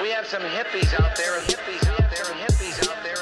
[0.00, 3.19] We have some hippies out there hippies out there hippies out there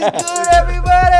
[0.00, 1.14] good, everybody?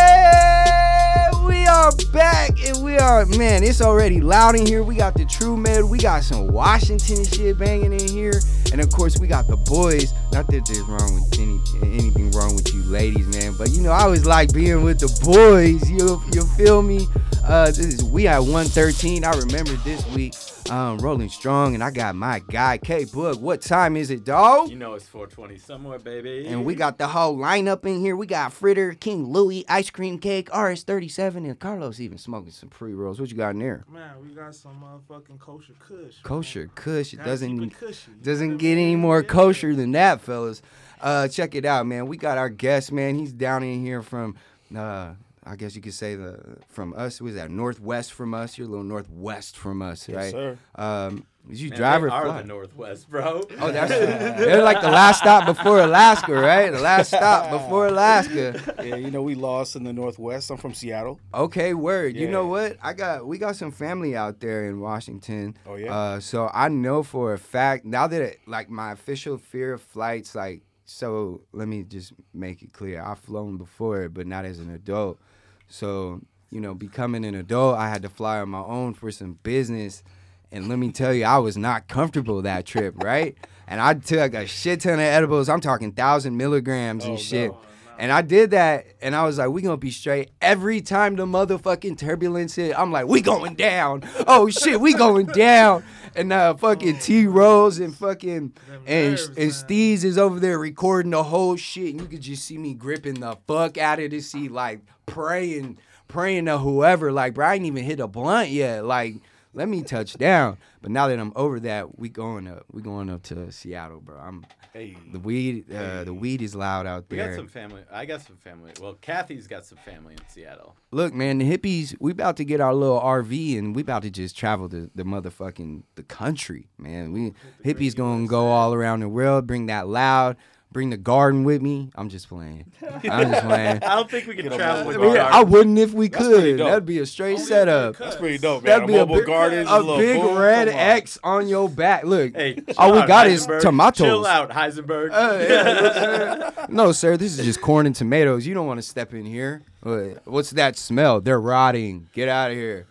[1.46, 4.82] We are back and we are, man, it's already loud in here.
[4.82, 8.40] We got the True Med, we got some Washington shit banging in here.
[8.72, 10.12] And of course, we got the boys.
[10.32, 11.60] Not that there's wrong with any,
[11.96, 13.54] anything wrong with you ladies, man.
[13.56, 15.88] But you know, I always like being with the boys.
[15.88, 17.06] You, you feel me?
[17.44, 19.24] Uh, this is, we at 113.
[19.24, 20.34] I remember this week,
[20.70, 21.74] um, rolling strong.
[21.74, 23.40] And I got my guy, K Book.
[23.40, 24.70] What time is it, dog?
[24.70, 26.46] You know it's 420 somewhere, baby.
[26.46, 28.16] And we got the whole lineup in here.
[28.16, 32.92] We got Fritter, King Louis, Ice Cream Cake, RS37, and Carlos even smoking some pre
[32.94, 33.20] rolls.
[33.20, 33.84] What you got in there?
[33.92, 35.98] Man, we got some motherfucking kosher kush.
[36.00, 36.10] man.
[36.22, 37.12] Kosher Kush.
[37.14, 39.28] It doesn't it cushy, you know doesn't what get any more Yeah.
[39.28, 40.62] kosher than that, fellas.
[41.00, 42.06] Uh, check it out, man.
[42.06, 43.16] We got our guest, man.
[43.16, 44.36] He's down in here from,
[44.74, 45.14] uh,
[45.46, 47.20] I guess you could say the from us.
[47.20, 48.56] Was that northwest from us?
[48.56, 50.32] You're a little northwest from us, Yes, right?
[50.32, 50.58] sir.
[50.74, 52.40] Um, you Man, drive they or are fly?
[52.40, 53.42] the Northwest, bro.
[53.60, 53.90] Oh, that's
[54.44, 56.70] they're like the last stop before Alaska, right?
[56.72, 58.58] The last stop before Alaska.
[58.82, 60.50] Yeah, you know we lost in the Northwest.
[60.50, 61.20] I'm from Seattle.
[61.34, 62.16] Okay, word.
[62.16, 62.78] You know what?
[62.82, 65.58] I got we got some family out there in Washington.
[65.66, 65.94] Oh, yeah?
[65.94, 69.82] Uh, so I know for a fact now that it, like my official fear of
[69.82, 71.42] flights, like so.
[71.52, 73.02] Let me just make it clear.
[73.02, 75.18] I've flown before, but not as an adult.
[75.68, 76.20] So
[76.50, 80.04] you know, becoming an adult, I had to fly on my own for some business.
[80.52, 83.36] And let me tell you, I was not comfortable that trip, right?
[83.66, 85.48] And I took a shit ton of edibles.
[85.48, 87.50] I'm talking thousand milligrams and Oh, shit.
[87.50, 87.58] no.
[87.96, 91.26] And I did that, and I was like, "We gonna be straight." Every time the
[91.26, 95.84] motherfucking turbulence hit, I'm like, "We going down." Oh shit, we going down.
[96.16, 98.52] And uh, fucking T Rose and fucking
[98.86, 99.18] and and.
[99.50, 103.20] Steez is over there recording the whole shit, and you could just see me gripping
[103.20, 107.10] the fuck out of this seat, like praying, praying to whoever.
[107.10, 108.84] Like, bro, I ain't even hit a blunt yet.
[108.84, 109.16] Like,
[109.54, 110.58] let me touch down.
[110.82, 112.64] But now that I'm over that, we going up.
[112.70, 114.18] We going up to Seattle, bro.
[114.18, 115.72] I'm Hey, the weed.
[115.72, 117.28] Uh, the weed is loud out We there.
[117.28, 117.82] got some family.
[117.92, 118.72] I got some family.
[118.80, 120.74] Well, Kathy's got some family in Seattle.
[120.90, 124.10] Look, man, the hippies, we about to get our little RV and we about to
[124.10, 127.12] just travel the, the motherfucking the country, man.
[127.12, 127.34] We
[127.64, 130.36] hippies gonna go all around the world, bring that loud,
[130.74, 131.88] bring the garden with me.
[131.94, 132.66] I'm just playing.
[132.82, 133.82] I'm just playing.
[133.82, 136.22] I don't think we can travel with mobile our Yeah, I wouldn't if we That's
[136.26, 136.56] pretty could.
[136.58, 136.68] dope.
[136.68, 137.96] That'd be a straight Only setup.
[137.96, 138.70] that's pretty dope, man.
[138.72, 140.80] That'd be a mobile big, gardens, a little big boom, red come on.
[140.82, 142.04] X on your back.
[142.04, 143.60] Look, Hey, all we out, got is Heisenberg.
[143.62, 144.06] tomatoes.
[144.06, 145.10] Chill out, Heisenberg.
[145.12, 146.66] Uh, yeah, you know what I'm saying?
[146.68, 148.46] no, sir, this is just corn and tomatoes.
[148.46, 149.62] You don't want to step in here.
[149.82, 151.20] What- What's that smell?
[151.20, 152.08] They're rotting.
[152.12, 152.86] Get out of here.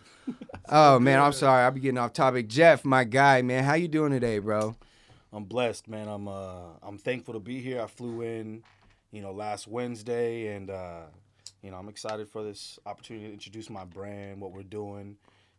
[0.70, 1.62] Oh man, I'm sorry.
[1.64, 2.48] I'll be getting off topic.
[2.48, 4.74] Jeff, my guy, man, how you doing today, bro?
[5.34, 6.08] I'm blessed, man.
[6.08, 7.82] I'm uh I'm thankful to be here.
[7.82, 8.62] I flew in,
[9.10, 11.02] you know, last Wednesday and uh
[11.64, 15.16] you know, I'm excited for this opportunity to introduce my brand, what we're doing,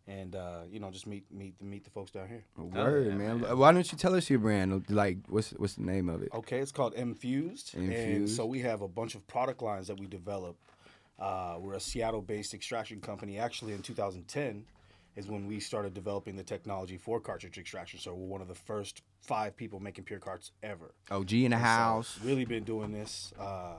[0.08, 2.44] and uh, you know, just meet meet meet the folks down here.
[2.58, 3.42] Word, yeah, man.
[3.42, 3.58] man.
[3.58, 4.86] Why don't you tell us your brand?
[4.90, 6.30] Like, what's what's the name of it?
[6.32, 7.76] Okay, it's called Infused.
[7.76, 10.58] And so we have a bunch of product lines that we develop.
[11.18, 13.40] Uh, we're a Seattle-based extraction company.
[13.40, 14.66] Actually, in 2010
[15.16, 18.00] is when we started developing the technology for cartridge extraction.
[18.00, 20.94] So we're one of the first five people making pure carts ever.
[21.10, 22.20] OG in the So, house.
[22.24, 23.34] really been doing this.
[23.40, 23.76] Uh,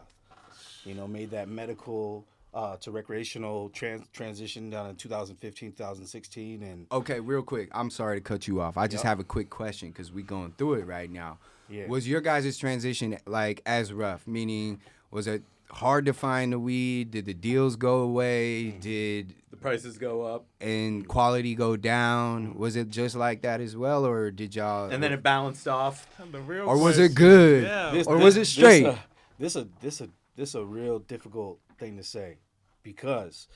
[0.84, 6.86] you know, made that medical uh, to recreational trans- transition down in 2015, 2016, and
[6.90, 7.68] Okay, real quick.
[7.72, 8.78] I'm sorry to cut you off.
[8.78, 9.08] I just Yep.
[9.10, 11.38] have a quick question because we going through it right now.
[11.68, 11.86] Yeah.
[11.86, 14.26] Was your guys' transition like as rough?
[14.26, 14.80] Meaning,
[15.10, 17.10] was it hard to find the weed?
[17.10, 18.74] Did the deals go away?
[18.76, 18.80] Mm.
[18.80, 22.54] Did the prices go up, and quality go down?
[22.56, 24.90] Was it just like that as well, or did y'all?
[24.90, 26.06] and then it balanced off.
[26.30, 27.64] the real or was it good?
[27.64, 28.02] Yeah.
[28.06, 28.84] or was it straight?
[28.84, 28.98] This, uh,
[29.38, 32.38] this a this a this a real difficult thing to say
[32.82, 33.48] because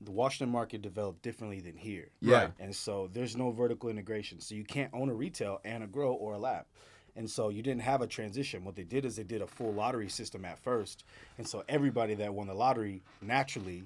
[0.00, 2.10] the Washington market developed differently than here.
[2.20, 2.36] Yeah.
[2.36, 2.50] Right.
[2.60, 4.40] And so there's no vertical integration.
[4.40, 6.66] So you can't own a retail and a grow or a lab.
[7.16, 8.64] And so you didn't have a transition.
[8.64, 11.04] What they did is they did a full lottery system at first.
[11.38, 13.84] And so everybody that won the lottery naturally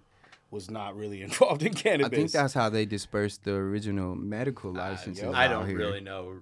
[0.50, 2.06] was not really involved in cannabis.
[2.06, 5.24] I think that's how they dispersed the original medical Ah, licenses.
[5.24, 5.34] yep.
[5.34, 5.76] I don't here.
[5.76, 6.40] really know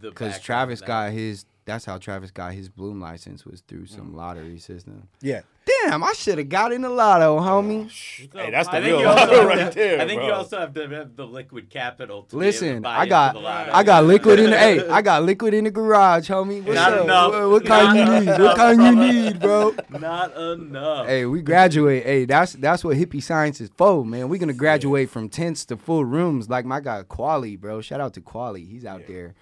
[0.00, 3.88] the Because Travis got his that's how Travis got his Bloom license was through Mm.
[3.96, 5.06] some lottery system.
[5.20, 5.42] Yeah.
[5.84, 7.90] Damn, I should have got in the lotto, homie.
[8.34, 10.22] Hey, that's the I think real you also lotto have right to- there, I think
[10.22, 12.22] you also have to have the liquid capital.
[12.22, 13.72] To be able to Listen, buy I into got the lotto.
[13.72, 16.62] I got liquid in the hey, I got liquid in the garage, homie.
[16.64, 17.04] What's Not up?
[17.04, 17.32] enough.
[17.32, 18.40] What, what kind Not you need?
[18.40, 19.74] What kind you need, bro?
[20.00, 21.06] Not enough.
[21.06, 22.02] Hey, we graduate.
[22.02, 24.30] Hey, that's that's what hippie science is for, man.
[24.30, 26.48] We're gonna graduate from tents to full rooms.
[26.48, 27.82] Like my guy Quali, bro.
[27.82, 28.64] Shout out to Quali.
[28.64, 29.34] He's out there,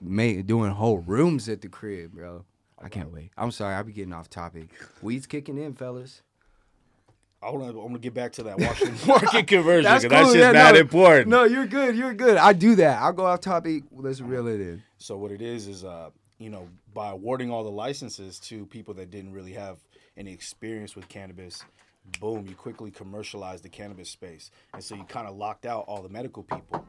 [0.00, 2.44] mate, doing whole rooms at the crib, bro.
[2.80, 3.30] I can't wait.
[3.36, 4.68] I'm sorry, I be getting off topic.
[5.02, 6.22] Weeds kicking in, fellas.
[7.42, 7.80] I want to.
[7.80, 10.74] I'm gonna get back to that Washington market conversion That's because that's just yeah, that
[10.74, 10.80] no.
[10.80, 11.28] important.
[11.28, 11.96] No, you're good.
[11.96, 12.36] You're good.
[12.36, 13.00] I do that.
[13.00, 13.84] I'll go off topic.
[13.92, 14.82] Let's reel it in.
[14.98, 18.94] So what it is is, uh, you know, by awarding all the licenses to people
[18.94, 19.78] that didn't really have
[20.16, 21.64] any experience with cannabis,
[22.20, 26.02] boom, you quickly commercialized the cannabis space, and so you kind of locked out all
[26.02, 26.84] the medical people,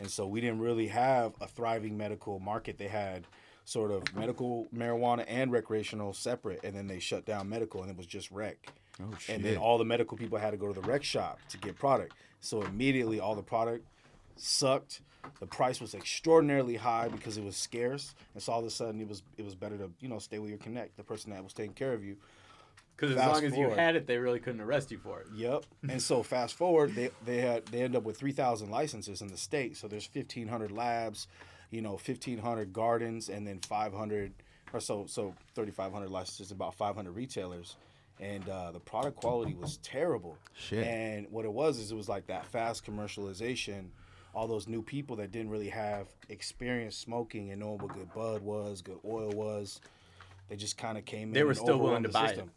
[0.00, 2.78] and so we didn't really have a thriving medical market.
[2.78, 3.26] They had
[3.64, 7.96] sort of medical marijuana and recreational separate, and then they shut down medical, and it
[7.96, 8.56] was just rec.
[9.02, 9.36] Oh shit.
[9.36, 11.76] And then all the medical people had to go to the rec shop to get
[11.76, 12.14] product.
[12.40, 13.86] So immediately all the product
[14.36, 15.00] sucked.
[15.40, 18.14] The price was extraordinarily high because it was scarce.
[18.34, 20.38] And so all of a sudden it was it was better to, you know, stay
[20.38, 22.16] with your connect, the person that was taking care of you.
[22.96, 25.26] Because as long as you had it, they really couldn't arrest you for it.
[25.34, 25.64] Yep.
[25.88, 29.28] And so fast forward, they they had they end up with three thousand licenses in
[29.28, 29.76] the state.
[29.76, 31.26] So there's fifteen hundred labs,
[31.70, 34.32] you know, fifteen hundred gardens, and then five hundred
[34.72, 37.76] or so so thirty five hundred licenses, about five hundred retailers.
[38.20, 40.38] And uh, the product quality was terrible.
[40.54, 40.86] Shit.
[40.86, 43.86] And what it was is it was like that fast commercialization.
[44.34, 48.42] All those new people that didn't really have experience smoking and knowing what good bud
[48.42, 49.80] was, good oil was,
[50.48, 51.34] they just kind of came in.
[51.34, 52.48] They were still willing to the buy it.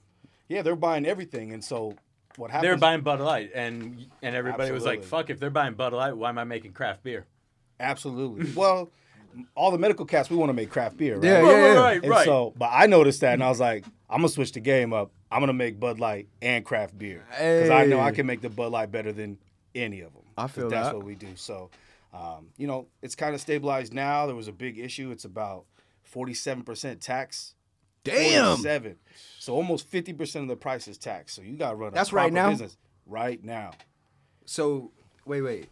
[0.48, 0.56] System.
[0.56, 1.96] Yeah, they're buying everything, and so
[2.38, 2.68] what happened?
[2.68, 5.30] They were buying Bud Light, and and everybody was like, "Fuck!
[5.30, 7.26] If they're buying Bud Light, why am I making craft beer?"
[7.80, 8.52] Absolutely.
[8.56, 8.90] well,
[9.56, 11.24] all the medical cats, we want to make craft beer, right?
[11.24, 11.80] Yeah, yeah, right, yeah.
[11.80, 12.26] right, And right.
[12.26, 15.12] so, but I noticed that, and I was like, I'm gonna switch the game up.
[15.32, 18.50] I'm gonna make Bud Light and craft beer because I know I can make the
[18.50, 19.38] Bud Light better than
[19.76, 20.24] any of them.
[20.38, 20.96] I 'Cause feel that's that.
[20.96, 21.36] what we do.
[21.36, 21.70] So,
[22.14, 24.26] um, you know, it's kind of stabilized now.
[24.26, 25.12] There was a big issue.
[25.12, 25.66] It's about
[26.12, 27.54] 47% tax.
[28.16, 28.58] Damn.
[28.58, 28.96] 47.
[29.40, 31.34] So almost 50% of the price is tax.
[31.34, 32.50] So you got to run a That's right proper now?
[32.52, 33.72] business right now.
[34.46, 34.92] So
[35.26, 35.70] wait, wait.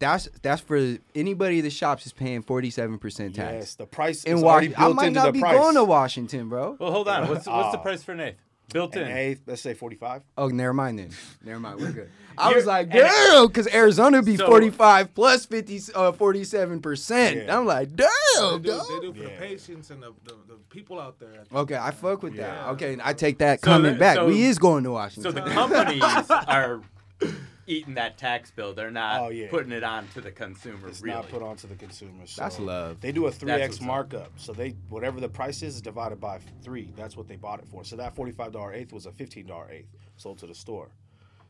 [0.00, 3.52] That's that's for anybody that shops is paying forty seven percent tax.
[3.52, 5.56] Yes, the price In is already Washington, I might into not be price.
[5.56, 6.76] going to Washington, bro.
[6.78, 7.22] Well, hold on.
[7.28, 7.82] What's what's the Ah.
[7.82, 8.36] price for an eighth?
[8.72, 9.08] Built in.
[9.08, 10.22] eighth, let's say 45.
[10.36, 11.10] Oh, never mind then.
[11.44, 11.80] Never mind.
[11.80, 12.10] We're good.
[12.36, 17.46] I was like, and- damn, because Arizona be So- 45 plus 50, uh, 47%.
[17.46, 17.58] Yeah.
[17.58, 18.04] I'm like, They
[18.36, 19.24] damn, do, they do for Yeah.
[19.24, 21.44] the patients and the, the, the people out there.
[21.52, 22.56] Okay, I fuck with that.
[22.64, 22.70] Yeah.
[22.72, 24.16] Okay, I take that So comment the- back.
[24.16, 25.32] so- we is going to Washington.
[25.32, 26.80] So the companies are
[27.68, 28.72] eating that tax bill.
[28.74, 29.48] They're not Oh, yeah.
[29.50, 30.88] putting it on to the consumer.
[30.88, 31.14] It's really.
[31.16, 32.26] not put onto the consumer.
[32.26, 33.00] So That's love.
[33.00, 33.86] They do a 3x what's up.
[33.86, 34.32] markup.
[34.36, 36.92] So they whatever the price is is divided by 3.
[36.96, 37.84] That's what they bought it for.
[37.84, 40.88] So that $45 eighth was a $15 eighth sold to the store.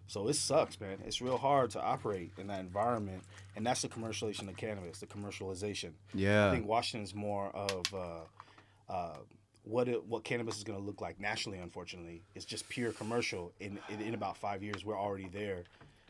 [0.09, 0.99] So it sucks, man.
[1.05, 3.23] It's real hard to operate in that environment,
[3.57, 5.91] and that's the commercialization of cannabis, the commercialization.
[6.15, 9.17] Yeah, I think Washington's more of uh, uh,
[9.65, 11.59] what it, what cannabis is going to look like nationally.
[11.59, 13.53] Unfortunately, it's just pure commercial.
[13.61, 15.65] In, in in about five years, we're already there.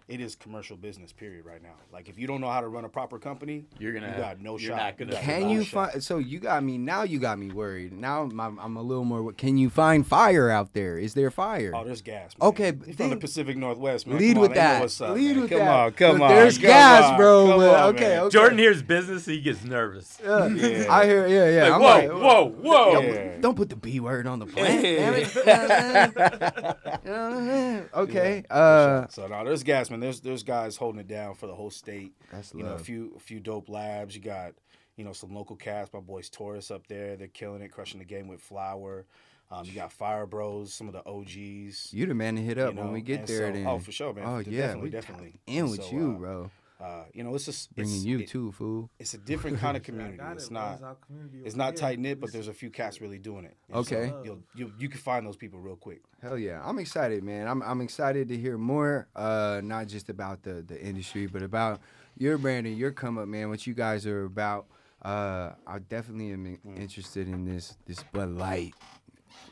[0.08, 1.44] It is commercial business, period.
[1.44, 4.06] Right now, like if you don't know how to run a proper company, You're gonna
[4.06, 4.76] you have- got no you're shot.
[4.78, 5.90] not gonna- Can no you shot.
[5.92, 6.02] find?
[6.02, 7.02] So you got me now.
[7.02, 7.92] You got me worried.
[7.92, 9.34] Now I'm, I'm a little more.
[9.34, 10.96] Can you find fire out there?
[10.96, 11.72] Is there fire?
[11.76, 12.34] Oh, there's gas.
[12.40, 12.48] Man.
[12.48, 14.16] Okay, You're from then- the Pacific Northwest, man.
[14.18, 14.80] Lead Come with on, that.
[14.80, 15.40] what's up, Lead man.
[15.42, 15.68] with come that.
[15.68, 16.30] on, come But on.
[16.36, 18.32] there's come gas, on, bro, come but- on, okay, okay.
[18.32, 20.18] Jordan hears business, he gets nervous.
[20.24, 20.46] Yeah.
[20.48, 20.86] Yeah.
[20.90, 21.26] I hear.
[21.26, 21.62] Yeah, yeah.
[21.64, 22.92] Like, I'm whoa, like, whoa, whoa.
[22.94, 23.36] Don't, Yeah.
[23.40, 24.82] don't put the B word on the plant.
[24.82, 25.34] damn it.
[27.04, 27.88] You know what I'm saying?
[27.94, 28.44] okay.
[28.50, 29.97] Uh, so now there's gas, man.
[30.00, 32.12] There's there's guys holding it down for the whole state.
[32.32, 34.14] That's you know a few a few dope labs.
[34.14, 34.54] You got
[34.96, 35.92] you know some local cast.
[35.94, 37.16] My boys Taurus up there.
[37.16, 39.04] They're killing it, crushing the game with flower.
[39.50, 41.94] Um, you got Fire Bros, some of the OGs.
[41.94, 43.46] you the man to hit up you when we get and there.
[43.48, 43.66] so- then.
[43.66, 44.24] oh, for sure, man.
[44.26, 45.40] Oh De- yeah, definitely, we definitely.
[45.46, 46.50] in with So, you, uh, bro.
[46.80, 48.88] Uh, you know, it's just Bringing it's, you it- too, fool.
[49.00, 50.18] It's a different kind of community.
[50.18, 50.74] got It's not.
[50.80, 53.56] It's community It's not tight knit, but there's a few cats really doing it.
[53.68, 54.14] And so Okay.
[54.24, 56.02] you'll, you you can find those people real quick.
[56.22, 57.48] Hell yeah, I'm excited, man.
[57.48, 61.80] I'm I'm excited to hear more, uh, not just about the the industry, but about
[62.16, 63.48] your brand and your come up, man.
[63.48, 64.66] What you guys are about.
[65.02, 66.78] Uh, I definitely am Mm.
[66.78, 68.74] interested in this this Bud Light,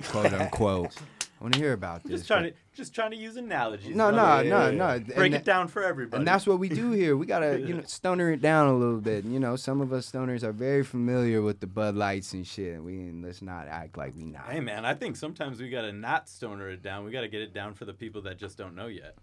[0.05, 0.95] quote unquote.
[1.39, 2.13] I want to hear about this.
[2.13, 3.95] Just trying to just trying to use analogies.
[3.95, 4.99] No, no, no, no.
[5.15, 6.21] Break it down for everybody.
[6.21, 7.17] And that's what we do here.
[7.17, 9.25] We gotta, you know, stoner it down a little bit.
[9.25, 12.83] You know, some of us stoners are very familiar with the Bud Lights and shit.
[12.83, 14.51] We and let's not act like we not.
[14.51, 17.05] Hey man, I think sometimes we gotta not stoner it down.
[17.05, 19.15] We gotta get it down for the people that just don't know yet.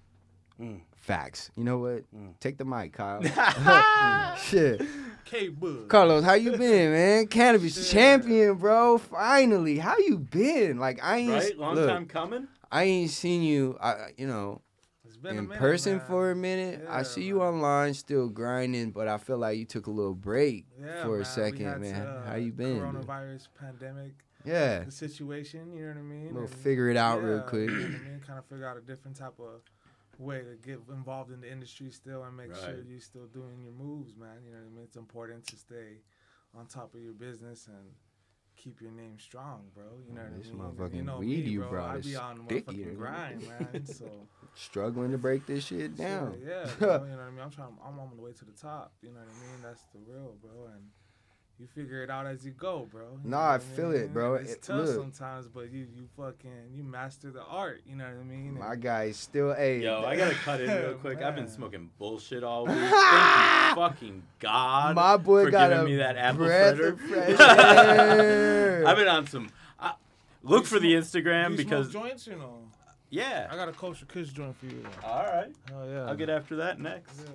[0.60, 0.82] Mm.
[0.96, 1.52] Facts.
[1.56, 2.04] You know what?
[2.40, 3.22] Take the mic, Kyle.
[4.38, 4.82] Shit.
[5.26, 5.88] K Bud.
[5.90, 7.28] Carlos, how you been, man?
[7.28, 7.92] Cannabis Shit.
[7.92, 8.98] champion, bro.
[8.98, 10.78] Finally, how you been?
[10.80, 11.58] Like I ain't Right?
[11.58, 12.48] Long look, time coming.
[12.72, 13.78] I ain't seen you.
[13.82, 14.62] I, you know,
[15.06, 16.06] It's been in minute, person man.
[16.08, 16.86] for a minute.
[16.90, 17.48] I Yeah, see you man.
[17.48, 21.22] online still grinding, but I feel like you took a little break Yeah, for man,
[21.22, 22.06] a second, man.
[22.06, 22.80] to, uh, how you been?
[22.80, 22.84] dude?
[23.06, 24.14] Coronavirus pandemic,
[24.46, 25.74] Yeah, the situation.
[25.74, 26.34] You know what I mean?
[26.34, 27.70] we'll And- figure it out real quick.
[27.70, 28.22] You know what I mean?
[28.26, 29.62] Kind of figure out a different type of
[30.18, 33.74] way to get involved in the industry still and make sure you're still doing your
[33.74, 34.38] moves, man.
[34.46, 34.84] You know what I mean?
[34.86, 36.02] It's important to stay
[36.56, 37.92] on top of your business and
[38.56, 39.84] keep your name strong, bro.
[40.08, 40.62] You know Man, what this I mean?
[40.62, 41.70] Motherfucking you know weed me, you bro.
[41.70, 43.86] brought I be on motherfucking grind, man.
[43.86, 44.06] So
[44.56, 46.40] Struggling to break this shit down.
[46.46, 47.40] Yeah, bro, you know what I mean.
[47.40, 47.70] I'm trying.
[47.84, 48.94] I'm on the way to the top.
[49.02, 49.64] You know what I mean?
[49.64, 50.52] That's the real, bro.
[50.76, 50.84] And
[51.60, 53.04] you figure it out as you go, bro.
[53.24, 54.08] You Nah, I what feel it, mean?
[54.14, 54.34] bro.
[54.36, 54.96] It's It- tough look.
[54.96, 57.82] sometimes, but you you fucking you master the art.
[57.88, 58.58] You know what I mean?
[58.60, 59.80] My And- guy is still a.
[59.82, 61.22] Yo, I gotta cut in real quick.
[61.22, 62.76] I've been smoking bullshit all week.
[62.78, 64.96] Thank you, fucking God.
[64.96, 66.90] My boy for got giving a me that apple breath fritter.
[66.94, 68.88] of fresh air.
[68.88, 69.50] I've been on some.
[69.80, 69.94] I
[70.44, 72.60] look You for the Instagram you because smoke joints, you know.
[73.10, 73.48] Yeah.
[73.52, 74.84] I got a kosher kush joint for you.
[75.04, 76.06] All right, Oh yeah.
[76.06, 77.14] I'll get after that next.
[77.20, 77.30] Yeah.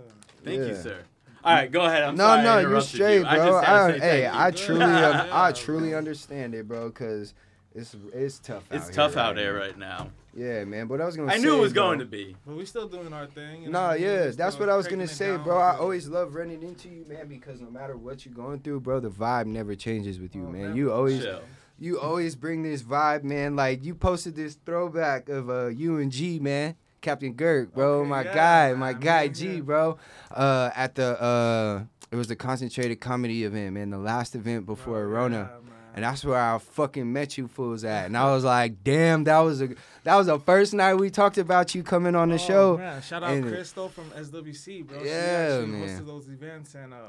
[0.44, 0.98] Thank you, sir.
[1.44, 2.02] All right, go ahead.
[2.02, 3.20] I'm no, sorry I no, you're straight, you.
[3.22, 3.30] bro.
[3.30, 4.52] I just I, to say hey, thank I you.
[4.54, 4.84] truly,
[5.32, 7.34] I truly understand it, bro, because
[7.74, 8.64] it's it's tough.
[8.70, 9.58] It's out tough here out right there now.
[9.60, 10.10] right now.
[10.34, 10.86] Yeah, man.
[10.88, 11.32] But I was gonna.
[11.32, 12.36] I say, knew it was bro, going to be.
[12.46, 13.62] But we still doing our thing.
[13.62, 15.58] You know No, what yeah, We that's what I was gonna say, down bro.
[15.58, 19.00] I always love running into you, man, because no matter what you're going through, bro,
[19.00, 20.62] the vibe never changes with you, Oh, man.
[20.62, 20.76] never.
[20.76, 21.40] You always, Chill.
[21.78, 23.56] you always bring this vibe, man.
[23.56, 26.76] Like you posted this throwback of uh you and G, man.
[27.00, 29.60] Captain Girk, bro, Okay, my yeah, guy, my guy G, yeah.
[29.60, 29.98] bro.
[30.30, 33.90] Uh, at the uh, it was the concentrated comedy event, man.
[33.90, 35.50] The last event before Oh, Rona.
[35.52, 35.58] yeah.
[35.94, 38.06] And that's where I fucking met you fools at.
[38.06, 39.70] And I was like, damn, that was a
[40.04, 42.76] that was the first night we talked about you coming on the Oh, show.
[42.78, 43.02] Man.
[43.02, 45.00] Shout out And- Crystal from SWC, bro.
[45.02, 45.88] she Yeah, actually man.
[46.00, 47.00] hosted those events and um,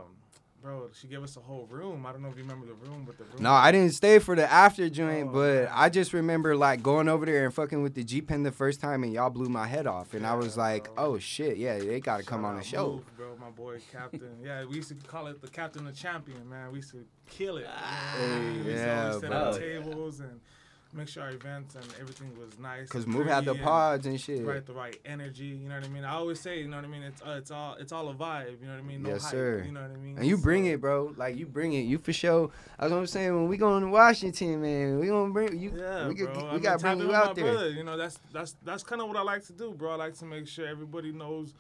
[0.62, 2.06] bro, she gave us a whole room.
[2.06, 3.42] I don't know if you remember the room, but the room.
[3.44, 5.70] No, I didn't stay for the after joint, Oh, but man.
[5.74, 8.80] I just remember like going over there and fucking with the G pen the first
[8.82, 11.14] time, and y'all blew my head off, and I was like, bro.
[11.14, 12.94] oh shit, yeah, they gotta come on the show.
[12.94, 13.36] Move, bro.
[13.40, 14.38] My boy Captain.
[14.44, 16.72] yeah, we used to call it the Captain of Champion, man.
[16.72, 17.64] We used to kill it.
[17.64, 17.70] know?
[17.70, 19.38] Hey, we used to yeah, always set bro.
[19.40, 20.40] up tables and
[20.92, 22.90] make sure our events and everything was nice.
[22.90, 24.44] Cause Move had the pretty and- pods and shit.
[24.46, 26.86] right the right energy you know what i mean i always say you know what
[26.86, 29.04] i mean it's uh, it's all it's all a vibe you know what i mean
[29.04, 29.64] no Yes, hype, sir.
[29.66, 31.14] you know what i mean And you bring it, bro.
[31.16, 31.82] Like you bring it.
[31.82, 32.50] You for sure.
[32.80, 33.36] That's what I'm saying.
[33.36, 35.74] When we going to Washington, man, we gonna bring you.
[35.78, 36.26] yeah, we bro.
[36.28, 37.46] could- we mean, gotta tap bring you out there.
[37.54, 39.92] brother, You know, that's that's that's kind of what I like to do, bro.
[39.92, 41.54] I like to make sure everybody knows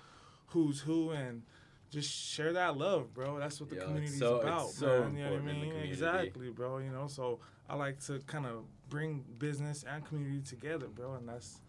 [0.48, 1.44] who's who and
[1.92, 3.38] just share that love, bro.
[3.40, 5.16] That's what the Yo, it's community's so- about, so man.
[5.18, 5.84] You know what I important in the mean?
[5.92, 6.78] Exactly, bro.
[6.80, 11.28] You know, so I like to kind of bring business and community together, bro, and
[11.28, 11.62] that's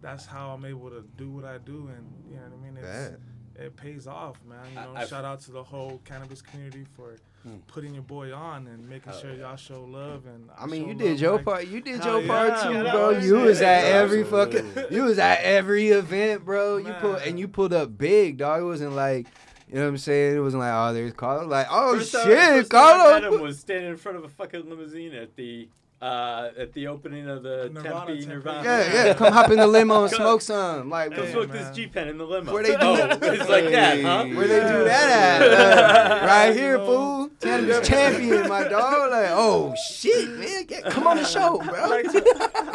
[0.00, 2.76] that's how I'm able to do what I do, and you know what I mean.
[2.76, 3.20] It's, Bad.
[3.56, 4.58] it pays off, man.
[4.70, 7.56] You know, I've- shout out to the whole cannabis community for hmm.
[7.66, 10.26] putting your boy on and making Hell sure y'all show love.
[10.26, 11.66] And I mean, you did love your like- part.
[11.66, 13.14] You did Hell your part too, yeah, bro.
[13.14, 13.64] that You was was it.
[13.64, 14.60] at every Absolutely.
[14.72, 14.96] fucking.
[14.96, 16.76] You was at every event, bro.
[16.76, 18.62] You pulled and you pulled up big, dog.
[18.62, 19.26] It wasn't like.
[19.68, 20.36] You know what I'm saying?
[20.36, 21.46] It wasn't like, oh, there's Carlos.
[21.46, 23.40] Like, oh First time- shit, first time I met him Carlos.
[23.42, 25.68] was standing in front of a fucking limousine at the
[26.00, 28.26] uh, at the opening of the Nirvana Tempe Tempe.
[28.26, 28.62] Nirvana.
[28.64, 29.14] Yeah, yeah.
[29.14, 30.90] Come hop in the limo and smoke some.
[30.90, 32.52] Like, Come Hey, smoke this G pen in the limo.
[32.52, 34.24] Where they do oh, it's like that, huh?
[34.26, 35.58] Where they do that at?
[35.58, 37.30] Uh, right here, fool.
[37.40, 39.10] Cannabis champion, my dog.
[39.10, 40.64] Like, oh shit, man.
[40.64, 42.02] Get, come on the show, bro.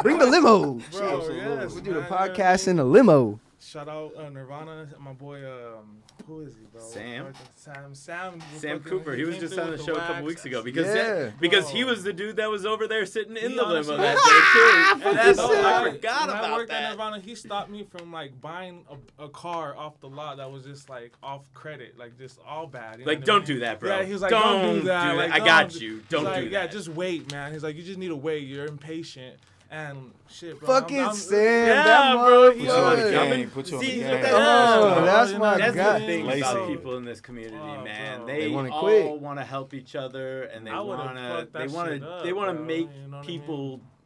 [0.02, 0.80] Bring the limo.
[0.92, 1.36] Bro, Shit.
[1.36, 2.70] yes, we do the man, you know what I podcast mean?
[2.70, 3.40] in the limo.
[3.60, 5.38] Shout out uh, Nirvana, my boy.
[5.38, 6.80] Um, who is he, bro?
[6.82, 7.32] Sam?
[7.56, 7.94] Sam.
[7.94, 8.42] Sam.
[8.56, 10.26] Sam Cooper, he was just on the with show a couple wax.
[10.26, 11.30] weeks ago because Yeah.
[11.38, 14.16] because he was the dude that was over there sitting in He the limo that
[14.16, 15.04] day too.
[15.08, 15.94] And that's, fucking I sick.
[15.94, 16.90] forgot when I about worked at that.
[16.90, 18.84] Nirvana, he stopped me from like buying
[19.18, 22.66] a, a car off the lot that was just like off credit, like just all
[22.66, 22.98] bad.
[23.00, 23.46] you know Like, what I don't mean?
[23.46, 23.96] do that, bro.
[23.98, 25.12] Yeah, he was like, don't, Don't do that.
[25.12, 25.34] do Like, that.
[25.34, 26.02] I don't got do- you.
[26.08, 27.52] Don't like, do Yeah, just wait, man.
[27.52, 28.46] He's like, you just need to wait.
[28.48, 29.36] You're impatient.
[29.74, 30.68] And shit, bro.
[30.68, 33.50] Fucking I'm, I'm, Sam, Yeah, that bro, he Put you on the game.
[33.50, 34.20] Put you on the See, game.
[34.22, 35.98] that- Oh, that's You my know, That's guy.
[35.98, 36.40] the thing Lazy.
[36.42, 38.18] about people in this community, Oh, man.
[38.18, 38.26] bro.
[38.28, 39.20] They, They wanna all quit.
[39.20, 41.48] want to help each other, and they want to.
[41.52, 42.64] They wanna They want to bro.
[42.64, 43.28] make You know what I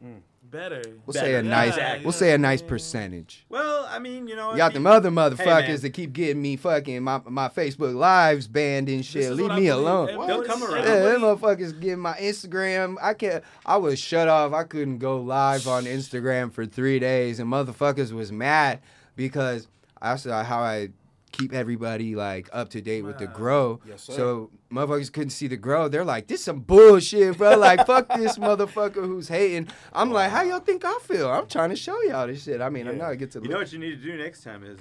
[0.01, 0.23] mean?
[0.51, 0.59] People.
[0.59, 0.81] better.
[1.05, 1.47] We'll say a Better.
[1.47, 1.77] nice.
[1.77, 3.45] Yeah, We'll say a nice percentage.
[3.49, 4.51] Well, I mean, you know.
[4.51, 5.79] You got if them other motherfuckers man.
[5.81, 9.31] that keep getting me fucking my my Facebook lives banned and shit.
[9.33, 10.09] Leave me alone.
[10.09, 10.83] Everybody- They'll come around.
[10.83, 12.95] Yeah, them motherfuckers getting my Instagram.
[13.01, 13.43] I can't.
[13.65, 14.53] I was shut off.
[14.53, 18.79] I couldn't go live on Instagram for three days, and motherfuckers was mad
[19.15, 19.67] because
[20.01, 20.89] I saw how I
[21.31, 23.79] keep everybody like up to date with the grow.
[23.87, 24.13] Yes, sir.
[24.13, 25.87] So motherfuckers couldn't see the grow.
[25.87, 29.67] They're like, "This some bullshit, bro." Like, fuck this motherfucker who's hating.
[29.93, 31.29] I'm like, how y'all think I feel?
[31.29, 32.61] I'm trying to show y'all this shit.
[32.61, 33.07] I mean, I'm Yeah.
[33.09, 33.41] not get to.
[33.41, 34.79] You know what you need to do next time is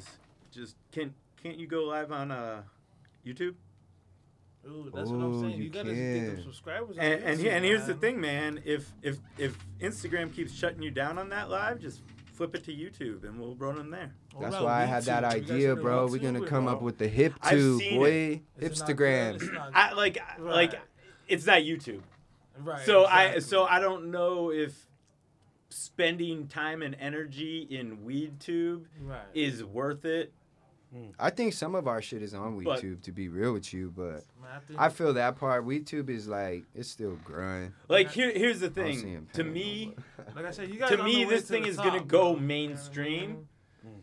[0.50, 2.62] just can can't you go live on uh
[3.26, 3.54] YouTube?
[4.66, 5.56] Ooh, that's what I'm saying.
[5.56, 6.42] you You, gotta get them can.
[6.44, 6.98] subscribers.
[6.98, 8.60] on And and, YouTube, and here's the thing, man.
[8.64, 12.02] If if if Instagram keeps shutting you down on that live, just
[12.38, 14.12] flip it to YouTube and we'll run them there.
[14.32, 15.50] What That's about why I had that YouTube?
[15.50, 16.06] Idea, bro.
[16.06, 16.74] We're YouTube, gonna come bro?
[16.74, 18.06] up with the hip I've tube, boy.
[18.06, 18.64] Is it not?
[18.70, 19.52] It's Hipstagram.
[19.52, 20.74] not- I like like
[21.26, 22.02] it's not YouTube.
[22.56, 22.86] Right.
[22.86, 24.86] So I so I don't know if
[25.68, 29.20] spending time and energy in WeedTube Right.
[29.34, 30.32] is worth it.
[30.96, 31.12] Mm.
[31.18, 33.92] I think some of our shit is on But- YouTube, to be real with you,
[33.94, 34.24] but
[34.78, 35.66] I feel that part.
[35.66, 37.74] WeedTube is like it's still growing.
[37.88, 39.28] Like here here's the I don't see thing.
[39.34, 39.94] To me,
[40.34, 42.24] like I said, you guys to me, this to thing is top, gonna go You
[42.24, 43.28] know what I mainstream.
[43.30, 43.46] mean?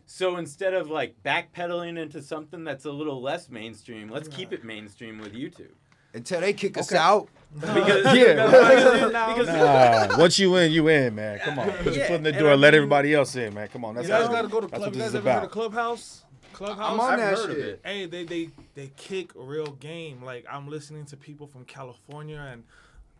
[0.06, 4.62] So instead of like backpedaling into something that's a little less mainstream, let's keep it
[4.64, 5.72] mainstream with YouTube.
[6.14, 6.98] until they kick us Okay.
[6.98, 7.28] out.
[7.54, 8.46] Because, Yeah.
[8.46, 11.38] because, because Nah, once you in, you in, man.
[11.40, 12.50] Come on, put your Yeah, foot in the door.
[12.50, 13.68] I let mean- everybody else in, man.
[13.68, 14.80] Come on, that's You guys gotta go to that's club.
[14.82, 15.52] what You this guys is ever heard of about.
[15.52, 16.22] Clubhouse?
[16.56, 16.92] Clubhouse.
[16.92, 17.64] I'm on I've that heard of shit.
[17.66, 17.80] it.
[17.84, 20.22] Hey, they they they kick real game.
[20.24, 22.64] Like I'm listening to people from California and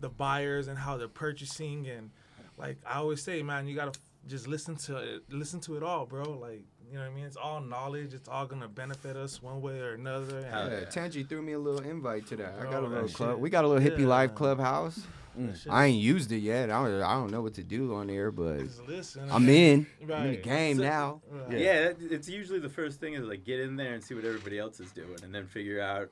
[0.00, 2.11] the buyers and how they're purchasing and
[2.59, 6.07] like I always say, man, you gotta just listen to it, listen to it all,
[6.07, 6.23] bro.
[6.31, 7.25] Like you know what I mean?
[7.25, 8.14] It's all knowledge.
[8.14, 10.38] It's all gonna benefit us one way or another.
[10.38, 10.85] And Yeah, yeah.
[10.87, 12.55] Tangy threw me a little invite to that.
[12.61, 13.31] I got a little club.
[13.33, 14.07] shit- We got a little hippie yeah.
[14.07, 15.00] life clubhouse.
[15.37, 16.71] That shit- I ain't used it yet.
[16.71, 19.28] I don't, I don't know what to do on there, but listen.
[19.31, 19.87] I'm in.
[20.02, 21.23] I'm in the game So- now.
[21.31, 21.59] Right.
[21.59, 24.59] yeah, it's usually the first thing is like get in there and see what everybody
[24.59, 26.11] else is doing, and then figure out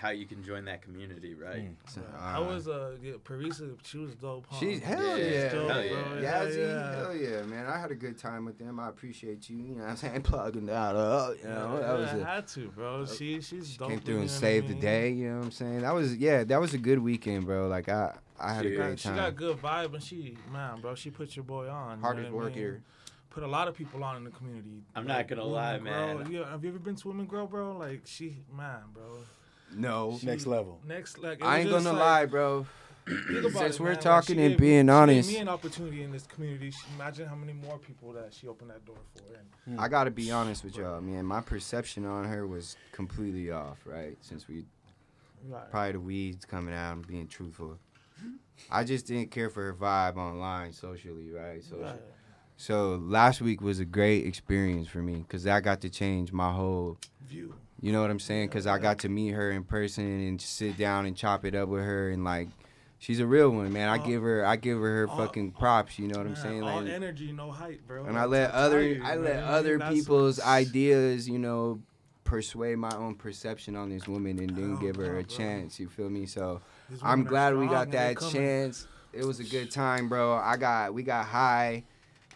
[0.00, 1.68] how you can join that community, right?
[1.68, 1.74] Mm.
[1.86, 4.46] So, I uh, was uh yeah, Parisa, she was dope.
[4.48, 4.56] Huh?
[4.58, 5.90] She's hell Yeah, yeah, she's dope, hell yeah.
[5.90, 6.22] bro.
[6.22, 6.96] Yazzie, yeah.
[6.96, 7.66] hell yeah, man.
[7.66, 8.80] I had a good time with them.
[8.80, 9.58] I appreciate you.
[9.58, 10.22] You know what I'm saying?
[10.22, 11.36] Plugging that up.
[11.42, 13.04] You know, that was yeah, a, I had to, bro.
[13.04, 13.90] She she's dope.
[13.90, 15.10] came through and know what I saved the day.
[15.10, 15.80] You know what I'm saying?
[15.82, 17.68] That was yeah, that was a good weekend, bro.
[17.68, 19.16] Like I I had She a great got, she time.
[19.16, 20.94] got good vibe, and she man, bro.
[20.94, 21.98] She put your boy on.
[21.98, 22.64] you Hardest know what I mean?
[22.64, 22.82] worker.
[23.30, 24.82] Put a lot of people on in the community.
[24.96, 25.90] I'm not gonna Women lie, Grow.
[26.24, 26.32] man.
[26.32, 27.76] You, have you ever been to Women Grow, bro?
[27.76, 29.04] Like she, man, bro.
[29.72, 30.80] No, Next level.
[30.86, 32.66] Next, like I ain't just gonna like- lie, bro.
[33.06, 33.98] Since it, we're man.
[34.00, 35.28] Talking she and gave- being she honest.
[35.28, 36.70] gave me an opportunity in this community.
[36.70, 39.22] She- Imagine how many more people that she opened that door for.
[39.66, 41.24] And I gotta be honest with y'all, man.
[41.24, 44.16] My perception on her was completely off, right?
[44.20, 44.64] Since we
[45.48, 45.70] right.
[45.70, 47.78] probably the weeds coming out and being truthful.
[48.70, 51.62] I just didn't care for her vibe online, socially, right?
[51.64, 52.00] So, right.
[52.56, 56.52] so last week was a great experience for me because I got to change my
[56.52, 56.98] whole.
[57.26, 57.54] View.
[57.80, 58.48] You know what I'm saying?
[58.48, 61.68] Because I got to meet her in person and sit down and chop it up
[61.68, 62.48] with her and like.
[63.02, 63.88] She's a real one, man.
[63.88, 65.98] I All- give her, I give her her all- fucking props.
[65.98, 66.62] You know what I'm Man, saying?
[66.62, 68.04] all Like, energy, no hype, bro.
[68.04, 69.42] and I let other I let know?
[69.46, 71.80] other That's people's what- ideas, you know,
[72.24, 75.34] persuade my own perception on this woman and then Oh, give her a bro.
[75.34, 75.80] chance.
[75.80, 76.26] You feel me?
[76.26, 76.60] So
[77.02, 78.86] I'm glad we got that chance.
[79.12, 80.34] It was a good time, bro.
[80.34, 81.84] I got we got high.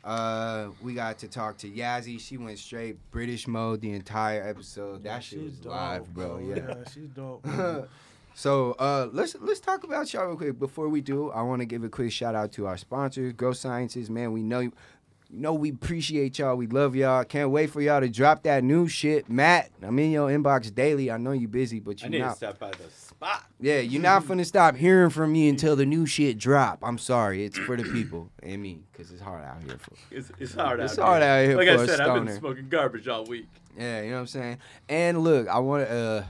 [0.03, 2.21] Uh, we got to talk to Yazzie.
[2.21, 5.05] She went straight British mode the entire episode.
[5.05, 6.39] That shit was dope, live, bro.
[6.39, 6.75] Yeah.
[6.93, 7.47] she's dope.
[8.35, 10.59] So uh, let's let's talk about y'all real quick.
[10.59, 13.53] Before we do, I want to give a quick shout out to our sponsors, Grow
[13.53, 14.11] Sciences.
[14.11, 14.73] Man, we know you
[15.31, 16.57] know we appreciate y'all.
[16.57, 17.25] We love y'all.
[17.25, 19.31] Can't wait for y'all to drop that new shit.
[19.31, 21.13] Matt, I'm in your inbox daily.
[21.13, 22.37] I know you busy, but I you need to not.
[22.37, 23.45] stop by the spot.
[23.61, 26.79] Yeah, you're not finna stop hearing from me until the new shit drop.
[26.83, 27.45] I'm sorry.
[27.45, 29.93] It's for the people and me, cause it's hard out here for.
[30.11, 31.31] It's, it's hard It's out hard here.
[31.31, 33.47] out here Like for I a said, I've been smoking garbage all week.
[33.79, 34.59] Yeah, you know what I'm saying.
[34.89, 35.89] And look, I want.
[35.89, 36.23] Uh,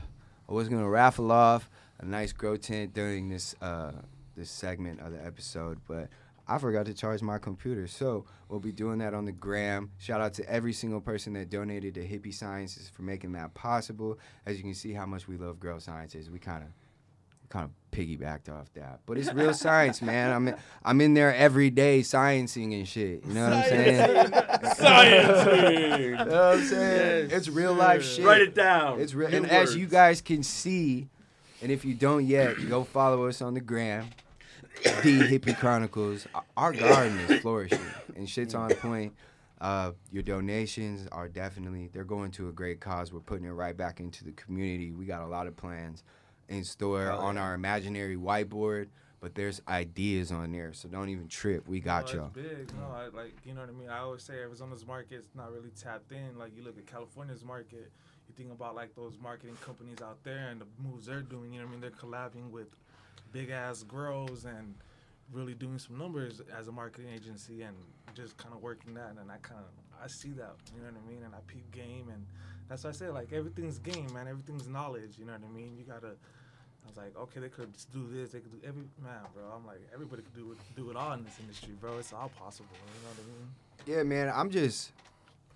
[0.49, 1.69] I was gonna raffle off
[1.99, 3.93] a nice grow tent during this uh
[4.37, 6.09] this segment of the episode, but
[6.47, 7.87] I forgot to charge my computer.
[7.87, 9.91] So we'll be doing that on the gram.
[9.99, 14.19] Shout out to every single person that donated to Hippie Sciences for making that possible.
[14.45, 16.31] As you can see, how much we love Grow Sciences.
[16.31, 16.69] We kind of
[17.51, 20.33] kind of piggybacked off that, but it's real science, man.
[20.33, 23.25] I'm in, I'm in there every day sciencing and shit.
[23.25, 24.33] You know what I'm saying?
[24.75, 26.01] Science.
[26.01, 27.29] You know what I'm saying?
[27.31, 28.25] Yes, it's real life shit.
[28.25, 29.01] Write it down.
[29.01, 29.31] It's real.
[29.31, 31.07] New And as you guys can see,
[31.63, 34.09] and if you don't yet, go follow us on the gram,
[34.83, 36.27] the Hippie Chronicles.
[36.57, 37.79] Our garden is flourishing
[38.17, 39.15] and shit's on point.
[39.61, 43.13] Uh, your donations are definitely they're going to a great cause.
[43.13, 44.93] We're putting it right back into the community.
[44.93, 46.03] We got a lot of plans
[46.49, 47.43] in store on yeah.
[47.43, 48.89] our imaginary whiteboard,
[49.21, 51.67] but there's ideas on there, so don't even trip.
[51.67, 52.29] We got no, y'all.
[52.29, 52.73] Big.
[52.77, 53.89] No, I, like you know what I mean.
[53.89, 56.37] I always say Arizona's market's not really tapped in.
[56.37, 57.91] Like you look at California's market,
[58.29, 61.53] you think about like those marketing companies out there and the moves they're doing.
[61.53, 61.81] You know what I mean?
[61.81, 62.69] They're collabing with
[63.35, 64.75] big ass grows and
[65.33, 67.77] really doing some numbers as a marketing agency and
[68.15, 69.17] just kind of working that.
[69.21, 69.67] And I kind of
[70.03, 70.55] I see that.
[70.75, 71.23] You know what I mean?
[71.25, 72.25] And I peep game and
[72.69, 74.29] that's why I say like everything's game, man.
[74.29, 75.19] Everything's knowledge.
[75.19, 75.77] You know what I mean?
[75.77, 76.15] You gotta.
[76.87, 78.31] I was like, okay, they could do this.
[78.31, 79.45] They could do every man, bro.
[79.55, 81.99] I'm like, everybody could do do it all in this industry, bro.
[81.99, 82.69] It's all possible.
[82.73, 83.97] You know what I mean?
[83.97, 84.33] Yeah, man.
[84.35, 84.93] I'm just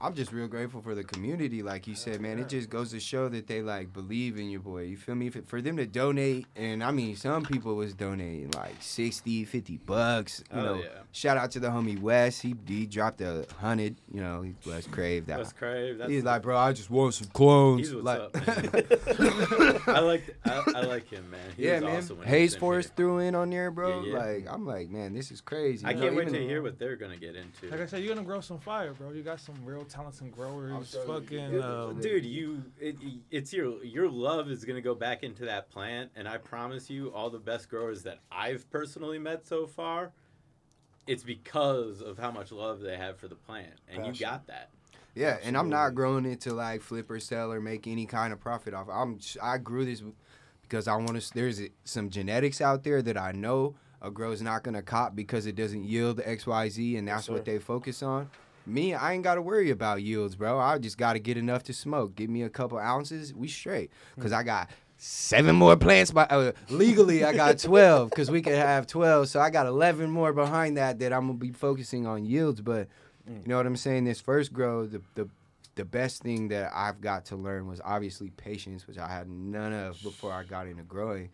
[0.00, 2.38] I'm just real grateful for the community, like you said, man.
[2.38, 4.82] It just goes to show that they like believe in your boy.
[4.82, 5.28] You feel me?
[5.28, 10.44] For them to donate, and I mean, some people was donating like 60, 50 bucks.
[10.54, 10.88] You Oh, know, yeah.
[11.10, 12.38] shout out to the homie Wes.
[12.40, 13.96] He, he dropped a hundred.
[14.12, 15.38] You know, he Wes Crave that.
[15.38, 15.98] That's Crave.
[15.98, 17.88] That's He's like, bro, I just want some clones.
[17.88, 18.46] He's what's like, up,
[19.16, 19.80] man.
[19.96, 21.40] I like I, I like him, man.
[21.56, 21.96] He yeah, man.
[21.96, 22.94] awesome Hayes was in Forest here.
[22.96, 24.02] threw in on there, bro.
[24.02, 24.18] Yeah, yeah.
[24.18, 25.84] Like, I'm like, man, this is crazy.
[25.84, 27.68] I You can't wait even- to hear what they're gonna get into.
[27.70, 29.10] Like I said, you're gonna grow some fire, bro.
[29.10, 30.90] You got some real talented growers.
[30.90, 32.96] sure you Fucking um, Dude, you it,
[33.30, 37.08] it's your your love is gonna go back into that plant, and I promise you,
[37.12, 40.12] all the best growers that I've personally met so far,
[41.06, 44.70] it's because of how much love they have for the plant, and you got that.
[45.14, 48.32] Yeah, and I'm not growing it to like flip or sell or make any kind
[48.32, 48.88] of profit off.
[48.88, 50.02] I'm I grew this
[50.62, 51.34] because I want to.
[51.34, 55.56] There's some genetics out there that I know a grow's not gonna cop because it
[55.56, 57.32] doesn't yield X Y Z, and that's sir.
[57.32, 58.30] what they focus on.
[58.68, 60.58] Me, I ain't got to worry about yields, bro.
[60.58, 62.14] I just got to get enough to smoke.
[62.14, 63.90] Give me a couple ounces, we straight.
[64.14, 64.22] Hmm.
[64.22, 66.10] Cause I got seven more plants.
[66.10, 68.10] By uh, legally, I got twelve.
[68.10, 71.38] Cause we could have twelve, so I got eleven more behind that that I'm gonna
[71.38, 72.60] be focusing on yields.
[72.60, 72.88] But
[73.26, 73.36] hmm.
[73.36, 74.04] you know what I'm saying?
[74.04, 75.28] This first grow, the the
[75.78, 79.72] the best thing that I've got to learn was obviously patience, which I had none
[79.72, 81.30] of before I got into growing.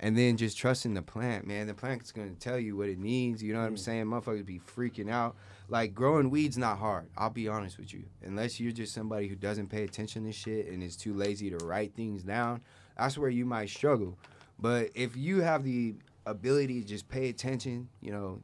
[0.00, 1.66] And then just trusting the plant, man.
[1.68, 3.42] The plant's gonna tell you what it needs.
[3.42, 3.76] You know what I'm hmm.
[3.76, 4.06] saying?
[4.06, 5.36] Motherfuckers be freaking out.
[5.72, 7.08] Like growing weeds not hard.
[7.16, 8.04] I'll be honest with you.
[8.22, 11.56] Unless you're just somebody who doesn't pay attention to shit and is too lazy to
[11.64, 12.60] write things down,
[12.98, 14.18] that's where you might struggle.
[14.58, 15.94] But if you have the
[16.26, 18.42] ability to just pay attention, you know,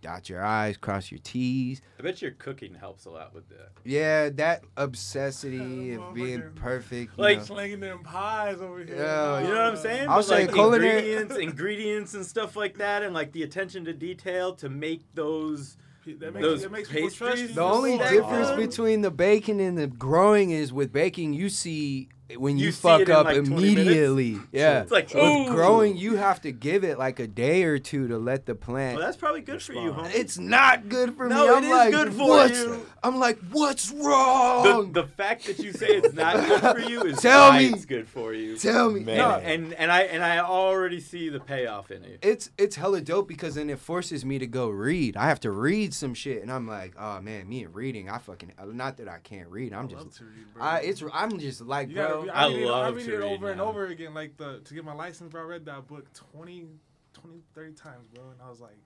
[0.00, 3.68] dot your I's, cross your T's, I bet your cooking helps a lot with that.
[3.84, 6.54] yeah, that obsessity of being Motherfucker.
[6.56, 7.12] perfect.
[7.18, 7.44] you Like, know.
[7.44, 8.96] slinging them pies over here.
[8.96, 10.08] Yeah, You know what I'm saying?
[10.08, 13.84] I'll But, say like culinary- ingredients, ingredients and stuff like that, and like the attention
[13.84, 15.76] to detail to make those.
[16.06, 17.54] That makes, Those that makes people trust pastries?
[17.54, 22.08] The only difference between the baking and the growing is with baking, you see
[22.38, 24.38] when you, You fuck up like, immediately.
[24.50, 24.80] Yeah.
[24.82, 25.50] It's like, with oh.
[25.52, 28.96] growing, you have to give it like a day or two to let the plant.
[28.96, 30.14] Well, that's probably good for you, homie.
[30.14, 31.48] it's not good for No, me.
[31.52, 32.86] it I'm is like, good for what's, you.
[33.02, 34.92] I'm like, what's wrong?
[34.92, 37.66] the fact that you say it's not good for you is Tell me.
[37.66, 38.56] it's good for you.
[38.56, 39.00] Tell me.
[39.00, 39.18] Man.
[39.18, 42.20] No, And and I and I already see the payoff in it.
[42.22, 45.16] it's it's hella dope because then it forces me to go read.
[45.16, 48.18] I have to read some shit, and I'm like, oh man, me and reading, I
[48.18, 49.72] fucking not that I can't read.
[49.74, 50.62] I'm I just, read, bro.
[50.62, 52.32] I it's I'm just like, You gotta bro.
[52.32, 53.64] I I, read it, I read to it read over and now.
[53.66, 54.14] over again.
[54.14, 55.42] Like the to get my license, bro.
[55.42, 56.66] I read that book 20,
[57.12, 58.24] 20 30 times, bro.
[58.30, 58.76] And I was like,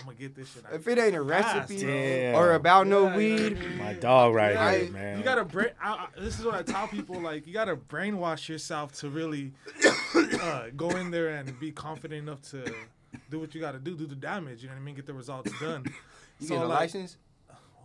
[0.00, 0.64] I'm gonna get this shit.
[0.70, 1.86] I If it ain't a recipe bro.
[1.92, 2.34] Damn.
[2.36, 3.78] or about Yeah, no you know I weed, mean?
[3.78, 5.18] My dog right Yeah, here, I- man.
[5.18, 5.70] You gotta brain.
[5.82, 7.20] I, I, this is what I tell people.
[7.20, 9.52] Like you gotta brainwash yourself to really
[10.40, 12.64] uh, go in there and be confident enough to
[13.30, 14.62] do what you gotta do, do the damage.
[14.62, 14.94] You know what I mean?
[14.94, 15.84] Get the results done.
[16.38, 17.16] you So, get a like, license.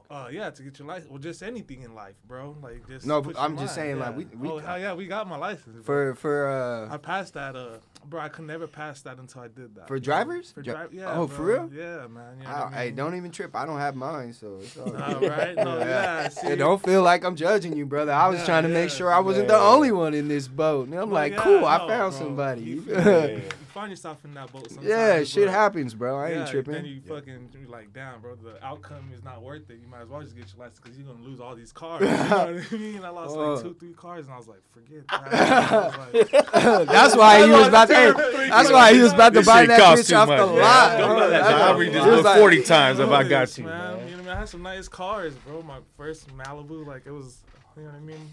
[0.09, 2.55] Uh, yeah, to get your license, Well, just anything in life, bro.
[2.61, 3.05] Like just.
[3.05, 5.37] No, but I'm just mind, saying, like, we- we- oh hell yeah, we got my
[5.37, 5.75] license.
[5.75, 5.83] bro.
[5.83, 6.47] For for
[6.89, 8.21] uh I passed that, uh, bro.
[8.21, 9.87] I could never pass that until I did that.
[9.87, 10.51] For drivers?
[10.51, 11.11] For Dri- yeah.
[11.13, 11.35] Oh, bro.
[11.35, 11.69] for real?
[11.73, 12.37] Yeah, man.
[12.39, 13.55] You know I, what I hey, don't even trip.
[13.55, 15.29] I don't have mine, so it's all All good.
[15.31, 16.29] right, no, yeah.
[16.29, 18.11] See, Hey, don't feel like I'm judging you, brother.
[18.11, 19.55] I was Yeah, trying to make sure I wasn't yeah.
[19.57, 20.87] the only one in this boat.
[20.87, 22.19] And I'm Well, like, yeah, cool, I found bro.
[22.19, 22.61] somebody.
[22.61, 23.41] You, yeah, you
[23.73, 24.87] find yourself in that boat sometimes.
[24.87, 26.17] Yeah, shit but- happens, bro.
[26.19, 26.73] I ain't yeah, tripping.
[26.73, 29.79] Then you fucking you like, damn, bro, the outcome is not worth it.
[29.81, 32.01] You might as well just get your license because you're gonna lose all these cars.
[32.01, 32.13] You know
[32.53, 33.03] what I mean?
[33.03, 33.53] I lost Oh.
[33.53, 35.97] like two, three cars, and I was like, forget that.
[36.13, 37.92] Like, that's why he was about to.
[37.93, 40.37] Two, hey, that's why he was about to This buy that bitch too off the
[40.37, 40.45] much.
[40.47, 40.91] lot.
[40.91, 41.19] Yeah, don't bro.
[41.19, 43.63] buy that That's shit read this he was like- 40 times if I got you.
[43.65, 43.73] man.
[43.73, 43.89] man.
[43.91, 44.27] You know what I mean?
[44.29, 45.61] I had some nice cars, bro.
[45.61, 47.43] My first Malibu, like it was,
[47.77, 48.29] you know what I mean?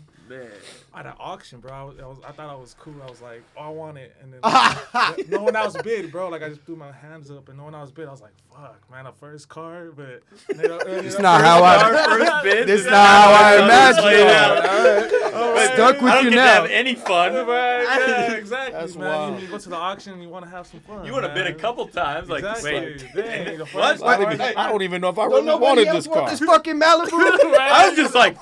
[0.94, 1.72] At an auction, bro.
[1.72, 2.94] I, was, I was, I thought I was cool.
[3.06, 4.40] I was like, oh, I want it, and then
[5.28, 6.28] no one else bid, bro.
[6.28, 8.08] Like I just threw my hands up, and no one else bid.
[8.08, 11.78] I was like, fuck, man, a first car, but uh, It's not how I.
[12.18, 12.66] first bid.
[12.68, 14.36] This is not how I imagined Lay oh, it it.
[14.36, 15.34] out.
[15.40, 15.70] All right.
[15.74, 16.44] Stuck with I don't you get now.
[16.54, 17.34] to have any fun.
[17.34, 19.06] Right, yeah, exactly, That's man.
[19.08, 19.36] wild.
[19.36, 21.04] You, you go to the auction and you want to have some fun.
[21.04, 22.72] You would have bid a couple times, like Exactly.
[22.72, 23.68] wait, Dang, the what?
[23.68, 26.20] first I don't, even, I don't even know if I Don't really wanted this want
[26.22, 26.30] car.
[26.30, 27.10] this fucking Malibu?
[27.58, 28.36] I was just like,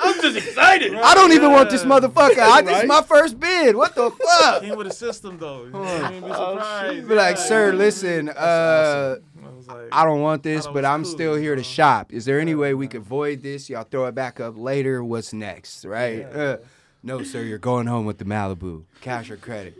[0.00, 0.94] I'm just excited.
[1.12, 2.38] I don't even want this motherfucker.
[2.38, 3.76] I, this is my first bid.
[3.76, 4.62] What the fuck?
[4.62, 5.64] Came with a system though.
[5.64, 6.22] You know what I mean?
[6.22, 7.08] Be Oh, surprised.
[7.08, 7.42] Be like, yeah.
[7.42, 11.34] sir, listen, uh, I like, I don't want this, Thought it but I'm cool, still
[11.36, 12.12] here to shop.
[12.12, 12.90] Is there any Yeah, way we man.
[12.92, 13.68] could void this?
[13.70, 15.04] Y'all throw it back up later.
[15.04, 16.18] What's next, right?
[16.20, 16.26] Yeah.
[16.38, 16.56] Uh,
[17.02, 19.74] no, sir, you're going home with the Malibu, cash or credit.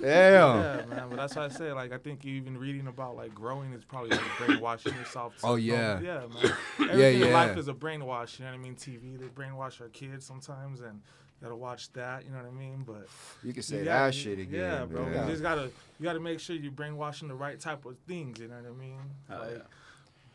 [0.00, 0.58] Damn.
[0.60, 3.72] Yeah, man, but that's why I say, like, I think even reading about like growing
[3.72, 5.38] is probably like brainwashing yourself.
[5.40, 6.00] To Oh, know- yeah.
[6.00, 6.52] yeah, man.
[6.90, 7.34] Everything in yeah.
[7.34, 8.38] life is a brainwash.
[8.38, 8.74] You know what I mean?
[8.76, 12.24] TV, they brainwash our kids sometimes, and you gotta watch that.
[12.24, 12.84] You know what I mean?
[12.86, 13.06] But
[13.42, 14.60] You can you say gotta- that shit again.
[14.60, 15.04] Yeah, bro.
[15.06, 15.26] man.
[15.26, 15.64] You just gotta
[15.98, 18.38] you gotta make sure you're brainwashing the right type of things.
[18.38, 19.00] You know what I mean?
[19.30, 19.62] Oh, like, yeah.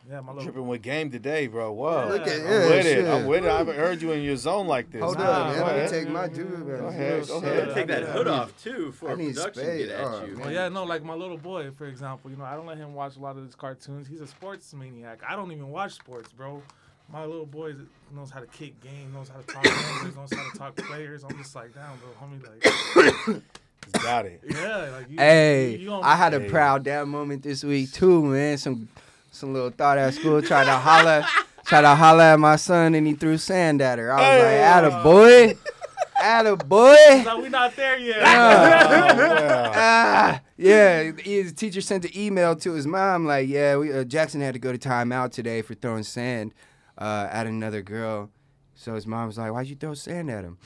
[0.08, 0.44] Yeah, my little.
[0.44, 1.72] Dripping with game today, bro.
[1.72, 2.08] Whoa.
[2.10, 3.06] Look at- I'm yeah, with it.
[3.08, 3.50] I'm with it.
[3.50, 5.02] I haven't heard you in your zone like this.
[5.02, 5.66] Hold Nah, up, man.
[5.66, 6.66] Let me take my dude.
[6.66, 7.48] Go ahead, go Shit.
[7.50, 7.74] ahead.
[7.74, 8.12] Take that Yeah.
[8.12, 9.88] hood off too for I a need production spade.
[9.88, 10.32] get at Oh, you.
[10.34, 10.40] man.
[10.40, 12.92] Well, yeah, no, like my little boy, for example, you know, I don't let him
[12.94, 14.06] watch a lot of his cartoons.
[14.06, 15.20] He's a sports maniac.
[15.26, 16.62] I don't even watch sports, bro.
[17.10, 17.74] My little boy
[18.14, 21.24] knows how to kick game, knows how to talk numbers, knows how to talk players.
[21.24, 22.42] I'm just like, damn, bro, homie,
[23.34, 23.42] like,
[24.02, 24.40] Got it.
[24.50, 25.16] yeah, like you.
[25.18, 26.48] Hey, you, you I had a Hey.
[26.48, 28.56] proud dad moment this week too, man.
[28.58, 28.88] Some
[29.34, 31.26] some little thought at school tried to holla,
[31.64, 34.12] tried to holla at my son, and he threw sand at her.
[34.12, 34.60] I was Hey.
[34.60, 35.58] like, "Atta boy,
[36.22, 38.18] atta boy." No, we not there yet.
[38.18, 39.72] Oh, wow.
[39.74, 44.40] ah, yeah, his teacher sent an email to his mom like, "Yeah, we, uh, Jackson
[44.40, 46.54] had to go to timeout today for throwing sand
[46.98, 48.30] uh, at another girl."
[48.76, 50.58] So his mom was like, "Why'd you throw sand at him?"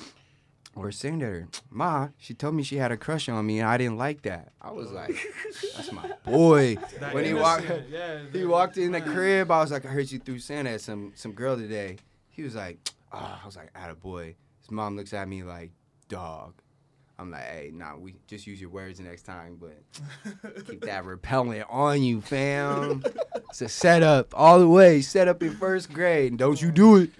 [0.79, 2.09] Or sand at her, Ma.
[2.19, 4.53] She told me she had a crush on me, and I didn't like that.
[4.63, 5.11] I was like,
[5.75, 9.51] "That's my boy." That when he walked, yeah, he walked in the crib.
[9.51, 11.97] I was like, "I heard you threw sand at some some girl today."
[12.29, 12.79] He was like,
[13.13, 15.73] "Ah," I was like, "Atta boy." His mom looks at me like,
[16.09, 16.55] "Dog."
[17.21, 19.77] I'm like, hey, nah, we just use your words next time, but
[20.69, 23.03] keep that repellent on you, fam.
[23.51, 25.01] it's a setup all the way.
[25.01, 26.37] Set up in first grade.
[26.37, 27.11] Don't you do it.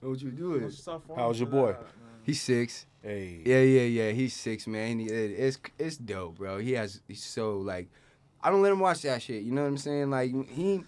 [0.00, 0.74] Don't you do it.
[1.14, 1.72] How's your boy?
[1.72, 1.86] that.
[2.22, 2.86] He's six.
[3.02, 3.42] Hey.
[3.44, 4.10] Yeah, yeah, yeah.
[4.12, 4.98] He's six, man.
[5.00, 6.58] He, it's it's dope, bro.
[6.58, 7.88] He has he's so like,
[8.42, 9.42] I don't let him watch that shit.
[9.42, 10.10] You know what I'm saying?
[10.10, 10.84] Like he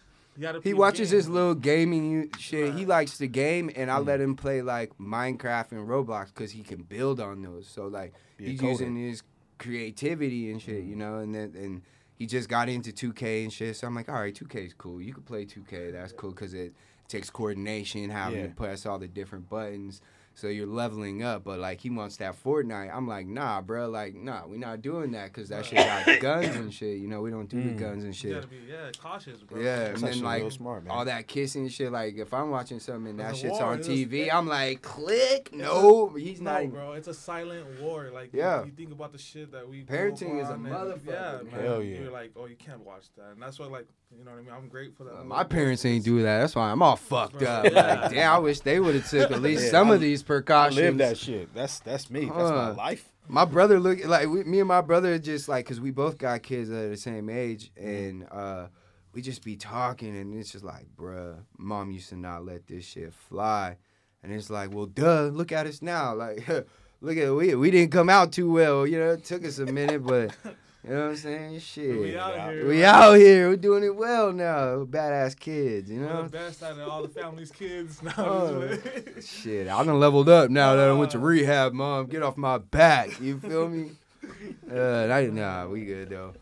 [0.62, 1.16] he watches game.
[1.18, 2.74] his little gaming shit.
[2.74, 3.94] He likes the game, and Mm.
[3.94, 7.66] I let him play like Minecraft and Roblox because he can build on those.
[7.68, 8.70] So like Be he's coder.
[8.70, 9.22] using his
[9.58, 11.18] creativity and shit, you know.
[11.18, 11.82] And then and
[12.16, 13.76] he just got into 2K and shit.
[13.76, 15.00] So I'm like, all right, 2K is cool.
[15.00, 15.92] You can play 2K.
[15.92, 16.72] That's cool because it
[17.08, 18.46] takes coordination, having Yeah.
[18.48, 20.00] to press all the different buttons.
[20.36, 22.92] So you're leveling up, but like he wants that Fortnite.
[22.92, 23.88] I'm like, nah, bro.
[23.88, 26.98] Like, nah, we not doing that because that shit got guns and shit.
[26.98, 27.78] You know, we don't do the Mm.
[27.78, 28.34] guns and You shit.
[28.34, 29.60] gotta be yeah cautious, bro.
[29.60, 30.90] Yeah, That's and then like real smart, man.
[30.90, 31.92] all that kissing shit.
[31.92, 34.82] Like if I'm watching something and that It's shit's war, on TV, it- I'm like,
[34.82, 35.50] click.
[35.52, 36.70] No, he's No, not.
[36.72, 38.10] bro, it's a silent war.
[38.12, 38.60] Like, Yeah.
[38.62, 41.32] you, you think about the shit that we go Parenting is a on motherfucker, Yeah,
[41.42, 41.52] man.
[41.52, 41.60] man.
[41.64, 42.00] Hell yeah.
[42.00, 44.42] You're like, oh, you can't watch that, and that's why, like, you know what I
[44.42, 44.50] mean.
[44.54, 46.40] I'm grateful that Uh, my parents ain't do that.
[46.40, 47.64] That's why I'm all fucked Bro, up.
[47.72, 48.00] yeah.
[48.02, 50.22] Like, damn, I wish they would have took at least Yeah, some I- of these
[50.24, 50.76] I precautions.
[50.76, 51.54] live that shit.
[51.54, 52.26] That's that's me.
[52.26, 53.08] That's my life.
[53.28, 56.42] My brother look like we, me and my brother just like because we both got
[56.42, 58.66] kids that are the same age and uh
[59.14, 62.84] we just be talking and it's just like bruh mom used to not let this
[62.84, 63.76] shit fly
[64.22, 66.46] and it's like well duh look at us now like
[67.00, 69.66] look at we we didn't come out too well you know it took us a
[69.66, 70.36] minute but
[70.86, 72.66] you know what I'm saying shit We out here.
[72.68, 72.94] we man.
[72.94, 76.62] out here we're doing it well now We're badass kids you We're know the best
[76.62, 78.02] out of all the family's kids.
[78.02, 78.78] Now, Oh.
[79.24, 81.22] Shit, I done leveled up now that I went to Uh.
[81.22, 82.06] rehab, mom.
[82.06, 83.20] Get off my back.
[83.20, 83.92] You feel me?
[84.72, 86.32] Uh, I, nah, we good though.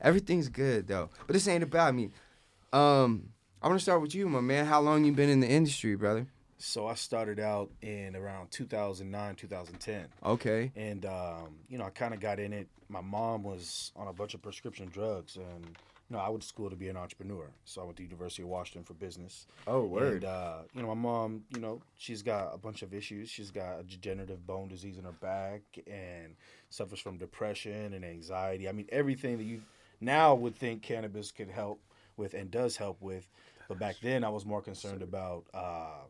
[0.00, 1.08] Everything's good though.
[1.26, 2.10] But this ain't about me.
[2.72, 4.66] Um, I want to start with you, my man.
[4.66, 6.26] How long you been in the industry, brother?
[6.64, 10.06] So I started out in around 2009, 2010.
[10.24, 10.70] Okay.
[10.76, 12.68] and um, you know, I kind of got in it.
[12.88, 16.46] My mom was on a bunch of prescription drugs, and you know, I went to
[16.48, 17.50] school to be an entrepreneur.
[17.64, 19.48] So I went to University of Washington for business.
[19.66, 20.22] Oh, word.
[20.22, 23.28] And uh, you know, my mom, you know, she's got a bunch of issues.
[23.28, 26.36] She's got a degenerative bone disease in her back, and
[26.70, 28.68] suffers from depression and anxiety.
[28.68, 29.62] I mean, everything that you
[30.00, 31.80] now would think cannabis could help
[32.16, 33.26] with and does help with,
[33.66, 35.42] but back then I was more concerned about.
[35.52, 36.04] Uh,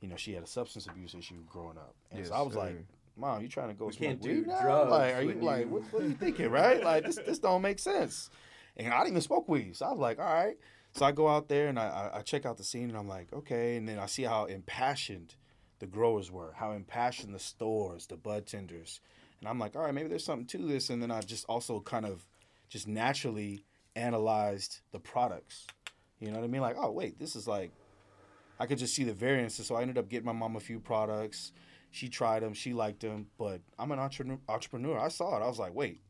[0.00, 2.76] you know, she had a substance abuse issue growing up, and so I was like,
[3.16, 4.60] "Mom, you trying to go We smoke can't do weed now?
[4.62, 6.82] drugs Like, are you like, you- what, what are you thinking, right?
[6.82, 8.30] Like, this this don't make sense."
[8.76, 10.56] And I didn't even smoke weed, so I was like, "All right."
[10.92, 13.08] So I go out there and I, I, I check out the scene, and I'm
[13.08, 15.34] like, "Okay." And then I see how impassioned
[15.80, 19.00] the growers were, how impassioned the stores, the bud tenders,
[19.40, 21.80] and I'm like, "All right, maybe there's something to this." And then I just also
[21.80, 22.26] kind of
[22.68, 23.64] just naturally
[23.96, 25.66] analyzed the products.
[26.20, 26.60] You know what I mean?
[26.62, 27.70] Like, oh wait, this is like
[28.60, 29.66] I could just see the variances.
[29.66, 31.52] So I ended up getting my mom a few products.
[31.90, 34.38] She tried them, she liked them, but I'm an entrepreneur.
[34.48, 34.98] Entrepreneur.
[34.98, 35.42] I saw it.
[35.42, 36.00] I was like, wait,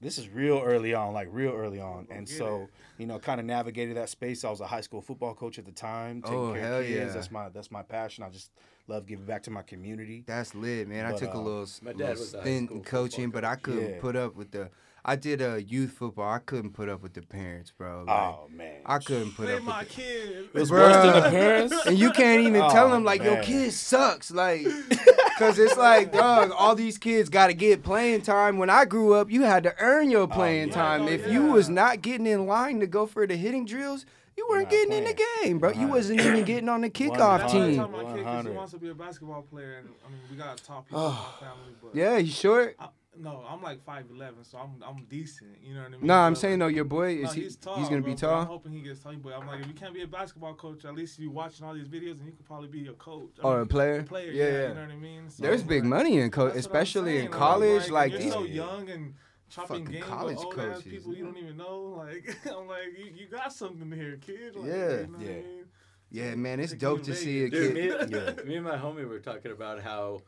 [0.00, 2.06] this is real early on, like real early on.
[2.10, 4.44] And get so, you know, kind of navigated that space.
[4.44, 6.86] I was a high school football coach at the time, taking Oh, care hell of
[6.86, 6.98] kids.
[6.98, 7.12] yeah.
[7.14, 8.22] That's my that's my passion.
[8.22, 8.50] I just
[8.86, 10.24] love giving back to my community.
[10.26, 11.06] That's lit, man.
[11.06, 13.44] I But, took a uh, little, my dad little was stint in coaching, football but
[13.48, 14.00] I couldn't Yeah.
[14.00, 14.70] put up with the.
[15.08, 16.28] I did a youth football.
[16.28, 18.02] I couldn't put up with the parents, bro.
[18.06, 18.80] Like, Oh man.
[18.84, 20.48] I couldn't put Play up my with the, kid.
[20.52, 20.80] It's Bruh.
[20.80, 21.86] worse than the parents.
[21.86, 26.12] and you can't even tell Oh, them like your kid sucks like because it's like
[26.12, 29.62] dog all these kids got to get playing time when i grew up you had
[29.64, 30.74] to earn your playing yeah.
[30.74, 34.06] time Oh, if you was not getting in line to go for the hitting drills
[34.36, 36.92] you weren't not getting in the game bro you wasn't even getting on the One
[36.92, 37.52] kickoff That's hundred.
[37.52, 39.88] why I team tell my kid 'cause he wants to be a basketball player, and
[40.04, 43.44] I mean, we got top people in my family, but yeah you short I, No,
[43.48, 45.56] I'm like five eleven, so I'm I'm decent.
[45.62, 46.06] You know what I mean?
[46.06, 47.42] No, I'm But, saying like, though, your boy is no, he?
[47.42, 47.78] he's tall.
[47.78, 48.40] he's gonna bro, be tall.
[48.42, 49.14] I'm hoping he gets tall.
[49.14, 51.74] But I'm like, if you can't be a basketball coach, at least you watching all
[51.74, 53.36] these videos, and you could probably be a coach.
[53.42, 53.98] I Or mean, a player?
[54.00, 54.68] A player, Yeah, yeah, yeah.
[54.68, 55.30] You know what I mean?
[55.30, 57.38] So There's I'm big like, money in coach, that's what I'm especially in saying, like,
[57.38, 57.90] college.
[57.90, 59.14] Like, you're these, so young and
[59.48, 60.82] chopping fucking game college with old ass coaches.
[60.92, 61.94] people you don't even know.
[61.96, 64.56] Like I'm like, you, you got something here, kid.
[64.56, 64.74] Like, Yeah.
[64.74, 65.28] you know what I Yeah.
[65.36, 65.64] mean?
[66.10, 68.10] yeah, man, it's Take dope to to see a Dude, kid.
[68.10, 68.44] me, Yeah.
[68.44, 70.22] me and my homie were talking about how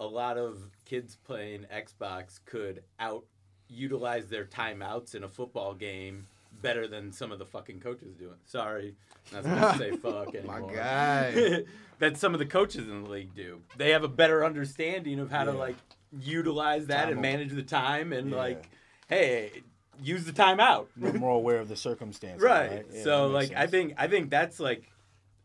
[0.00, 3.24] a lot of kids playing Xbox could out
[3.68, 6.26] utilize their timeouts in a football game
[6.62, 8.36] better than some of the fucking coaches doing.
[8.44, 8.94] Sorry,
[9.32, 10.60] not supposed to say fuck anymore.
[10.68, 11.62] My guy.
[11.98, 13.60] that some of the coaches in the league do.
[13.76, 15.76] They have a better understanding of how to like
[16.20, 18.36] utilize that Time and manage the time and Yeah.
[18.36, 18.68] like,
[19.08, 19.62] hey,
[20.02, 20.86] use the timeout.
[20.96, 22.42] They're more aware of the circumstances.
[22.42, 22.70] right.
[22.70, 22.86] Right.
[22.92, 24.90] Yeah, so like makes I think I think that's like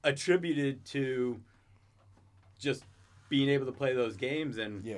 [0.03, 1.39] attributed to
[2.59, 2.83] just
[3.29, 4.97] being able to play those games and Yeah.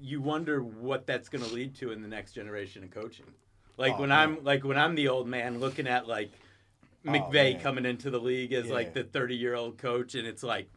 [0.00, 3.26] you wonder what that's going to lead to in the next generation of coaching.
[3.76, 4.18] Like Oh, when man.
[4.18, 6.30] I'm like when I'm the old man looking at like
[7.06, 7.60] Oh, McVay man.
[7.60, 10.68] coming into the league as like the 30 year old coach and it's like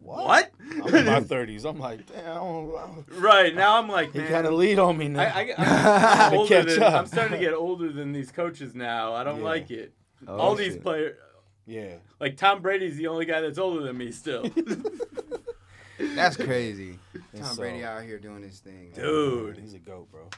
[0.00, 0.24] What?
[0.26, 0.86] what?
[0.88, 1.64] I'm in my thirties.
[1.64, 2.70] I'm like, damn.
[3.20, 5.20] Right now I'm like man, kind of lead on me now.
[5.22, 6.94] I, I, I'm, older than, up.
[6.94, 9.14] I'm starting to get older than these coaches now.
[9.14, 9.44] I don't Yeah.
[9.44, 9.92] like it.
[10.26, 11.16] Oh, All these players,
[11.66, 11.96] yeah.
[12.20, 14.44] like Tom Brady's the only guy that's older than me still.
[15.98, 16.98] That's crazy.
[17.36, 18.92] Tom so- Brady out here doing his thing.
[18.94, 19.58] Dude.
[19.58, 20.28] he's a goat, bro.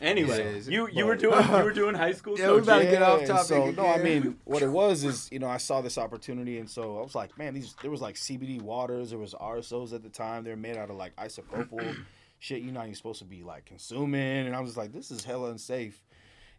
[0.00, 2.78] anyway, Yes, you you but- were doing you were doing high school Yeah, we about
[2.78, 5.58] to get off topic So, no, I mean, what it was is, you know, I
[5.58, 9.10] saw this opportunity, and so I was like, man, these there was like CBD waters,
[9.10, 10.44] there was RSOs at the time.
[10.44, 11.96] They're made out of like isopropyl
[12.38, 12.62] shit.
[12.62, 15.50] You're not even supposed to be like consuming, and I was like, this is hella
[15.50, 16.02] unsafe.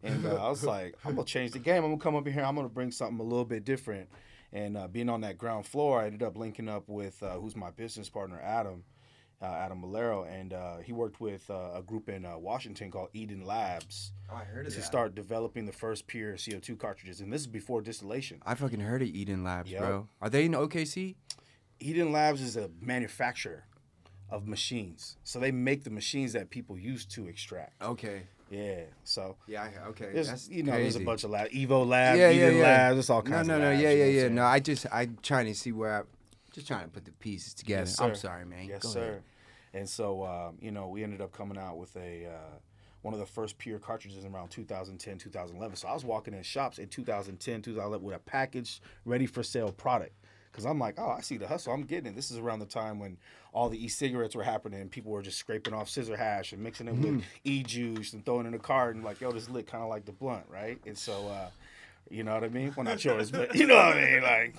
[0.03, 1.83] And uh, I was like, I'm gonna change the game.
[1.83, 2.43] I'm gonna come up in here.
[2.43, 4.07] I'm gonna bring something a little bit different.
[4.53, 7.55] And uh, being on that ground floor, I ended up linking up with uh, who's
[7.55, 8.83] my business partner, Adam.
[9.43, 13.09] Uh, Adam Malero, and uh, he worked with uh, a group in uh, Washington called
[13.11, 17.41] Eden Labs Oh, I heard to start developing the first pure CO2 cartridges, and this
[17.41, 18.37] is before distillation.
[18.45, 19.81] I fucking heard of Eden Labs, Yep.
[19.81, 20.07] bro.
[20.21, 21.15] Are they in OKC?
[21.79, 23.65] Eden Labs is a manufacturer
[24.29, 27.81] of machines, so they make the machines that people use to extract.
[27.81, 28.27] Okay.
[28.51, 29.69] Yeah, so Yeah.
[29.87, 30.09] Okay.
[30.13, 32.63] there's That's you know there's a bunch of labs, Evo Lab, Yeah, yeah, Eden yeah.
[32.63, 33.67] Labs, it's all No, kinds no, of no.
[33.69, 34.27] labs, Yeah, yeah, yeah.
[34.27, 36.03] No, I just I'm trying to see where I
[36.53, 37.83] just trying to put the pieces together.
[37.83, 38.67] Yes, I'm sorry, man.
[38.67, 39.01] Yes, Go sir.
[39.03, 39.23] ahead.
[39.73, 42.57] And so, um, you know, we ended up coming out with a uh,
[43.03, 45.77] one of the first pure cartridges around 2010, 2011.
[45.77, 49.71] So I was walking in shops in 2010, 2011 with a packaged, ready for sale
[49.71, 50.11] product.
[50.51, 51.71] Because I'm like, oh, I see the hustle.
[51.73, 52.15] I'm getting it.
[52.17, 53.17] This is around the time when
[53.53, 54.87] all the e-cigarettes were happening.
[54.89, 57.17] People were just scraping off scissor hash and mixing it Mm-hmm.
[57.17, 59.89] with e-juice and throwing it in a cart and like, yo, this lit kind of
[59.89, 60.79] like the blunt, right?
[60.85, 61.49] And so, uh,
[62.09, 62.73] you know what I mean?
[62.75, 64.55] Well, not yours, but you know what I mean, like,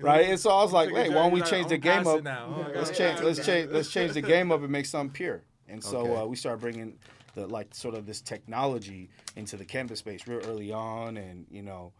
[0.00, 0.28] right?
[0.28, 2.22] And so I was like, Take hey, why don't we change the game up?
[2.22, 2.46] now.
[2.48, 3.20] Oh, Let's change.
[3.20, 3.70] Let's change.
[3.70, 5.42] Let's change the game up and make something pure.
[5.68, 6.22] And so Okay.
[6.22, 6.98] uh, we started bringing
[7.34, 11.62] the like sort of this technology into the cannabis space real early on, and you
[11.62, 11.92] know,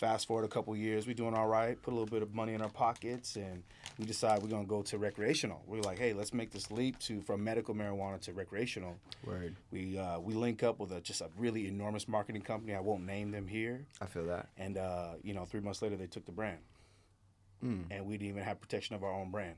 [0.00, 1.80] fast forward a couple years, we're doing all right.
[1.80, 3.62] Put a little bit of money in our pockets, and
[3.98, 5.62] we decide we're gonna go to recreational.
[5.66, 8.96] We're like, hey, let's make this leap to from medical marijuana to recreational.
[9.24, 9.54] Word.
[9.70, 12.74] We uh, we link up with a just a really enormous marketing company.
[12.74, 13.84] I won't name them here.
[14.00, 14.48] I feel that.
[14.56, 16.58] And uh, you know, three months later, they took the brand,
[17.62, 17.84] Mm.
[17.90, 19.56] and we didn't even have protection of our own brand.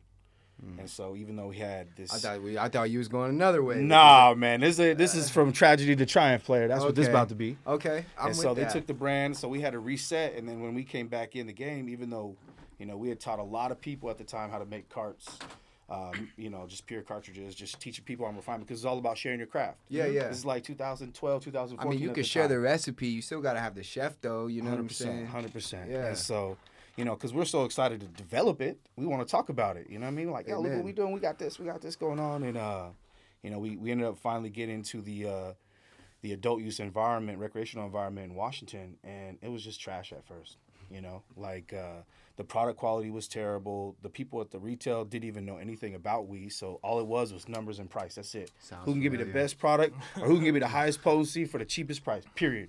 [0.78, 2.56] And so, even though we had this, I thought we.
[2.56, 3.80] I thought you was going another way.
[3.80, 4.60] Nah, man.
[4.60, 6.68] This is this is from tragedy to triumph, player.
[6.68, 7.56] That's what this is about to be.
[7.66, 8.04] Okay.
[8.16, 8.72] I'm and so they that.
[8.72, 10.34] took the brand, so we had to reset.
[10.34, 12.36] And then when we came back in the game, even though,
[12.78, 14.88] you know, we had taught a lot of people at the time how to make
[14.88, 15.36] carts,
[15.90, 19.18] um, you know, just pure cartridges, just teaching people on refinement because it's all about
[19.18, 19.78] sharing your craft.
[19.88, 20.28] Yeah, yeah.
[20.28, 21.86] This is like 2012, 2014.
[21.86, 23.08] I mean, you can the share the recipe.
[23.08, 24.46] You still gotta have the chef, though.
[24.46, 25.26] You know what I'm saying?
[25.26, 25.90] Hundred percent.
[25.90, 26.06] Yeah.
[26.06, 26.56] And so,
[26.96, 29.88] you know, because we're so excited to develop it, we want to talk about it.
[29.88, 30.30] You know what I mean?
[30.30, 30.84] Like, yo, look what Amen.
[30.84, 31.12] we doing.
[31.12, 31.58] We got this.
[31.58, 32.42] We got this going on.
[32.42, 32.88] And uh,
[33.42, 35.52] you know, we we ended up finally getting into the uh,
[36.20, 40.58] the adult use environment, recreational environment in Washington, and it was just trash at first.
[40.90, 42.02] You know, like uh,
[42.36, 43.96] the product quality was terrible.
[44.02, 47.32] The people at the retail didn't even know anything about weed, so all it was
[47.32, 48.16] was numbers and price.
[48.16, 48.50] That's it.
[48.60, 51.00] Sounds who can give me the best product, or who can give me the highest
[51.00, 52.24] potency for the cheapest price?
[52.34, 52.68] Period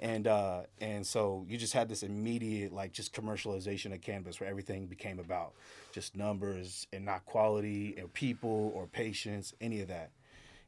[0.00, 4.48] and uh and so you just had this immediate like just commercialization of cannabis where
[4.48, 5.52] everything became about
[5.92, 10.10] just numbers and not quality or people or patience any of that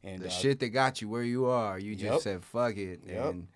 [0.03, 1.79] and The uh, shit that got you where you are.
[1.79, 2.21] You just Yep.
[2.23, 3.25] said fuck it, Yep.
[3.25, 3.49] and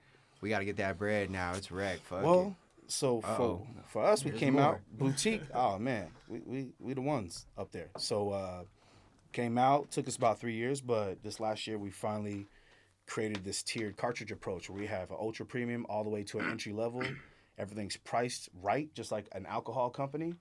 [0.42, 1.54] we gotta get that bread now.
[1.54, 1.98] It's wreck.
[2.04, 2.56] Fuck well
[2.86, 4.62] so for for us we There's came more.
[4.62, 8.62] out boutique oh man we, we we the ones up there so uh
[9.32, 12.46] came out took us about three years but this last year we finally
[13.06, 16.38] created this tiered cartridge approach where we have an ultra premium all the way to
[16.38, 17.02] an entry level
[17.58, 20.34] everything's priced right just like an alcohol company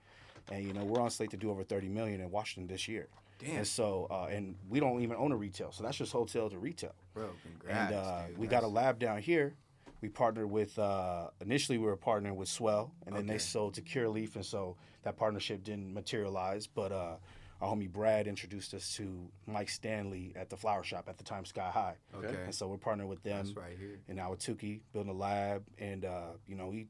[0.51, 3.07] and you know we're on slate to do over 30 million in washington this year.
[3.39, 3.57] Damn.
[3.57, 6.57] And so, uh, and we don't even own a retail, so that's just hotel to
[6.59, 6.93] retail.
[7.13, 7.91] Bro, congrats.
[7.91, 8.38] and uh, dude.
[8.38, 9.55] we got a lab down here.
[10.01, 13.33] We partnered with uh, initially we were partnering with Swell, and then Okay.
[13.33, 16.67] they sold to Curaleaf, and so that partnership didn't materialize.
[16.67, 17.15] But uh,
[17.64, 21.45] our homie Brad introduced us to Mike Stanley at the flower shop at the time
[21.45, 22.36] Sky High, Okay.
[22.45, 23.99] and so we're partnering with them That's right here.
[24.07, 26.88] in Ahwatukee, building a lab, and uh, you know we,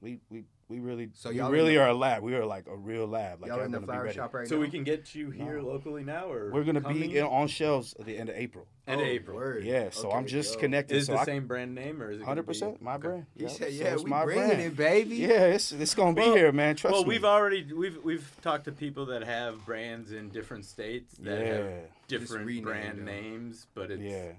[0.00, 2.22] we we we really So we y'all in really the- are a lab.
[2.22, 3.40] We are like a real lab.
[3.40, 4.62] Like Y'all in the flower shop right So now?
[4.62, 5.66] we can get you here No.
[5.68, 7.10] locally now, or We're gonna coming?
[7.10, 8.66] be in, on shelves at the end of April.
[8.88, 9.36] end of Oh, April.
[9.36, 9.64] word.
[9.64, 10.60] Yeah, so I'm just dope.
[10.62, 10.96] connected.
[10.96, 13.26] Is so the I, same brand name, or is it Hundred percent, my brand.
[13.36, 14.60] He Yep, said, "Yeah, it's we my bringing brand.
[14.62, 16.74] it, baby." Yeah, it's it's gonna be Well- here, man.
[16.74, 17.06] Trust well, me.
[17.08, 21.40] Well, we've already we've we've talked to people that have brands in different states that
[21.40, 21.68] yeah, have
[22.08, 23.04] different brand them.
[23.04, 24.32] names, but it's yeah.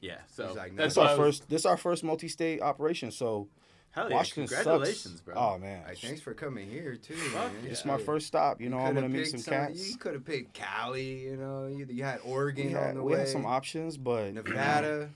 [0.00, 0.18] yeah.
[0.28, 0.82] So like, no.
[0.82, 1.48] that's our was- first.
[1.50, 3.10] This our first multi-state operation.
[3.10, 3.48] So
[3.94, 4.16] Hell yeah!
[4.16, 5.20] Washington Congratulations, sucks.
[5.20, 5.34] bro.
[5.36, 7.62] Oh man, Hey, thanks for coming here too, Fuck man.
[7.64, 7.70] yeah.
[7.70, 8.60] it's my first stop.
[8.60, 9.88] You know, I'm gonna meet picked some cats.
[9.90, 11.66] You could have picked Cali, you know.
[11.68, 13.18] You, you had Oregon had, on the we way.
[13.18, 15.10] We had some options, but Nevada.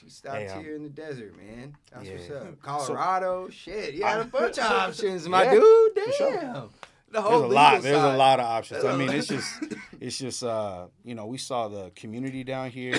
[0.00, 1.76] She stopped Hey, here in the desert, man.
[1.92, 2.62] That's what's up.
[2.62, 3.94] Colorado, shit.
[3.94, 5.94] You had a I- bunch of options, my Yeah, dude.
[5.94, 6.04] Damn.
[6.06, 6.40] for sure.
[6.40, 7.74] The there's whole a lot.
[7.74, 8.84] legal There's a lot of options.
[8.86, 9.52] I mean, it's just,
[10.00, 12.98] it's just, uh, you know, we saw the community down here,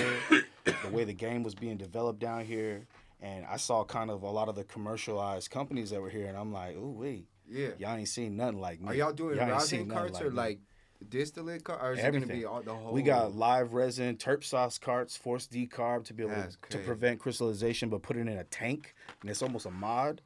[0.64, 2.86] the way the game was being developed down here,
[3.24, 6.36] and I saw kind of a lot of the commercialized companies that were here, and
[6.36, 7.70] I'm like, oh wait, Yeah.
[7.78, 8.88] y'all ain't seen nothing like me.
[8.88, 10.36] Are y'all doing ain't rosin carts or me.
[10.36, 10.58] like
[11.08, 11.82] distillate carts?
[11.82, 12.28] Or is it Everything.
[12.28, 12.92] gonna be all the whole?
[12.92, 16.84] We got live resin, terp sauce carts, forced decarb to be able That's to crazy.
[16.86, 20.20] prevent crystallization, but put it in a tank, and it's almost a mod,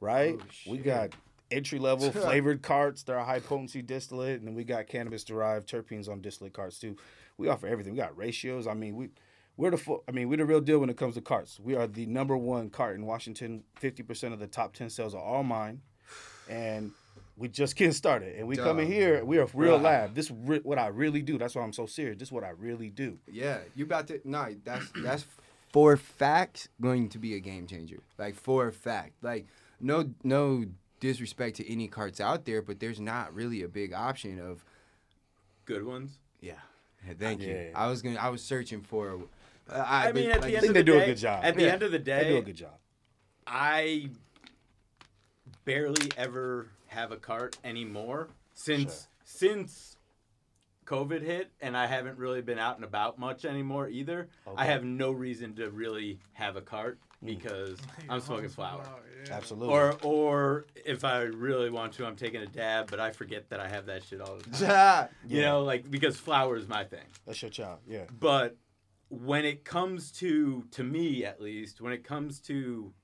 [0.00, 0.36] right?
[0.40, 1.10] Oh, we got
[1.50, 5.68] entry level flavored carts They're a high potency distillate, and then we got cannabis derived
[5.68, 6.96] terpenes on distillate carts too.
[7.38, 7.92] We offer everything.
[7.92, 8.66] We got ratios.
[8.66, 9.10] I mean, we
[9.56, 11.60] we're the full, I mean, we're the real deal when it comes to carts.
[11.60, 13.64] We are the number one cart in Washington.
[13.76, 15.82] Fifty percent of the top ten sales are all mine,
[16.48, 16.92] and
[17.36, 18.36] we just getting started.
[18.38, 19.24] And we come in here.
[19.24, 19.82] We are real Bruh.
[19.82, 20.14] lab.
[20.14, 21.38] This re- what I really do.
[21.38, 22.18] That's why I'm so serious.
[22.18, 23.18] This is what I really do.
[23.30, 24.54] Yeah, you about to no.
[24.64, 25.26] That's that's
[25.72, 27.98] for facts going to be a game changer.
[28.18, 29.12] Like for a fact.
[29.22, 29.46] Like
[29.80, 30.64] no no
[31.00, 34.64] disrespect to any carts out there, but there's not really a big option of
[35.64, 36.18] Good ones.
[36.40, 36.54] yeah.
[37.18, 37.48] Thank you.
[37.52, 37.70] Yeah.
[37.74, 38.16] I was gonna.
[38.18, 39.18] I was searching for.
[39.70, 41.06] Uh, I, I mean, at like, the end think of they the do a day,
[41.06, 41.44] good job.
[41.44, 41.72] At the Yeah.
[41.72, 42.78] end of the day, They do a good job.
[43.46, 44.10] I
[45.64, 49.96] barely ever have a cart anymore since since
[50.86, 54.28] COVID hit, and I haven't really been out and about much anymore either.
[54.56, 58.84] I have no reason to really have a cart because I'm smoking flower.
[59.30, 59.72] Absolutely.
[59.72, 63.60] Or or if I really want to, I'm taking a dab, but I forget that
[63.60, 64.52] I have that shit all the time.
[64.60, 65.06] Yeah.
[65.28, 67.06] You know, like because flower is my thing.
[67.26, 67.78] That's your child.
[67.86, 68.04] Yeah.
[68.18, 68.56] But
[69.12, 72.94] when it comes to to me at least, when it comes to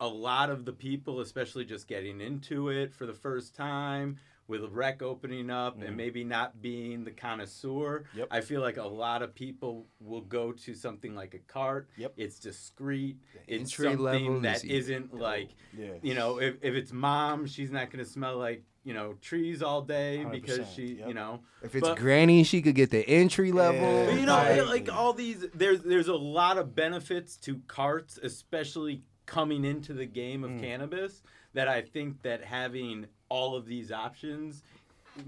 [0.00, 4.18] a lot of the people, especially just getting into it for the first time
[4.48, 8.18] with a rec opening up and maybe not being the connoisseur, Mm-hmm.
[8.18, 8.28] Yep.
[8.30, 11.88] I feel like a lot of people will go to something like a cart.
[11.96, 12.14] Yep.
[12.16, 13.16] It's discreet.
[13.46, 15.94] It's entry something that is isn't like Yeah.
[16.02, 19.82] you know, if, if it's mom, she's not gonna smell like you know trees all
[19.82, 21.08] day because 100%, she, yep.
[21.08, 21.40] you know.
[21.62, 23.80] If it's But- granny, she could get the entry level.
[23.80, 24.06] Yeah.
[24.06, 28.18] But you know, like- like all these, there's there's a lot of benefits to carts,
[28.22, 30.60] especially coming into the game of Mm.
[30.60, 31.22] cannabis.
[31.54, 34.62] That I think that having all of these options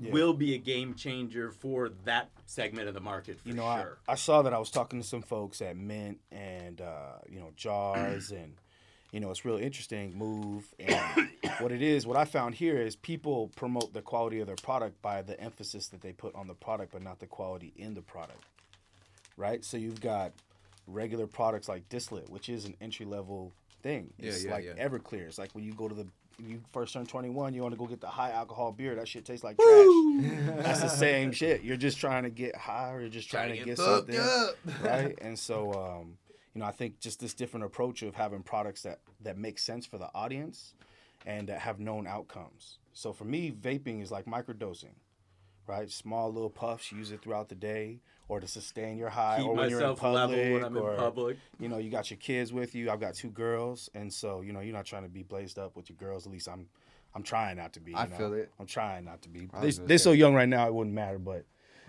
[0.00, 0.12] Yeah.
[0.12, 3.98] will be a game changer for that segment of the market for you know, sure.
[4.08, 7.38] I, I saw that I was talking to some folks at Mint and uh, you
[7.40, 8.54] know Jars and
[9.12, 11.28] you know it's real interesting move and
[11.60, 12.06] what it is.
[12.06, 15.88] What I found here is people promote the quality of their product by the emphasis
[15.88, 18.42] that they put on the product, but not the quality in the product.
[19.36, 19.64] Right.
[19.64, 20.32] So you've got
[20.86, 23.52] regular products like distillate, which is an entry level
[23.82, 24.12] thing.
[24.18, 24.86] Yeah, It's yeah, like yeah.
[24.88, 25.26] Everclear.
[25.28, 27.78] It's like when you go to the when you first turn 21, you want to
[27.78, 28.94] go get the high alcohol beer.
[28.94, 30.64] That shit tastes like trash.
[30.64, 31.62] That's the same shit.
[31.62, 34.18] You're just trying to get high or you're just trying, to get, fucked something.
[34.18, 34.56] up.
[34.82, 35.18] right?
[35.20, 36.18] And so, um,
[36.54, 39.86] you know, I think just this different approach of having products that that make sense
[39.86, 40.74] for the audience
[41.26, 42.78] and that have known outcomes.
[42.92, 44.94] So for me, vaping is like microdosing,
[45.66, 45.90] right?
[45.90, 49.54] Small little puffs, use it throughout the day or to sustain your high, Keep or
[49.54, 51.36] when you're in public, level when I'm or in public.
[51.58, 52.90] you know, you got your kids with you.
[52.90, 55.76] I've got two girls, and so you know, you're not trying to be blazed up
[55.76, 56.26] with your girls.
[56.26, 56.66] At least I'm,
[57.14, 57.92] I'm trying not to be.
[57.92, 58.16] you I know?
[58.16, 58.50] feel it.
[58.58, 59.48] I'm trying not to be.
[59.60, 61.44] They, they're so young right now, it wouldn't matter, but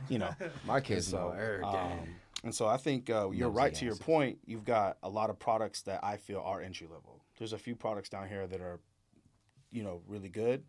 [0.09, 0.29] you know.
[0.67, 1.99] My kids so, know um,
[2.43, 4.05] and so I think uh, you're Nosy right to your asses.
[4.05, 4.37] point.
[4.45, 7.21] You've got a lot of products that I feel are entry level.
[7.39, 8.79] There's a few products down here that are,
[9.71, 10.63] you know, really good,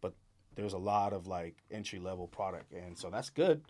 [0.00, 0.14] but
[0.56, 3.62] there's a lot of like entry level product, and so that's good.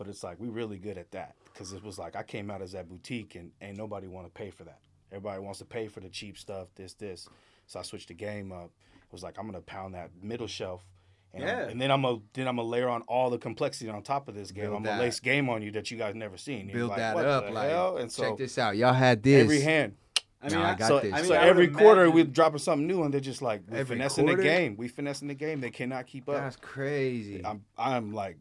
[0.00, 2.62] But it's like we really good at that because it was like I came out
[2.62, 4.78] as that boutique, and ain't nobody want to pay for that.
[5.12, 7.28] Everybody wants to pay for the cheap stuff, this, this.
[7.66, 8.70] So I switched the game up.
[8.94, 10.86] It was like I'm gonna pound that middle shelf
[11.34, 11.68] And, Yeah.
[11.68, 14.34] and then I'm gonna then I'm gonna layer on all the complexity on top of
[14.34, 14.64] this game.
[14.64, 15.02] Build I'm gonna that.
[15.02, 16.68] lace game on you that you guys never seen.
[16.70, 17.44] You're Build like, that what up.
[17.44, 17.98] the Like, hell?
[17.98, 18.78] and so check this out.
[18.78, 19.96] Y'all had this every hand.
[20.40, 21.12] I mean, Nah, I I, got so this.
[21.12, 23.42] I mean, so I would every quarter imagine- we're dropping something new, and they're just
[23.42, 24.42] like we're Every finessing quarter?
[24.42, 24.76] the game.
[24.78, 25.60] We finessing the game.
[25.60, 26.36] They cannot keep up.
[26.36, 27.44] That's crazy.
[27.44, 28.38] I'm I'm like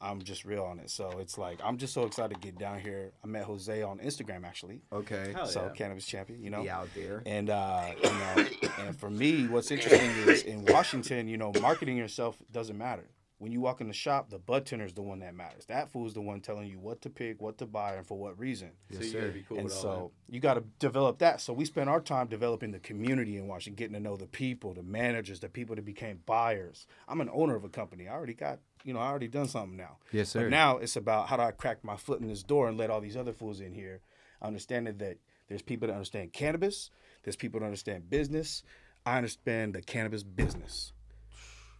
[0.00, 0.90] I'm just real on it.
[0.90, 3.12] So it's like I'm just so excited to get down here.
[3.22, 4.80] I met Jose on Instagram actually.
[4.92, 5.32] okay.
[5.34, 5.72] Hell so yeah.
[5.72, 6.62] cannabis champion, you know.
[6.62, 7.22] Be out there.
[7.26, 8.46] And uh, you know,
[8.78, 13.04] and for me, what's interesting is in Washington, you know, marketing yourself doesn't matter.
[13.38, 15.66] When you walk in the shop, the bud tender is the one that matters.
[15.66, 18.36] That fool's the one telling you what to pick, what to buy, and for what
[18.36, 18.70] reason.
[18.90, 19.32] So Yes, you gotta sir.
[19.32, 21.40] be cool and with all so you got to develop that.
[21.40, 24.74] So we spent our time developing the community in Washington, getting to know the people,
[24.74, 26.86] the managers, the people that became buyers.
[27.06, 28.08] I'm an owner of a company.
[28.08, 29.98] I already got, you know, I already done something now.
[30.10, 30.42] Yes, sir.
[30.42, 32.90] But now it's about how do I crack my foot in this door and let
[32.90, 34.00] all these other fools in here,
[34.42, 35.18] understanding that
[35.48, 36.90] there's people that understand cannabis,
[37.22, 38.64] there's people that understand business.
[39.06, 40.92] I understand the cannabis business.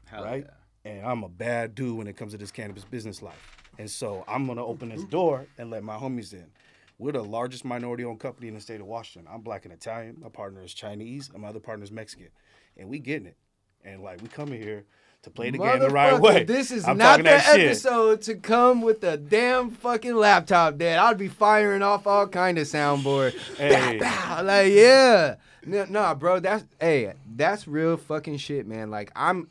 [0.06, 0.44] Hell right?
[0.46, 0.54] yeah.
[0.84, 3.56] And I'm a bad dude when it comes to this cannabis business life.
[3.78, 6.46] And so I'm gonna open this door and let my homies in.
[6.98, 9.30] We're the largest minority owned company in the state of Washington.
[9.32, 10.16] I'm black and Italian.
[10.20, 12.28] My partner is Chinese, and my other partner is Mexican.
[12.76, 13.36] And we getting it.
[13.84, 14.84] And like we coming here
[15.22, 16.44] to play the game the right way.
[16.44, 17.66] This is I'm not the that shit.
[17.66, 20.98] episode to come with a damn fucking laptop, Dad.
[20.98, 23.36] I'd be firing off all kind of soundboard.
[23.56, 23.98] Hey.
[23.98, 26.40] Bow, like yeah, no, no, bro.
[26.40, 28.90] That's hey, that's real fucking shit, man.
[28.90, 29.48] Like I'm,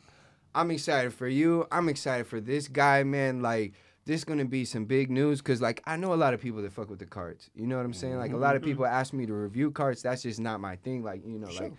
[0.58, 1.68] I'm excited for you.
[1.70, 3.42] I'm excited for this guy, man.
[3.42, 3.74] Like
[4.06, 6.72] this gonna be some big news because like I know a lot of people that
[6.72, 7.48] fuck with the cards.
[7.54, 8.16] You know what I'm saying?
[8.18, 10.02] Like a lot of people ask me to review cards.
[10.02, 11.04] That's just not my thing.
[11.04, 11.74] Like you know, like.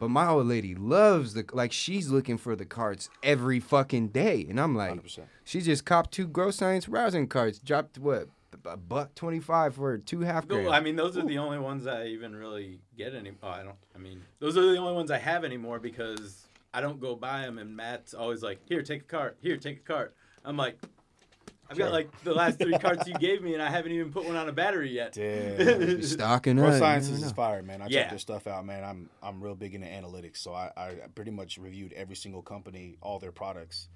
[0.00, 4.46] But my old lady loves the like she's looking for the cards every fucking day,
[4.48, 5.20] and I'm like, 100%.
[5.44, 8.28] she just copped two Grow Science rosin cards, dropped what
[8.64, 10.72] a buck twenty five for two half No, grams.
[10.72, 13.32] I mean, those are the only ones I even really get any.
[13.42, 13.76] Oh, I don't.
[13.94, 17.42] I mean, those are the only ones I have anymore because I don't go buy
[17.42, 17.58] them.
[17.58, 19.36] And Matt's always like, "Here, take a cart.
[19.40, 20.14] Here, take a cart."
[20.44, 20.78] I'm like,
[21.70, 24.24] I've got like the last three carts you gave me, and I haven't even put
[24.24, 25.12] one on a battery yet.
[25.12, 26.02] Damn.
[26.02, 26.72] Stocking Pro up.
[26.74, 27.34] you Sciences is know.
[27.34, 27.80] fire, man.
[27.82, 28.00] I Yeah.
[28.02, 28.84] check their stuff out, man.
[28.84, 32.96] I'm I'm real big into analytics, so I, I pretty much reviewed every single company,
[33.00, 33.88] all their products,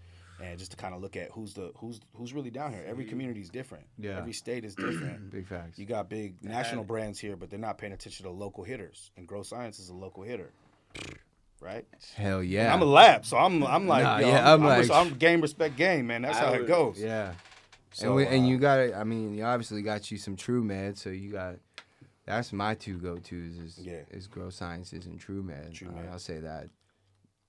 [0.43, 2.85] and just to kind of look at who's the who's who's really down here.
[2.87, 3.87] Every community is different.
[3.99, 4.18] Yeah.
[4.18, 5.31] Every state is different.
[5.33, 5.79] Big facts.
[5.79, 9.11] you got big national brands here, but they're not paying attention to local hitters.
[9.16, 10.53] And Grow Science is a local hitter,
[11.61, 11.85] right?
[12.17, 12.73] Hell And yeah.
[12.75, 15.41] I'm a lab, so I'm I'm like, Nah, yo, yeah, I'm I'm, like- I'm game
[15.41, 16.23] respect game, man.
[16.23, 17.01] That's I how it goes.
[17.01, 17.33] yeah.
[17.93, 18.95] So, and we, and uh, you got it.
[18.95, 21.55] I mean, you obviously got you some True Med, so you got.
[22.27, 24.01] That's my two go tos is Yeah.
[24.11, 25.73] is Grow Sciences and True Med.
[25.73, 26.09] True Uh, Med.
[26.13, 26.69] I'll say that.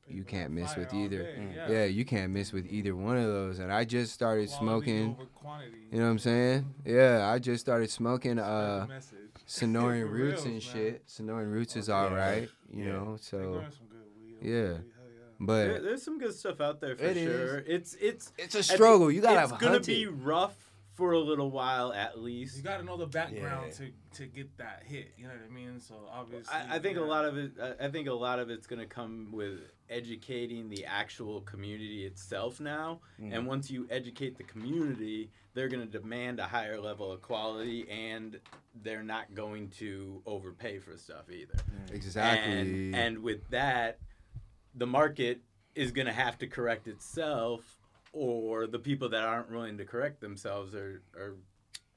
[0.10, 1.24] You can't on miss with either.
[1.24, 1.70] day, Mm.
[1.70, 1.84] Yeah.
[1.84, 3.60] you can't miss with either one of those.
[3.60, 5.10] And I just started Quality smoking.
[5.20, 5.78] over quantity.
[5.91, 6.74] You know what I'm saying?
[6.86, 9.18] Yeah, I just started smoking uh the.
[9.47, 10.60] Sonoran Roots reals, and man.
[10.62, 11.08] shit.
[11.08, 12.16] Sonoran Roots is all yeah.
[12.18, 12.91] right, you Yeah.
[12.93, 13.18] know.
[13.18, 13.64] They So,
[14.47, 14.63] Yeah.
[14.67, 14.77] Hell yeah.
[15.39, 17.57] There, but there's some good stuff out there for It sure.
[17.59, 19.11] It's it's it's a at the- struggle.
[19.11, 20.09] You gotta it's have gonna hunt be it.
[20.09, 20.55] rough
[20.93, 22.57] for a little while at least.
[22.57, 23.85] You got to know the background Yeah.
[23.85, 25.11] to, to get that hit.
[25.15, 25.79] You know what I mean?
[25.79, 27.51] So obviously, I, I think a lot of it.
[27.61, 29.59] I- I think a lot of it's going to come with
[29.91, 33.01] educating the actual community itself now.
[33.21, 33.31] Mm.
[33.37, 37.87] And once you educate the community, they're going to demand a higher level of quality,
[37.89, 38.39] and
[38.81, 41.59] they're not going to overpay for stuff either.
[41.91, 42.53] Exactly.
[42.53, 43.99] And, and with that,
[44.78, 45.41] the market
[45.75, 47.61] is going to have to correct itself,
[48.13, 51.36] or the people that aren't willing to correct themselves are are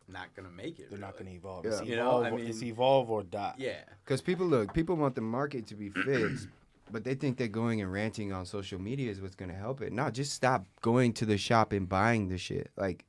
[0.09, 0.91] not going to make it.
[0.91, 1.65] They're not going to evolve.
[1.65, 1.71] Yeah.
[1.73, 3.55] It's, You know, evolve I or, it's evolve or die.
[3.59, 3.83] Yeah.
[4.05, 6.49] Because people look, people want the market to be fixed,
[6.91, 9.93] but they think that going and ranting on social media is what's gonna help it.
[9.93, 12.71] No, just stop going to the shop and buying the shit.
[12.77, 13.05] Like,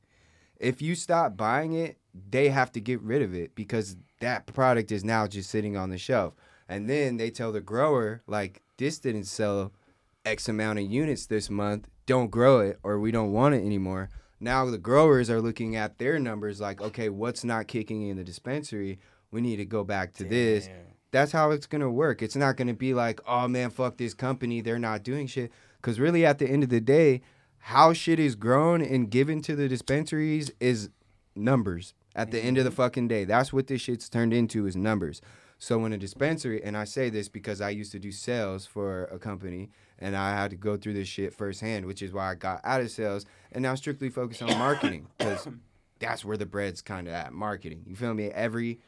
[0.60, 1.98] if you stop buying it,
[2.30, 5.90] they have to get rid of it because that product is now just sitting on
[5.90, 6.36] the shelf.
[6.70, 9.72] And then they tell the grower, like, this didn't sell
[10.26, 11.88] X amount of units this month.
[12.06, 14.10] Don't grow it, or we don't want it anymore.
[14.40, 18.24] Now the growers are looking at their numbers like, okay, what's not kicking in the
[18.24, 19.00] dispensary?
[19.32, 20.68] We need to go back to this
[21.12, 22.22] that's how it's gonna work.
[22.22, 25.52] It's not gonna be like, oh man, fuck this company, they're not doing shit.
[25.82, 27.22] Cause really, at the end of the day,
[27.58, 30.90] how shit is grown and given to the dispensaries is
[31.36, 31.94] numbers.
[32.16, 32.78] At the end of the mm-hmm.
[32.78, 35.22] fucking day, that's what this shit's turned into is numbers.
[35.62, 39.04] So in a dispensary, and I say this because I used to do sales for
[39.06, 42.34] a company, and I had to go through this shit firsthand, which is why I
[42.34, 45.48] got out of sales and now strictly focus on marketing because
[46.00, 47.84] that's where the bread's kind of at marketing.
[47.86, 48.32] You feel me?
[48.32, 48.80] Every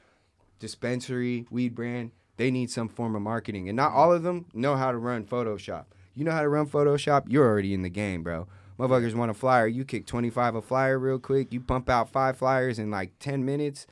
[0.57, 3.69] dispensary, weed brand, they need some form of marketing.
[3.69, 5.85] And not all of them know how to run Photoshop.
[6.15, 8.47] You know how to run Photoshop, you're already in the game, bro.
[8.79, 12.35] Motherfuckers want a flyer, you kick 25 a flyer real quick, you pump out five
[12.35, 13.85] flyers in like 10 minutes,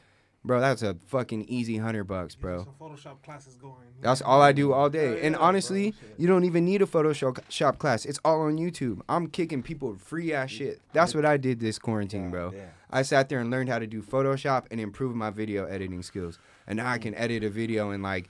[0.44, 2.68] bro, that's a fucking easy hundred bucks, bro.
[2.80, 3.76] Photoshop classes going.
[4.02, 5.22] That's all I do all day.
[5.22, 8.06] And honestly, you don't even need a Photoshop class.
[8.06, 9.02] It's all on YouTube.
[9.08, 10.82] I'm kicking people free ass shit.
[10.94, 12.54] That's what I did this quarantine, bro.
[12.90, 16.40] I sat there and learned how to do Photoshop and improve my video editing skills.
[16.68, 18.30] And now I can edit a video in like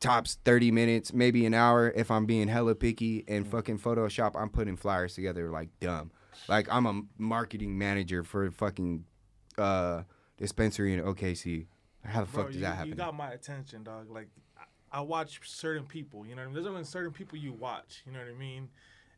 [0.00, 3.24] tops 30 minutes, maybe an hour if I'm being hella picky.
[3.28, 6.10] And fucking Photoshop, I'm putting flyers together like dumb.
[6.48, 9.04] Like I'm a marketing manager for fucking
[9.56, 10.02] uh
[10.36, 11.66] dispensary in OKC.
[12.04, 12.96] How the Bro, fuck does you, that you happen?
[12.96, 14.10] got my attention, dog.
[14.10, 14.28] Like,
[14.58, 16.26] I, I watch certain people.
[16.26, 16.54] You know what I mean?
[16.54, 18.02] There's only certain people you watch.
[18.06, 18.68] You know what I mean?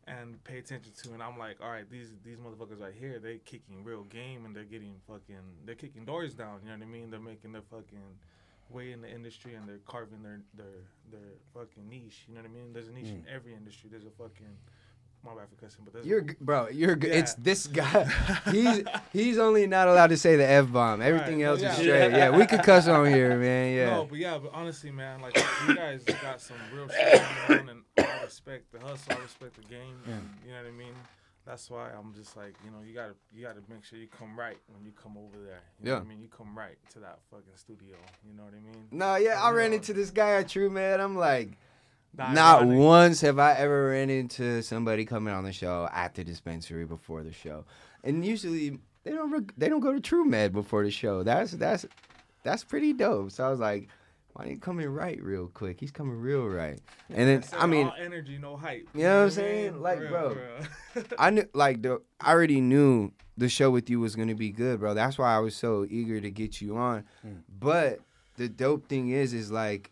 [0.07, 3.39] And pay attention to, and I'm like, all right, these these motherfuckers right here, they
[3.45, 6.61] kicking real game, and they're getting fucking, they're kicking doors down.
[6.63, 7.11] You know what I mean?
[7.11, 8.15] They're making their fucking
[8.71, 10.67] way in the industry, and they're carving their their
[11.11, 12.25] their fucking niche.
[12.29, 12.73] You know what I mean?
[12.73, 13.35] There's a niche in mm.
[13.35, 13.89] every industry.
[13.91, 14.57] There's a fucking,
[15.27, 16.69] my bad for cussing, but there's You're g- bro.
[16.69, 17.11] You're good.
[17.11, 17.19] Yeah.
[17.19, 18.05] It's this guy.
[18.51, 21.03] He's he's only not allowed to say the f bomb.
[21.03, 21.71] Everything Right, else yeah.
[21.73, 22.13] is straight.
[22.13, 23.67] Yeah, we could cuss on here, man.
[23.77, 23.91] Yeah.
[23.97, 25.37] No, but yeah, but honestly, man, like
[25.69, 29.57] you guys got some real shit going on, and I respect the hustle, I respect
[29.57, 29.97] the game.
[30.07, 30.95] And, you know what I mean?
[31.45, 34.37] That's why I'm just like, you know, you gotta you gotta make sure you come
[34.39, 35.61] right when you come over there.
[35.79, 35.99] You know Yeah.
[35.99, 36.21] what I mean?
[36.21, 37.97] You come right to that fucking studio.
[38.27, 38.89] You know what I mean?
[38.91, 39.77] No, yeah, I ran Yeah.
[39.77, 40.99] into this guy at True Med.
[41.01, 41.51] I'm like,
[42.17, 42.79] not ironic.
[42.79, 47.23] once have I ever ran into somebody coming on the show at the dispensary before
[47.23, 47.65] the show,
[48.05, 51.23] and usually they don't re- they don't go to True Med before the show.
[51.23, 51.87] That's that's
[52.43, 53.33] that's pretty dope.
[53.33, 53.89] So I was like,
[54.33, 55.81] why didn't he come in right real quick?
[55.81, 56.79] He's coming real right.
[57.09, 58.89] And then said I mean, all energy, no hype.
[58.95, 59.81] You know what I'm saying?
[59.81, 60.37] Like, For bro,
[60.95, 61.05] real.
[61.19, 64.81] I knew like the I already knew the show with you was gonna be good,
[64.81, 64.95] bro.
[64.95, 67.05] That's why I was so eager to get you on.
[67.27, 67.43] Mm.
[67.59, 68.01] But
[68.37, 69.91] the dope thing is, is like,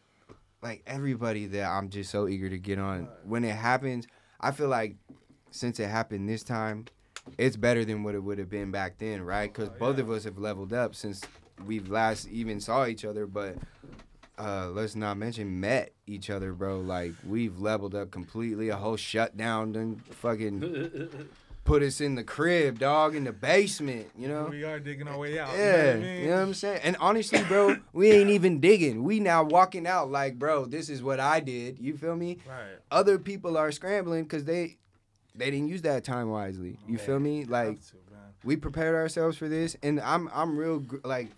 [0.64, 3.06] like everybody that I'm just so eager to get on.
[3.24, 4.06] When it happens,
[4.40, 4.96] I feel like
[5.50, 6.86] since it happened this time,
[7.36, 9.52] it's better than what it would have been back then, right?
[9.52, 10.04] Because Oh, both yeah.
[10.04, 11.20] of us have leveled up since
[11.66, 13.26] we've last even saw each other.
[13.26, 13.56] But
[14.38, 16.80] uh, let's not mention met each other, bro.
[16.80, 18.70] Like we've leveled up completely.
[18.70, 21.10] A whole shutdown, done fucking
[21.64, 24.10] put us in the crib, dog, in the basement.
[24.16, 24.46] You know.
[24.50, 25.50] we are digging our way out.
[25.56, 26.20] Yeah, you know what I mean?
[26.22, 26.80] you know what I'm saying?
[26.84, 29.02] And honestly, bro, we ain't even digging.
[29.02, 31.78] We now walking out like, bro, this is what I did.
[31.78, 32.38] You feel me?
[32.48, 32.78] Right.
[32.90, 34.76] Other people are scrambling because they
[35.34, 36.78] they didn't use that time wisely.
[36.86, 37.44] You feel me?
[37.44, 37.96] Like to,
[38.44, 41.28] we prepared ourselves for this, and I'm I'm real like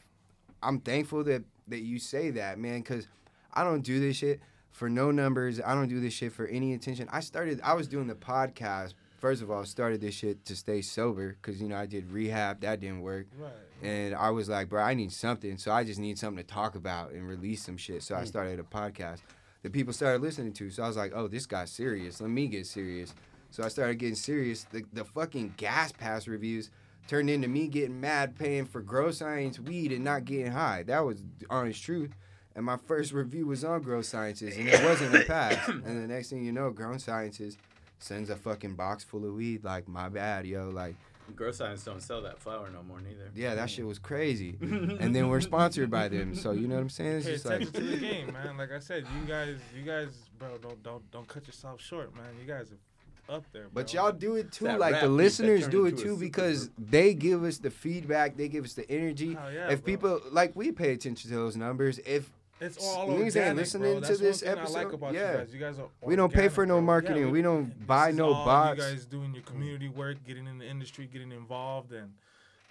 [0.62, 3.08] I'm thankful that that you say that, man, because
[3.54, 5.60] I don't do this shit for no numbers.
[5.64, 7.08] I don't do this shit for any attention.
[7.10, 7.60] I started.
[7.62, 8.94] I was doing the podcast.
[9.18, 12.60] First of all, started this shit to stay sober because you know I did rehab.
[12.60, 13.26] That didn't work.
[13.38, 13.50] Right.
[13.82, 15.58] And I was like, bro, I need something.
[15.58, 18.02] So I just need something to talk about and release some shit.
[18.02, 18.26] So I Mm.
[18.26, 19.20] started a podcast
[19.62, 20.70] that people started listening to.
[20.70, 22.20] So I was like, oh, this guy's serious.
[22.20, 23.14] Let me get serious.
[23.50, 24.64] So I started getting serious.
[24.64, 26.70] The, the fucking gas pass reviews
[27.08, 30.82] turned into me getting mad paying for grow science weed and not getting high.
[30.84, 32.10] That was honest truth.
[32.54, 35.68] And my first review was on grow sciences and it wasn't a pass.
[35.68, 37.56] and the next thing you know, grow sciences
[37.98, 39.64] sends a fucking box full of weed.
[39.64, 40.70] Like, my bad, yo.
[40.70, 40.96] Like,
[41.34, 43.30] Grow Science don't sell that flower no more neither.
[43.34, 44.56] yeah, that shit was crazy.
[44.60, 47.16] and then we're sponsored by them, so you know what I'm saying?
[47.16, 48.56] It's Pay just like, attention to the game, man.
[48.56, 52.26] Like I said, you guys, you guys, bro, don't don't don't cut yourself short, man.
[52.40, 53.62] You guys are up there.
[53.62, 53.70] Bro.
[53.74, 54.66] but y'all do it too.
[54.66, 56.90] that Like the listeners do it too because group.
[56.90, 59.34] they give us the feedback, they give us the energy.
[59.34, 59.92] Hell yeah, if bro.
[59.92, 61.98] people like, we pay attention to those numbers.
[62.06, 62.30] If
[62.60, 64.00] It's all Niggas ain't listening bro.
[64.00, 64.94] to That's this one thing I like episode.
[64.94, 65.32] about Yeah.
[65.32, 65.54] you guys.
[65.54, 66.82] You guys are We don't pay for no bro.
[66.82, 67.30] marketing.
[67.30, 68.78] We don't this buy is no all bots.
[68.78, 72.12] You guys doing your community work, getting in the industry, getting involved, and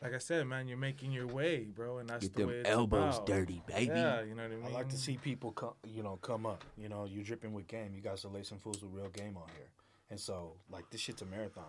[0.01, 2.55] like I said, man, you're making your way, bro, and that's get the them way
[2.61, 3.25] it's elbows about.
[3.27, 3.85] dirty, baby.
[3.87, 4.65] Yeah, you know what I mean.
[4.65, 6.63] I like to see people come, you know, come up.
[6.77, 7.93] You know, you're dripping with game.
[7.95, 9.67] You guys are lacing fools with real game on here,
[10.09, 11.63] and so like this shit's a marathon.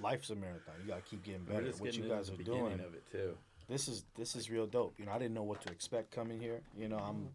[0.00, 0.74] Life's a marathon.
[0.82, 1.62] You gotta keep getting better.
[1.66, 3.36] just What you guys into are doing, of it too.
[3.68, 4.94] this is this is real dope.
[4.98, 6.60] You know, I didn't know what to expect coming here.
[6.76, 7.26] You know, I'm mm.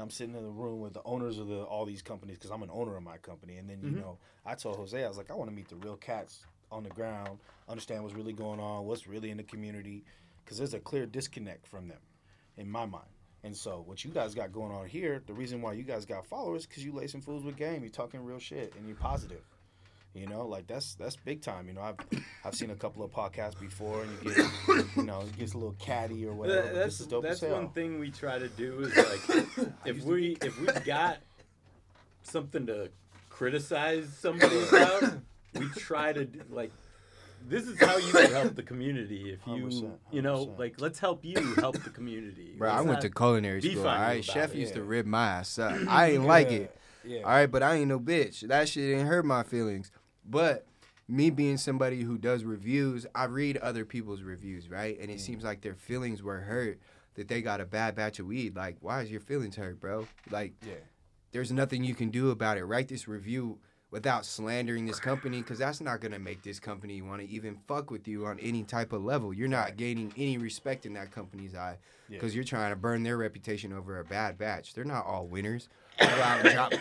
[0.00, 2.62] I'm sitting in the room with the owners of the all these companies because I'm
[2.62, 3.56] an owner of my company.
[3.56, 4.00] And then you mm-hmm.
[4.00, 6.40] know, I told Jose, I was like, I want to meet the real cats
[6.70, 7.38] on the ground,
[7.68, 10.04] understand what's really going on, what's really in the community,
[10.44, 12.00] because there's a clear disconnect from them,
[12.56, 13.08] in my mind.
[13.44, 16.26] And so, what you guys got going on here, the reason why you guys got
[16.26, 19.42] followers, because you lacing fools with game, you talking real shit, and you're positive.
[20.18, 21.68] You know, like that's that's big time.
[21.68, 21.96] You know, I've
[22.44, 25.58] I've seen a couple of podcasts before, and you get, you know, it gets a
[25.58, 26.62] little catty or whatever.
[26.62, 29.68] That- that's this is dope that's as one thing we try to do is like
[29.84, 31.18] if we if we got
[32.22, 32.90] something to
[33.30, 35.18] criticize somebody about,
[35.54, 36.72] we try to like
[37.48, 40.98] this is how you can help the community if you 100%, you know like let's
[40.98, 42.54] help you help the community.
[42.58, 43.82] Bro, I Let's went to culinary school.
[43.82, 44.58] on All you right, about chef it.
[44.58, 44.86] used to Yeah.
[44.88, 45.72] rib my ass up.
[45.88, 46.74] I ain't like it.
[47.04, 47.20] Yeah.
[47.22, 48.40] All right, but I ain't no bitch.
[48.48, 49.90] That shit didn't hurt my feelings.
[50.28, 50.66] But
[51.08, 54.98] me being somebody who does reviews, I read other people's reviews, right?
[55.00, 55.46] And it seems mm.
[55.46, 56.78] like their feelings were hurt
[57.14, 60.06] that they got a bad batch of weed, like why is your feelings hurt, bro?
[60.30, 60.74] Like Yeah.
[61.32, 62.64] there's nothing you can do about it.
[62.64, 63.58] Write this review
[63.90, 67.90] without slandering this company because that's not gonna make this company want to even fuck
[67.90, 69.32] with you on any type of level.
[69.32, 72.18] You're not gaining any respect in that company's eye Yeah.
[72.18, 74.74] because you're trying to burn their reputation over a bad batch.
[74.74, 75.68] They're not all winners.
[75.98, 76.72] Go out and drop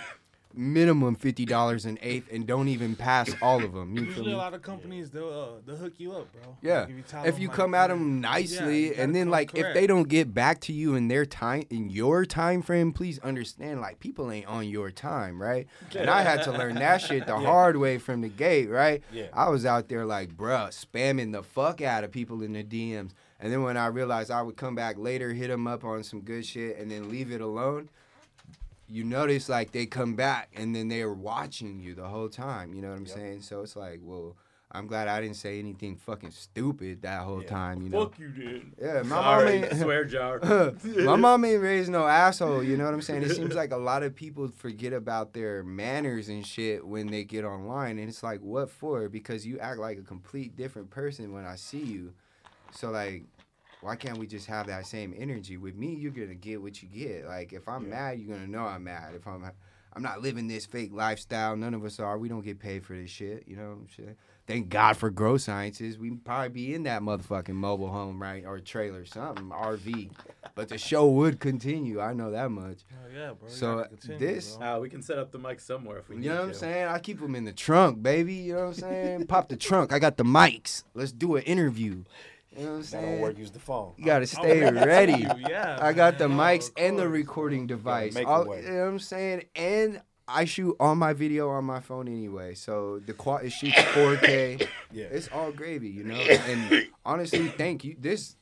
[0.54, 3.94] minimum fifty dollars an eighth and don't even pass all of them.
[3.94, 4.34] You feel Usually, me?
[4.34, 6.58] a lot of companies they'll uh, they'll hook you up, bro.
[6.62, 6.82] Yeah.
[6.82, 9.88] Like, you If you like, come at them nicely, gotta and then like if they
[9.88, 14.00] don't get back to you in their time, in your time frame, please understand like
[14.00, 15.68] people ain't on your time, right?
[15.96, 19.04] And I had to learn that shit the hard way from the gate, right?
[19.12, 19.28] Yeah.
[19.34, 23.12] I was out there like, bruh, spamming the fuck out of people in the DMs,
[23.40, 26.22] and then when I realized I would come back later, hit them up on some
[26.22, 27.90] good shit, and then leave it alone.
[28.90, 32.74] You notice like they come back and then they're watching you the whole time.
[32.74, 33.16] You know what I'm Yep.
[33.16, 33.42] saying?
[33.42, 34.38] So it's like, well,
[34.72, 37.50] I'm glad I didn't say anything fucking stupid that whole Yeah.
[37.50, 37.82] time.
[37.82, 38.06] You know?
[38.06, 38.74] Fuck you, did.
[38.82, 39.76] Yeah, my mom ain't.
[39.76, 40.40] swear jar.
[41.00, 42.64] my mom ain't raised no asshole.
[42.64, 43.24] You know what I'm saying?
[43.24, 47.24] It seems like a lot of people forget about their manners and shit when they
[47.24, 49.10] get online, and it's like, what for?
[49.10, 52.14] Because you act like a complete different person when I see you.
[52.72, 53.24] So like,
[53.88, 55.56] why can't we just have that same energy?
[55.56, 57.26] With me, you're gonna get what you get.
[57.26, 57.90] Like, if I'm Yeah.
[57.92, 59.16] mad, you're gonna know I'm mad.
[59.16, 59.50] If I'm,
[59.94, 61.56] I'm not living this fake lifestyle.
[61.56, 62.18] None of us are.
[62.18, 63.46] We don't get paid for this shit.
[63.48, 64.18] You know, shit.
[64.46, 65.98] Thank God for grow sciences.
[65.98, 70.12] We probably be in that motherfucking mobile home, right, or trailer, something, RV.
[70.54, 72.02] But the show would continue.
[72.02, 72.80] I know that much.
[72.92, 73.48] Oh, yeah, bro.
[73.48, 74.76] So, continue, this- bro.
[74.76, 76.54] Uh, we can set up the mic somewhere if we You need know what I'm
[76.56, 76.88] saying?
[76.88, 78.34] I keep them in the trunk, baby.
[78.36, 79.28] You know what I'm saying?
[79.28, 79.94] Pop the trunk.
[79.94, 80.84] I got the mics.
[80.94, 82.04] Let's do an interview.
[82.58, 83.22] You know what I'm That don't saying?
[83.22, 83.38] work.
[83.38, 83.94] Use the phone.
[83.98, 85.28] You gotta stay bring ready.
[85.48, 88.14] Yeah, I got the no, mics and the recording device.
[88.16, 89.44] make 'em All- you know what I'm saying?
[89.56, 93.76] And I shoot all my video on my phone anyway, so the quad it shoots
[93.78, 94.68] 4K.
[94.92, 95.06] Yeah.
[95.06, 96.16] It's all gravy, you know.
[96.16, 97.96] And honestly, thank you.
[98.00, 98.36] This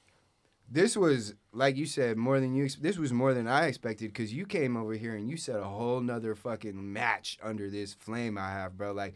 [0.71, 2.65] this was like you said more than you.
[2.65, 5.59] ex- This was more than I expected because you came over here and you set
[5.59, 8.91] a whole nother fucking match under this flame I have, bro.
[8.93, 9.15] Like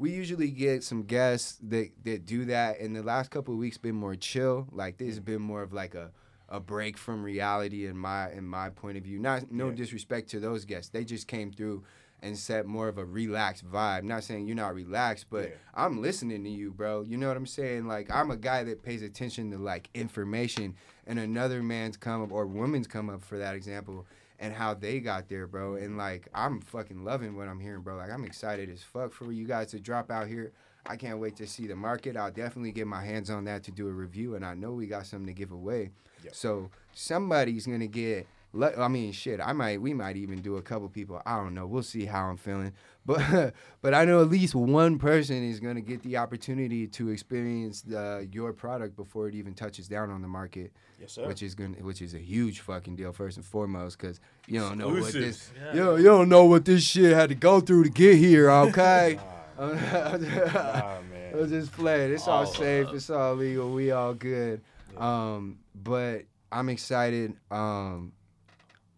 [0.00, 3.76] we usually get some guests that that do that, and the last couple of weeks
[3.76, 4.66] been more chill.
[4.72, 5.26] Like this has mm.
[5.26, 6.10] been more of like a
[6.48, 9.18] a break from reality in my in my point of view.
[9.18, 9.74] Not no Yeah.
[9.74, 10.88] disrespect to those guests.
[10.90, 11.84] They just came through
[12.22, 14.02] and set more of a relaxed vibe.
[14.02, 15.54] Not saying you're not relaxed, but Yeah.
[15.74, 17.02] I'm listening to you, bro.
[17.02, 17.86] You know what I'm saying?
[17.86, 20.74] Like I'm a guy that pays attention to like information
[21.06, 24.06] and another man's come up or woman's come up for that example
[24.40, 25.74] and how they got there, bro.
[25.74, 25.98] And mm-hmm.
[25.98, 27.96] like I'm fucking loving what I'm hearing, bro.
[27.96, 30.52] Like I'm excited as fuck for you guys to drop out here.
[30.86, 32.16] I can't wait to see the market.
[32.16, 34.86] I'll definitely get my hands on that to do a review, and I know we
[34.86, 35.90] got something to give away.
[36.24, 36.34] Yep.
[36.34, 38.26] So somebody's gonna get.
[38.52, 39.40] Le- I mean, shit.
[39.40, 39.80] I might.
[39.80, 41.20] We might even do a couple people.
[41.26, 41.66] I don't know.
[41.66, 42.72] We'll see how I'm feeling.
[43.06, 47.80] But but I know at least one person is gonna get the opportunity to experience
[47.80, 50.70] the, your product before it even touches down on the market,
[51.00, 51.26] Yes, sir.
[51.26, 54.76] which is gonna which is a huge fucking deal first and foremost because you don't
[54.76, 55.50] know what this.
[55.56, 55.74] Yeah.
[55.74, 58.50] You, you don't know what this shit had to go through to get here.
[58.68, 59.18] Okay.
[59.58, 59.66] Nah,
[61.10, 61.48] man.
[61.48, 62.12] just playing.
[62.12, 62.86] It's all Oh, safe.
[62.88, 63.72] uh, It's all legal.
[63.72, 64.60] We all good.
[64.94, 64.98] Yeah.
[65.34, 67.34] Um, but I'm excited.
[67.50, 68.12] Um,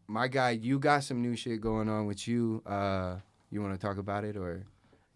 [0.08, 2.62] my guy, you got some new shit going on with you.
[2.66, 3.16] Uh,
[3.50, 4.64] you want to talk about it, or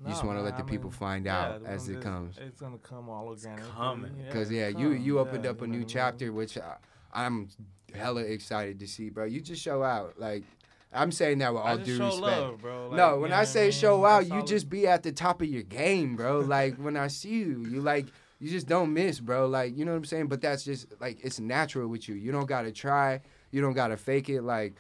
[0.03, 1.95] you just want to let the I people mean, find yeah, out the as it
[1.95, 2.39] that's- comes?
[2.39, 3.65] It's gonna come all organic.
[3.75, 4.13] coming.
[4.27, 6.77] Because yeah, you you opened up a new chapter, which I,
[7.15, 7.49] I'm
[7.95, 9.25] hella excited to see, bro.
[9.25, 10.19] You just show out.
[10.19, 10.45] Like
[10.93, 12.23] I'm saying that with all I just due show respect.
[12.41, 12.89] love, bro.
[12.89, 13.73] Like, no, when I what say mean?
[13.73, 16.41] show out, That's you just be at the top of your game, bro.
[16.57, 18.07] like when I see you, you like
[18.39, 19.47] you just don't miss, bro.
[19.49, 20.27] Like you know what I'm saying.
[20.29, 22.15] But that's just like it's natural with you.
[22.15, 23.23] You don't gotta try.
[23.57, 24.43] You don't gotta fake it.
[24.43, 24.75] Like,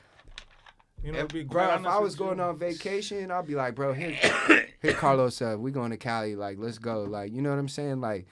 [1.02, 3.74] You know, if, be bro, if I was going you, on vacation, I'd be like,
[3.74, 4.12] bro, hit
[4.80, 5.60] hit Carlos up.
[5.60, 6.36] We going to Cali.
[6.36, 7.04] Like, let's go.
[7.04, 8.02] Like, you know what I'm saying?
[8.02, 8.26] Like.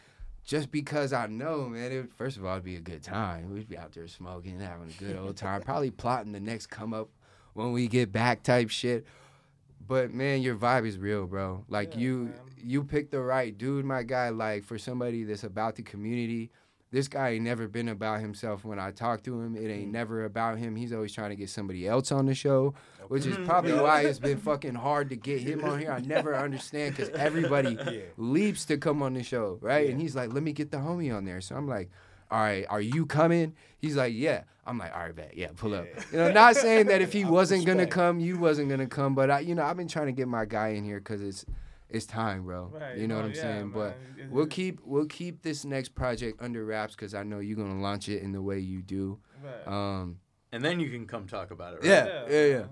[0.44, 1.90] Just because I know, man.
[1.90, 3.54] It, first of all, it'd be a good time.
[3.54, 5.62] We'd be out there smoking, having a good old time.
[5.62, 7.08] Probably plotting the next come up
[7.54, 9.06] when we get back type shit.
[9.88, 11.64] But man, your vibe is real, bro.
[11.70, 12.34] Like Yeah, you man.
[12.62, 14.28] you picked the right dude, my guy.
[14.28, 16.50] Like for somebody that's about the community,
[16.94, 19.56] this guy ain't never been about himself when I talk to him.
[19.56, 19.70] It Mm.
[19.70, 20.76] ain't never about him.
[20.76, 22.72] He's always trying to get somebody else on the show,
[23.08, 23.44] which is Okay.
[23.44, 25.90] probably why it's been fucking hard to get him on here.
[25.90, 28.00] I never understand because everybody Yeah.
[28.16, 29.90] leaps to come on the show, right?
[29.90, 31.40] And he's like, let me get the homie on there.
[31.40, 31.90] So I'm like,
[32.30, 33.54] all right, are you coming?
[33.78, 34.44] He's like, yeah.
[34.66, 35.86] I'm like, all right, bet, yeah, pull up.
[36.10, 39.30] You know, not saying that if he wasn't gonna come, you wasn't gonna come, but
[39.30, 41.44] I, you know, I've been trying to get my guy in here because it's,
[41.88, 42.70] it's time, bro.
[42.72, 43.70] Right, you know no, what I'm yeah, saying?
[43.70, 44.24] But man.
[44.26, 47.80] It- we'll keep, we'll keep this next project under wraps because I know you're gonna
[47.80, 49.18] launch it in the way you do.
[49.42, 49.68] right.
[49.68, 50.18] Um,
[50.52, 51.84] And then you can come talk about it, right?
[51.84, 52.64] yeah, yeah, yeah.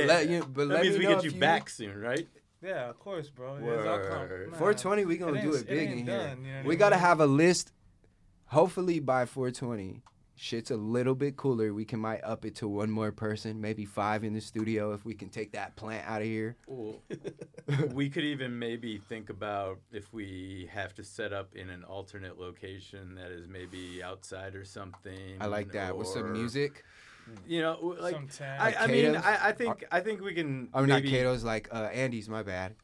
[0.00, 0.06] Yeah.
[0.06, 2.00] Let you- but that let means me we know get if you you- back soon,
[2.00, 2.26] right?
[2.62, 3.58] Yeah, of course, bro.
[3.58, 4.50] Yeah, it's Word.
[4.50, 6.36] nah, 420, we gonna it do it big ain't in here.
[6.42, 7.72] you know We I gotta have a list,
[8.46, 10.02] hopefully by 420.
[10.36, 13.84] Shit's a little bit cooler, we can might up it to one more person, maybe
[13.84, 16.56] five in the studio if we can take that plant out of here.
[16.66, 17.02] Well,
[17.92, 22.38] we could even maybe think about if we have to set up in an alternate
[22.38, 25.36] location that is maybe outside or something.
[25.40, 25.96] I like that.
[25.96, 26.84] With some music.
[27.44, 30.68] You know, like I, I mean, I, I think I think we can.
[30.72, 32.76] I mean, not maybe, Cato's, like uh, Andy's, my bad.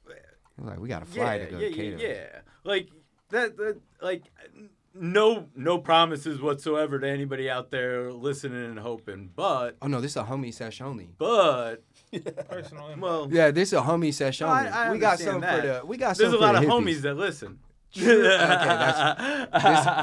[0.59, 2.41] Like, we gotta fly yeah, to go yeah, to yeah, yeah.
[2.65, 2.89] Like
[3.31, 4.25] that, that, like
[4.57, 9.31] n- no, no promises whatsoever to anybody out there listening and hoping.
[9.35, 11.11] But, Oh, no, this is a homie sesh only.
[11.19, 11.83] but,
[12.49, 12.95] Personal.
[12.99, 14.69] well, Yeah, this is a homie sesh No, only.
[14.69, 15.87] I- I we got understand something for the.
[15.87, 17.59] We got there's a lot for of the homies that listen.
[17.95, 18.07] This,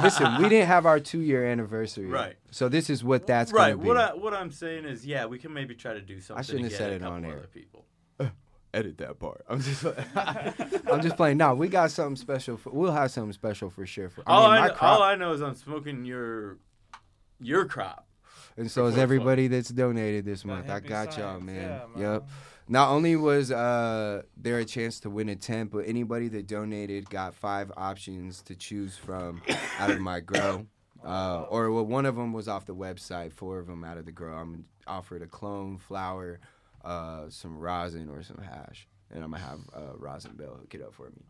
[0.03, 2.05] listen, we didn't have our two year anniversary.
[2.05, 2.35] Right.
[2.51, 3.79] So this is what that's right.
[3.79, 3.85] be.
[3.87, 6.39] What I what I'm saying is, yeah, we can maybe try to do something.
[6.39, 7.45] I shouldn't have said it on air.
[7.53, 7.85] People.
[8.73, 9.43] Edit that part.
[9.49, 9.83] I'm just,
[10.15, 11.37] I'm just playing.
[11.37, 12.57] No, we got something special.
[12.57, 14.09] For, we'll have something special for sure.
[14.09, 16.57] For all I mean, I my know, crop, all I know is I'm smoking your
[17.41, 18.05] your crop.
[18.57, 20.69] and so is before everybody that's donated this That month.
[20.69, 21.81] I hippie got y'all, man.
[21.95, 22.27] yeah, Yep.
[22.71, 27.09] Not only was uh, there a chance to win a tent, but anybody that donated
[27.09, 29.41] got five options to choose from
[29.79, 30.67] out of my grow.
[31.03, 33.33] Uh, or well, one of them was off the website.
[33.33, 34.35] Four of them out of the grow.
[34.37, 36.39] I'm offered a clone, flower,
[36.83, 40.81] uh, some rosin, or some hash, and I'm gonna have uh, Rosin Bell hook it
[40.81, 41.23] up for me.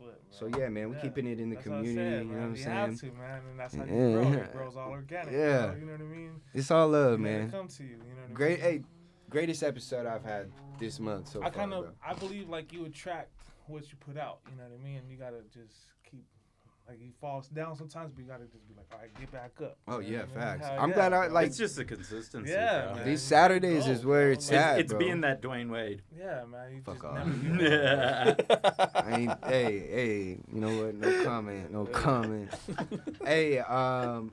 [0.00, 1.94] Lit, So yeah, man, we keeping it in the That's community.
[1.94, 2.76] said, you know what I'm you saying?
[2.76, 4.12] have to, man, and that's how you Yeah.
[4.12, 4.32] grow.
[4.32, 5.32] It grows all organic.
[5.32, 5.66] Yeah.
[5.68, 6.40] bro, you know what I mean.
[6.52, 7.50] It's all love, it man.
[7.50, 7.88] come to you.
[7.88, 8.70] You know what I Great, mean?
[8.72, 8.82] hey,
[9.30, 11.52] greatest episode I've had this month so I far.
[11.52, 11.94] kind of.
[12.06, 13.30] I believe like you attract
[13.68, 14.40] what you put out.
[14.50, 15.00] You know what I mean?
[15.08, 15.86] You gotta just
[16.90, 19.52] like he falls down sometimes, but you gotta just be like, all right, get back
[19.62, 19.78] up.
[19.86, 20.34] Oh, You yeah, what I mean?
[20.58, 20.66] facts.
[20.66, 22.50] Hell I'm yeah, glad I, like- it's just a consistency.
[22.50, 23.04] Yeah, man.
[23.06, 24.32] These Saturdays Go, is where bro.
[24.32, 24.98] it's Like, at, It's bro.
[24.98, 26.02] being that Dwyane Wade.
[26.18, 26.74] Yeah, man.
[26.74, 27.26] You Fuck just off.
[27.26, 28.34] never yeah.
[28.94, 30.94] I ain't, hey, hey, you know what?
[30.96, 32.50] No comment, no comment.
[33.24, 34.32] hey, um,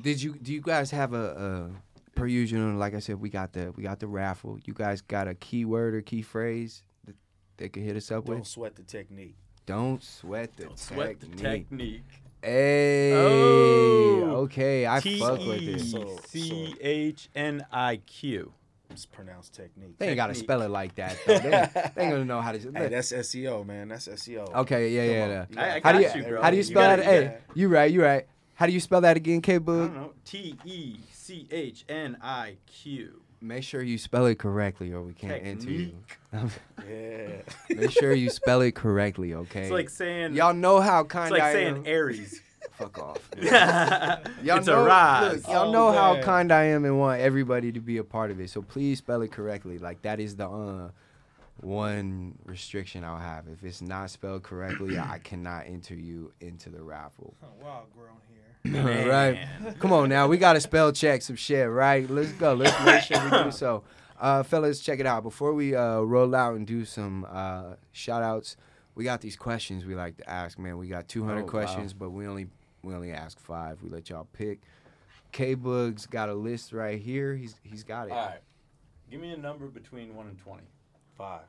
[0.00, 2.72] did you do you guys have a, a per usual?
[2.74, 4.58] Like I said, we got the we got the raffle.
[4.64, 7.16] You guys got a keyword or key phrase that
[7.58, 8.46] they could hit us up Don't with?
[8.48, 9.36] sweat the technique.
[9.70, 11.68] Don't sweat the Don't sweat the technique.
[11.70, 12.02] technique.
[12.42, 14.42] Hey, Oh.
[14.44, 15.80] okay, I T fuck with it.
[15.80, 18.52] So- C H N I Q.
[18.90, 19.96] It's pronounced technique.
[19.98, 20.46] They ain't gotta technique.
[20.46, 21.16] spell it like that.
[21.24, 21.38] Though.
[21.38, 22.58] They, they ain't gonna know how to.
[22.74, 23.86] Hey, that's SEO, man.
[23.88, 24.52] That's SEO.
[24.62, 25.44] okay, yeah, yeah.
[25.50, 25.62] yeah.
[25.62, 26.42] I- I How do you got you, bro.
[26.42, 27.08] how do you spell gotta- that?
[27.08, 28.26] Hey, you right, you right.
[28.54, 29.86] How do you spell that again, K I Boog?
[29.86, 30.12] don't know.
[30.24, 33.20] T E C H N I Q.
[33.42, 35.92] Make sure you spell it correctly, or we can't enter you.
[36.88, 37.42] Yeah.
[37.68, 39.62] Make sure you spell it correctly, okay?
[39.62, 41.32] It's like saying y'all know how kind.
[41.32, 41.82] it's kind like I saying am.
[41.86, 42.40] Aries.
[42.72, 43.18] Fuck off.
[43.36, 43.50] it's
[44.42, 45.32] Y'all a know, rise.
[45.42, 48.30] Look, y'all Oh, know how kind I am and want everybody to be a part
[48.30, 48.48] of it.
[48.50, 49.78] So please spell it correctly.
[49.78, 50.90] Like that is the uh,
[51.60, 53.46] one restriction I'll have.
[53.48, 57.34] If it's not spelled correctly, I cannot enter you into the raffle.
[57.60, 58.16] We're all grown
[58.72, 59.08] here.
[59.08, 59.48] right.
[59.78, 62.08] Come on now, we gotta spell check some shit, right?
[62.08, 62.54] Let's go.
[62.54, 63.84] Let's make sure we do so.
[64.18, 65.22] Uh, fellas, check it out.
[65.22, 68.56] Before we uh, roll out and do some uh, shout outs,
[68.94, 70.76] we got these questions we like to ask, man.
[70.76, 71.48] We got 200 Oh, wow.
[71.48, 72.46] questions, but we only
[72.82, 73.82] we only ask five.
[73.82, 74.60] We let y'all pick.
[75.32, 77.34] K Bug's got a list right here.
[77.34, 78.12] He's he's got it.
[78.12, 78.40] All right.
[79.10, 80.62] Give me a number between 1 and 20.
[81.18, 81.40] Five.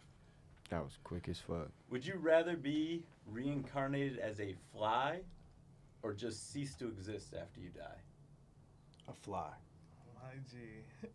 [0.69, 1.67] That was quick as fuck.
[1.89, 5.19] Would you rather be reincarnated as a fly
[6.03, 7.99] or just cease to exist after you die?
[9.07, 9.49] A fly.
[10.15, 10.57] My G.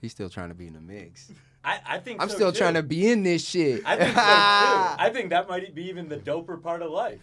[0.00, 1.30] He's still trying to be in the mix.
[1.64, 2.58] I, I think I'm so, still too.
[2.58, 3.82] trying to be in this shit.
[3.84, 4.20] I think so too.
[4.22, 7.18] I think that might be even the doper part of life.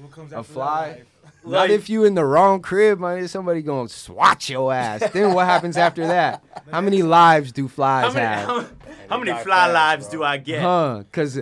[0.00, 0.88] What comes A after that fly?
[0.88, 1.04] life?
[1.44, 3.26] Not Like- if you in the wrong crib, man.
[3.28, 5.10] Somebody gonna swat your ass.
[5.12, 6.44] then what happens after that?
[6.70, 8.46] How many lives do flies How many, have?
[8.46, 8.66] how,
[9.08, 10.18] how many fly fast, lives bro.
[10.18, 10.60] do I get?
[10.62, 10.98] Huh?
[10.98, 11.40] Because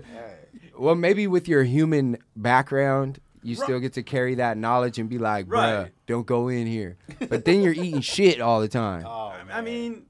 [0.79, 3.65] well, maybe with your human background, you Right.
[3.65, 5.93] still get to carry that knowledge and be like, bruh, Right.
[6.07, 6.97] don't go in here.
[7.29, 9.05] But then you're eating shit all the time.
[9.07, 10.07] Oh, I mean,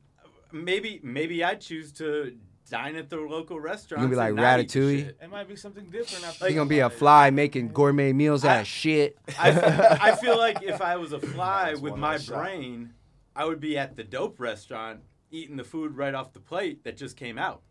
[0.53, 2.37] maybe maybe I choose to
[2.71, 4.03] dine at the local restaurant.
[4.03, 4.99] You gonna be like and not eat the Ratatouille?
[5.07, 5.19] shit.
[5.23, 6.47] It might be something different after.
[6.49, 9.19] You're gonna be a fly making gourmet meals out of shit.
[9.39, 12.43] I feel like if I was a fly That's with my less shot.
[12.43, 12.95] brain,
[13.37, 16.97] I would be at the dope restaurant eating the food right off the plate that
[16.97, 17.63] just came out.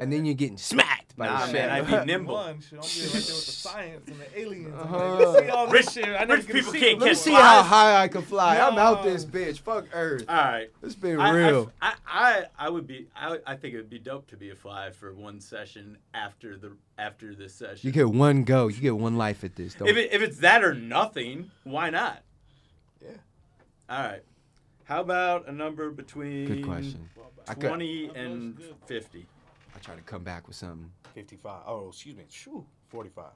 [0.00, 1.92] And then you're getting smacked by Nah, the man, chef.
[1.92, 2.34] I'd be nimble.
[2.34, 4.74] One, shit, I'm be right there with the science and the aliens.
[4.74, 5.32] Uh-huh.
[5.32, 6.04] like, see all Rich- shit.
[6.06, 7.06] I rich never get to people see can't before.
[7.06, 7.42] Let me see flies.
[7.42, 8.58] how high I can fly.
[8.58, 9.58] I'm out this bitch.
[9.60, 10.24] Fuck Earth.
[10.28, 10.70] All right.
[10.82, 11.72] It's been I, I, real.
[11.82, 13.08] I, I, I would be.
[13.14, 16.56] I, I think it would be dope to be a fly for one session after
[16.56, 17.86] the after this session.
[17.86, 18.68] You get one go.
[18.68, 19.74] You get one life at this.
[19.74, 22.22] Don't if it, if it's that or nothing, why not?
[23.02, 23.10] Yeah.
[23.90, 24.22] All right.
[24.84, 27.08] How about a number between Good question.
[27.46, 29.26] I could- twenty and fifty?
[29.78, 30.90] I try to come back with something.
[31.14, 31.62] 55.
[31.64, 32.24] Oh, excuse me.
[32.28, 32.66] Shoo.
[32.88, 33.26] 45.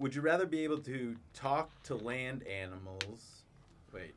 [0.00, 3.44] Would you rather be able to talk to land animals?
[3.92, 4.16] Wait.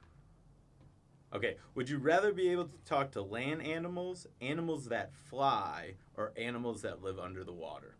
[1.35, 1.57] Okay.
[1.75, 6.81] Would you rather be able to talk to land animals, animals that fly, or animals
[6.81, 7.93] that live under the water?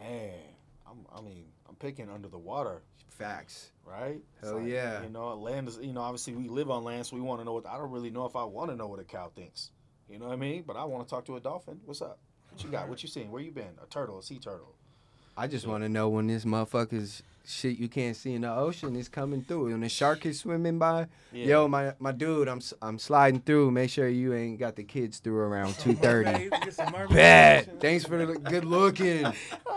[0.00, 0.38] Man,
[0.88, 3.70] I'm, I mean, I'm picking under the water, Facts.
[3.84, 4.20] right?
[4.42, 5.02] Hell yeah.
[5.02, 5.78] You know, land is.
[5.80, 7.66] You know, obviously we live on land, so we want to know what.
[7.66, 9.70] I don't really know if I want to know what a cow thinks.
[10.08, 10.64] You know what I mean?
[10.66, 11.80] But I want to talk to a dolphin.
[11.84, 12.18] What's up?
[12.50, 12.88] What you got?
[12.88, 13.30] What you seen?
[13.30, 13.74] Where you been?
[13.82, 14.74] A turtle, a sea turtle.
[15.36, 18.96] I just want to know when this motherfucker's shit you can't see in the ocean
[18.96, 19.68] is coming through.
[19.68, 21.46] And the shark is swimming by, Yeah.
[21.46, 23.70] yo, my my dude, I'm s- I'm sliding through.
[23.70, 26.30] Make sure you ain't got the kids through around two thirty.
[26.30, 27.80] Mermaids, get some mermaids Bet.
[27.80, 29.24] Thanks for the good looking.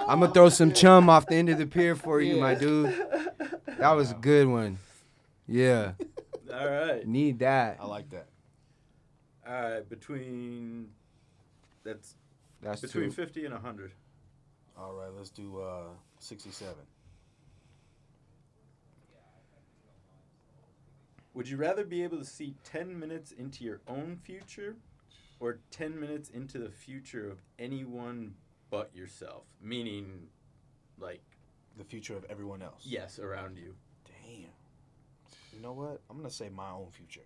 [0.07, 2.93] I'm gonna throw some chum off the end of the pier for you, my dude.
[3.77, 4.77] That was a good one.
[5.47, 5.93] Yeah,
[6.53, 7.07] All right.
[7.07, 7.77] need that.
[7.79, 8.27] I like that.
[9.47, 9.89] All right.
[9.89, 10.89] Between
[11.85, 12.15] that's
[12.61, 13.11] That's between two.
[13.11, 13.91] fifty and hundred.
[14.77, 15.83] All right, let's do uh
[16.19, 16.73] 67.
[21.33, 24.75] Would you rather be able to see 10 minutes into your own future
[25.39, 28.35] or 10 minutes into the future of anyone
[28.69, 29.43] but yourself?
[29.61, 30.27] Meaning,
[30.99, 31.21] like,
[31.77, 32.83] The future of everyone else.
[32.85, 33.75] yes, around you.
[34.05, 34.49] Damn.
[35.53, 36.01] You know what?
[36.09, 37.21] I'm gonna say my own future.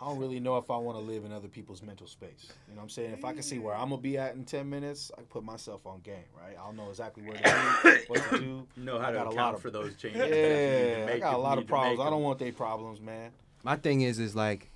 [0.00, 2.48] I don't really know if I want to live in other people's mental space.
[2.68, 3.12] You know what I'm saying?
[3.12, 5.44] If I can see where I'm gonna be at in 10 minutes, I can put
[5.44, 6.56] myself on game, right?
[6.58, 8.66] I'll know exactly where to be, what to do.
[8.76, 10.18] Know how I to got a account lot of- for those changes.
[10.20, 12.00] that you need to Yeah, I make got a lot of problems.
[12.00, 13.30] I don't want their problems, man.
[13.62, 14.70] My thing is, is like,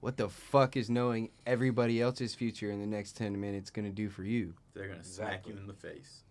[0.00, 4.08] what the fuck is knowing everybody else's future in the next ten minutes gonna do
[4.08, 4.54] for you?
[4.72, 6.22] They're going to smack you in the face.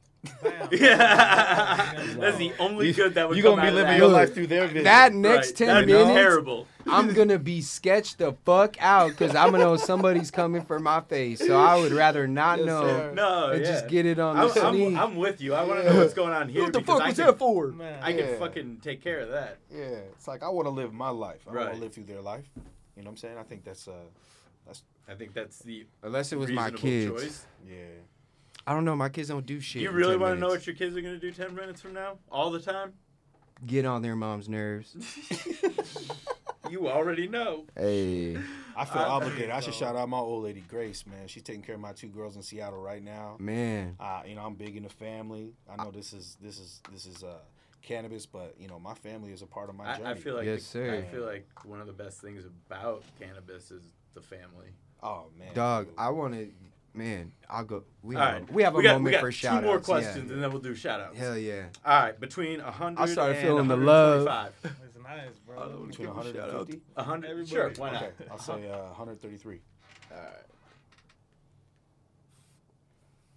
[0.43, 0.69] Bam.
[0.71, 1.93] Yeah.
[2.19, 4.67] That's the only good that would You're gonna be out living your life through their
[4.67, 4.83] vision.
[4.83, 6.67] That next Right, ten that'd minutes, terrible.
[6.87, 11.01] I'm gonna be sketched the fuck out because I'm gonna know somebody's coming for my
[11.01, 11.39] face.
[11.39, 13.11] So I would rather not Yes, know sir.
[13.15, 13.71] No, and yeah.
[13.71, 14.87] just get it on the I'm, sneak.
[14.89, 15.53] I'm, I'm with you.
[15.53, 17.37] I want to know what's going on here what the fuck I was can, that
[17.39, 17.67] for?
[17.67, 17.99] Man.
[18.03, 18.39] I can Yeah.
[18.39, 19.57] fucking take care of that.
[19.73, 21.41] Yeah, it's like I want to live my life.
[21.49, 22.49] I don't want to live through their life.
[22.95, 23.37] You know what I'm saying?
[23.37, 23.93] I think that's uh,
[25.07, 27.23] I think that's the Unless it was my reasonable kids.
[27.23, 27.45] choice.
[27.67, 27.75] yeah.
[28.69, 28.95] I don't know.
[28.95, 29.81] My kids don't do shit.
[29.81, 31.93] You really want to know what your kids are going to do 10 minutes from
[31.93, 32.19] now?
[32.31, 32.93] All the time?
[33.65, 34.95] Get on their mom's nerves.
[36.69, 37.65] You already know.
[37.75, 38.37] Hey,
[38.77, 39.49] I feel I- obligated.
[39.49, 41.27] I should shout out my old lady Grace, man.
[41.27, 43.37] She's taking care of my two girls in Seattle right now.
[43.39, 43.95] man.
[43.99, 45.53] Uh, you know, I'm big in the family.
[45.67, 47.39] I know this is this is this is uh,
[47.81, 50.05] cannabis, but you know, my family is a part of my journey.
[50.09, 50.93] I, I feel like Yes, the- sir.
[50.93, 53.81] I feel like one of the best things about cannabis is
[54.13, 54.69] the family.
[55.01, 55.95] oh man, Dog, dude.
[55.97, 56.49] I want to.
[56.93, 57.83] Man, I'll go.
[58.01, 59.61] We All have, right, a, we have a we got, moment we got for two
[59.61, 59.85] more outs.
[59.85, 61.17] questions and then we'll do shout outs.
[61.17, 61.65] Hell yeah.
[61.85, 64.25] All right, between 100 I started and feeling the love.
[64.25, 64.75] 125.
[64.85, 65.57] It's nice, bro.
[65.57, 66.67] I don't between a shout out.
[66.67, 66.81] 150.
[66.95, 67.49] 100, Everybody.
[67.49, 68.03] sure, why not?
[68.03, 69.59] Okay, I'll say uh, 133.
[70.11, 70.27] All right.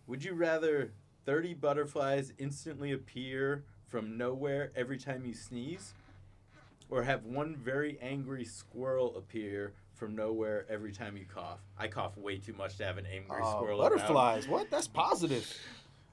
[0.06, 0.92] Would you rather
[1.24, 5.94] 30 butterflies instantly appear from nowhere every time you sneeze?
[6.90, 9.72] Or have one very angry squirrel appear
[10.02, 11.60] from nowhere every time you cough?
[11.78, 13.80] I cough way too much to have an angry Uh, squirrel.
[13.80, 13.90] around.
[13.92, 14.48] butterflies.
[14.48, 14.68] What?
[14.68, 15.46] That's positive.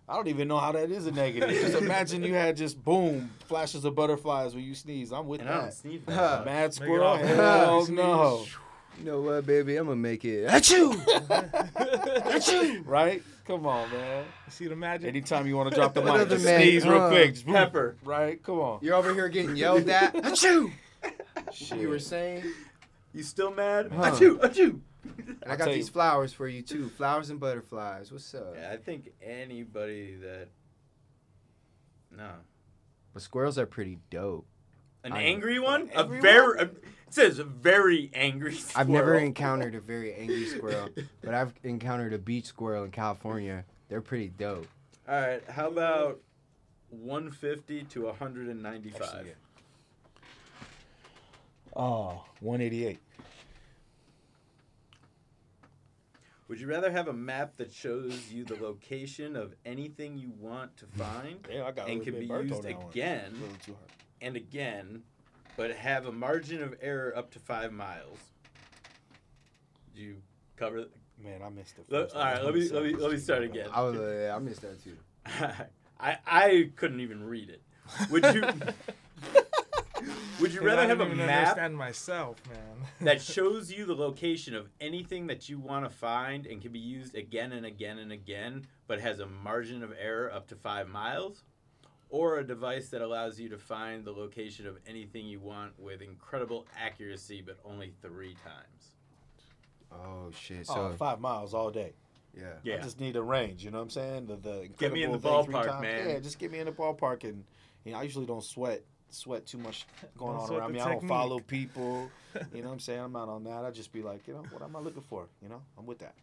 [0.07, 1.49] I don't even know how that is a negative.
[1.49, 5.11] just imagine you had just boom flashes of butterflies when you sneeze.
[5.11, 5.73] I'm with And I don't that.
[5.73, 6.45] sneeze that much.
[6.45, 7.03] Mad squirrel?
[7.07, 8.45] all Hell no.
[8.99, 9.75] You know what, baby?
[9.77, 10.45] I'm gonna make it.
[10.45, 10.93] at you,
[11.31, 12.81] at you.
[12.85, 13.23] Right?
[13.45, 14.25] Come on, man.
[14.49, 15.07] See the magic?
[15.07, 17.33] Anytime you want to drop the What mic, just man- sneeze real uh, quick.
[17.33, 17.45] Just.
[17.47, 17.95] Pepper.
[18.03, 18.41] Right?
[18.43, 18.79] Come on.
[18.83, 20.13] You're over here getting yelled at.
[20.15, 20.71] Achoo!
[21.51, 21.79] Shit.
[21.79, 22.43] You were saying?
[23.19, 23.91] You still mad?
[23.93, 24.11] Huh.
[24.11, 24.79] Achoo, achoo.
[25.03, 26.87] And I got these you- flowers for you too.
[26.87, 28.13] Flowers and butterflies.
[28.13, 28.55] What's up?
[28.55, 30.47] Yeah, I think anybody that.
[32.15, 32.29] No.
[33.13, 34.45] But squirrels are pretty dope.
[35.03, 35.89] An I- angry one?
[35.93, 36.59] A Angry very.
[36.59, 38.79] a- it says a very angry squirrel.
[38.79, 40.87] I've never encountered a very angry squirrel,
[41.21, 43.65] but I've encountered a beach squirrel in California.
[43.89, 44.67] They're pretty dope.
[45.09, 46.21] All right, how about
[46.91, 49.01] 150 to 195?
[49.01, 49.33] Actually.
[51.75, 52.99] Oh, 188.
[56.49, 60.75] Would you rather have a map that shows you the location of anything you want
[60.77, 63.91] to find Damn, I got and can be used again A little too hard.
[64.19, 65.03] and again,
[65.55, 68.17] but have a margin of error up to five miles?
[69.93, 70.15] Did you
[70.57, 70.85] cover?
[71.23, 71.85] Man, I missed it.
[71.87, 73.67] Look, all right, let me let me let me start again.
[73.71, 74.97] I was, uh, I missed that too.
[75.99, 77.61] I I couldn't even read it.
[78.09, 78.43] Would you
[80.39, 82.87] Would you rather have a map understand myself, man.
[83.01, 86.79] that shows you the location of anything that you want to find and can be
[86.79, 90.87] used again and again and again, but has a margin of error up to five
[90.87, 91.43] miles?
[92.09, 96.01] Or a device that allows you to find the location of anything you want with
[96.01, 98.95] incredible accuracy, but only three times?
[99.91, 100.65] Oh shit!
[100.69, 101.93] Oh, So five miles all day.
[102.35, 102.53] Yeah.
[102.63, 102.75] Yeah.
[102.75, 103.63] I just need a range.
[103.63, 104.25] You know what I'm saying?
[104.27, 105.81] The the Get me in the thing three ballpark, times.
[105.81, 106.09] man.
[106.09, 107.43] Yeah, just get me in the ballpark, and
[107.83, 108.83] you know I usually don't sweat
[109.13, 109.85] sweat too much
[110.17, 110.81] going Don't on sweat around the me.
[110.81, 112.09] I don't follow people.
[112.53, 112.99] You know what I'm saying?
[112.99, 113.65] I'm not on that.
[113.65, 115.25] I just be like, you know, what am I looking for?
[115.41, 116.13] You know, I'm with that.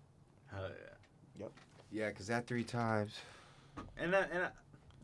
[0.53, 1.47] Hell yeah.
[1.91, 3.13] Yeah, cause that three times,
[3.97, 4.49] And I, and I,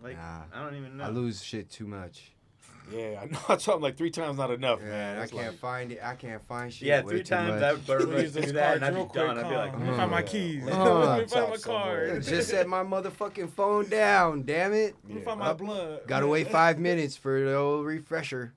[0.03, 0.43] like Nah.
[0.55, 1.05] I don't even know.
[1.05, 2.30] I lose shit too much.
[2.91, 3.39] Yeah, I know.
[3.49, 5.18] I told him like three times not enough, Yeah, man.
[5.18, 6.01] I It's can't like- find it.
[6.03, 6.89] I can't find shit.
[6.89, 7.62] Yeah, three times much.
[7.62, 9.35] I would burn use do this that, and I'd real be done.
[9.35, 9.76] quick, I'd be like, huh?
[9.76, 10.64] Oh, let me find my keys.
[10.64, 10.99] Let Oh.
[11.01, 12.09] Let me find my Somewhere.
[12.09, 12.22] card.
[12.24, 14.43] Just set my motherfucking phone down.
[14.43, 14.95] Damn it.
[15.05, 15.24] Let me Yeah.
[15.24, 16.01] find my blood.
[16.07, 18.53] Gotta wait five minutes for the old refresher.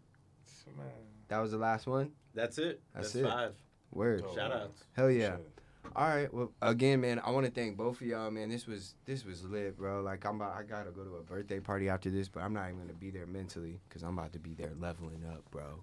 [0.77, 0.85] Man.
[1.27, 2.11] That was the last one.
[2.33, 2.81] That's it.
[2.93, 3.29] That's That's, it.
[3.29, 3.53] five.
[3.91, 4.23] Word.
[4.27, 4.83] Oh, Shout outs.
[4.93, 5.37] Hell yeah.
[5.85, 5.91] Shit.
[5.95, 6.33] All right.
[6.33, 8.49] Well, again, man, I want to thank both of y'all, man.
[8.49, 10.01] This was this was lit, bro.
[10.01, 12.65] Like I'm about, I gotta go to a birthday party after this, but I'm not
[12.67, 15.81] even gonna be there mentally because I'm about to be there leveling up, bro.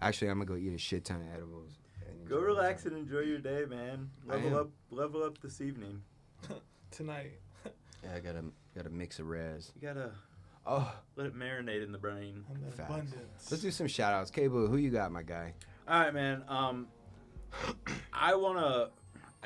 [0.00, 1.78] Actually, I'm gonna go eat a shit ton of edibles.
[2.28, 4.10] Go relax and enjoy your day, man.
[4.26, 6.02] Level up, level up this evening.
[6.90, 7.38] Tonight.
[8.02, 8.42] Yeah, I gotta
[8.74, 9.72] gotta mix a res.
[9.80, 10.10] You gotta
[10.68, 12.44] Oh, let it marinate in the brain.
[12.76, 12.90] Facts.
[12.90, 13.50] abundance.
[13.50, 14.32] let's do some shout outs.
[14.32, 15.54] K-Boo, who you got, my guy?
[15.86, 16.42] All right, man.
[16.48, 16.88] Um,
[18.12, 18.88] I wanna,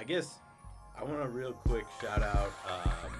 [0.00, 0.38] I guess,
[0.98, 3.12] I want a real quick shout out um,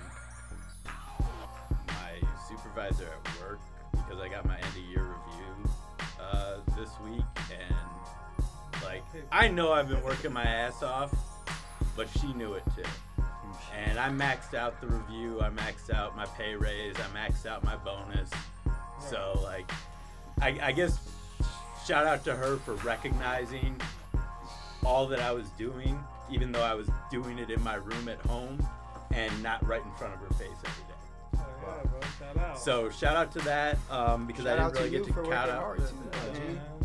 [1.87, 2.12] my
[2.49, 3.61] supervisor at work
[3.93, 5.70] because I got my end of year review
[6.18, 7.22] uh, this week,
[7.53, 11.14] and like I know I've been working my ass off,
[11.97, 12.83] but she knew it too.
[13.76, 15.43] And I maxed out the review.
[15.43, 16.95] I maxed out my pay raise.
[16.97, 18.31] I maxed out my bonus.
[19.07, 19.70] So like,
[20.41, 20.99] I, I guess
[21.87, 23.78] shout out to her for recognizing
[24.83, 28.18] all that I was doing, even though I was doing it in my room at
[28.26, 28.64] home
[29.12, 30.95] and not right in front of her face every day.
[31.35, 32.01] Yeah, bro.
[32.18, 32.59] Shout out.
[32.59, 35.22] So shout out to that um, because Shout I didn't really to get to for
[35.24, 35.59] count out.
[35.62, 36.35] hard, too, Yeah.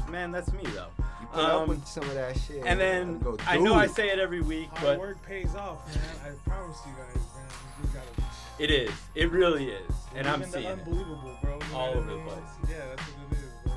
[0.05, 0.11] G.
[0.11, 0.87] Man, that's me though.
[1.21, 2.63] You put up Um, with some of that shit.
[2.65, 5.55] And then Go I do know I say it every week, Hard but work pays
[5.55, 6.03] off, man.
[6.23, 7.83] I promise you guys, man.
[7.83, 8.63] You gotta.
[8.63, 8.91] it is.
[9.15, 10.79] It really is, and I'm Even the seeing it.
[10.79, 11.53] unbelievable, bro.
[11.69, 12.37] You all over the place.
[12.69, 13.73] Yeah, that's what it is, bro.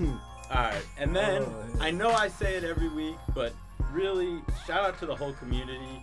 [0.00, 0.20] You gotta.
[0.50, 0.56] I don't know, man.
[0.56, 0.56] Shit.
[0.56, 1.84] All right, and then Oh, yeah.
[1.84, 3.52] I know I say it every week, but
[3.92, 6.00] really shout out to the whole community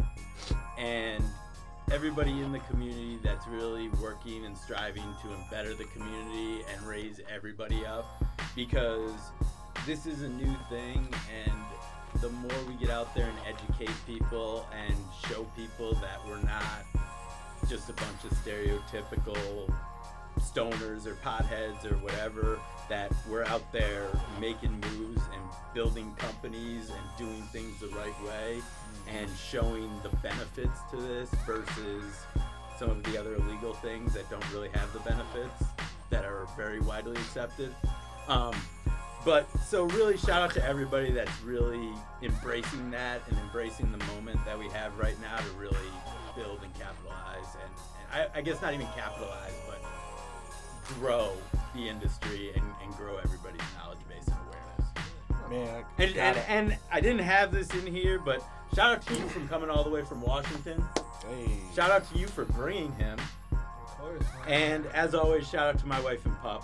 [0.77, 1.23] and
[1.91, 7.19] everybody in the community that's really working and striving to better the community and raise
[7.33, 8.23] everybody up
[8.55, 9.11] because
[9.85, 11.07] this is a new thing
[11.45, 14.95] and the more we get out there and educate people and
[15.29, 16.85] show people that we're not
[17.69, 19.71] just a bunch of stereotypical
[20.39, 22.59] stoners or potheads or whatever
[22.89, 24.07] that we're out there
[24.39, 28.61] making moves and building companies and doing things the right way
[29.07, 32.25] and showing the benefits to this versus
[32.77, 35.63] some of the other illegal things that don't really have the benefits
[36.09, 37.73] that are very widely accepted.
[38.27, 38.53] Um,
[39.25, 41.89] but so really shout out to everybody that's really
[42.21, 45.89] embracing that and embracing the moment that we have right now to really
[46.35, 47.71] build and capitalize and,
[48.13, 49.81] and I, I guess not even capitalize but
[50.99, 51.31] grow
[51.75, 55.49] the industry and, and grow everybody's knowledge base and awareness.
[55.49, 58.43] Man, I And, and, and I didn't have this in here, but
[58.75, 60.83] shout out to you from coming all the way from Washington.
[61.27, 63.19] hey, Shout out to you for bringing him.
[63.51, 64.61] Of course, man.
[64.61, 66.63] And as always, shout out to my wife and pup.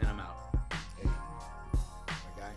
[0.00, 0.36] And I'm out.
[0.98, 2.52] hey, my guy.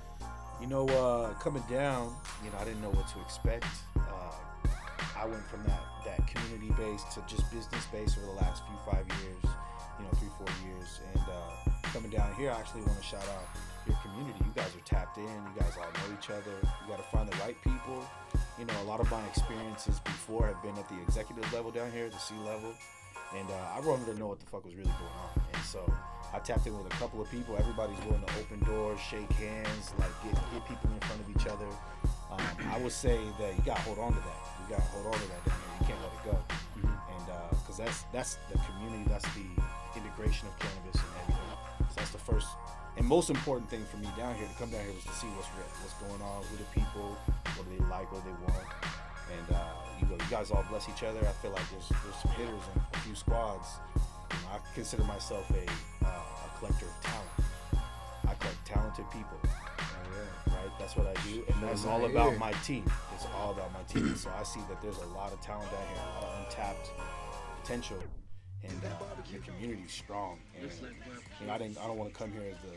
[0.62, 3.66] You know, uh, coming down, you know, I didn't know what to expect.
[3.98, 4.70] Uh,
[5.18, 8.76] I went from that that community base to just business base over the last few
[8.92, 9.54] five years,
[10.00, 13.26] you know, three four years, and uh, coming down here, I actually want to shout
[13.30, 13.46] out
[13.86, 14.39] your community.
[14.39, 15.26] You guys are tapped in.
[15.26, 16.56] You guys all know each other.
[16.62, 18.04] You got to find the right people.
[18.58, 21.91] You know, a lot of my experiences before have been at the executive level down
[21.91, 22.74] here, the C level,
[23.36, 25.41] and uh, I wanted to know what the fuck was really going on.
[25.54, 25.82] And so
[26.34, 27.58] I tapped in with a couple of people.
[27.58, 31.48] Everybody's willing to open doors, shake hands, like get get people in front of each
[31.48, 31.68] other.
[32.32, 32.41] Um,
[32.72, 34.41] I would say that you got to hold on to that.
[34.62, 35.78] You got to hold on to that down here.
[35.82, 36.38] You can't let it go.
[36.82, 39.46] And because that's that's the community, that's the
[39.96, 41.52] integration of cannabis and everything.
[41.89, 42.48] So that's the first
[42.98, 45.28] and most important thing for me down here to come down here was to see
[45.34, 47.18] what's real, what's going on, who the people,
[47.58, 48.68] what do they like, what do they want,
[49.34, 51.20] and uh, you go, you guys all bless each other.
[51.20, 53.82] I feel like there's there's some hitters and a few squads.
[53.98, 55.65] You know, I consider myself a
[56.06, 57.34] uh, a collector of talent.
[58.30, 59.38] I collect talented people,
[60.48, 60.72] right?
[60.78, 62.86] That's what I do, and that's all about my team.
[63.15, 64.15] It's all about my team.
[64.15, 66.91] So I see that there's a lot of talent down here, a lot of untapped
[67.61, 67.98] potential,
[68.64, 68.90] and uh,
[69.31, 70.40] the community's strong.
[70.60, 70.72] And
[71.41, 72.76] you know, I didn't, I don't want to come here as the,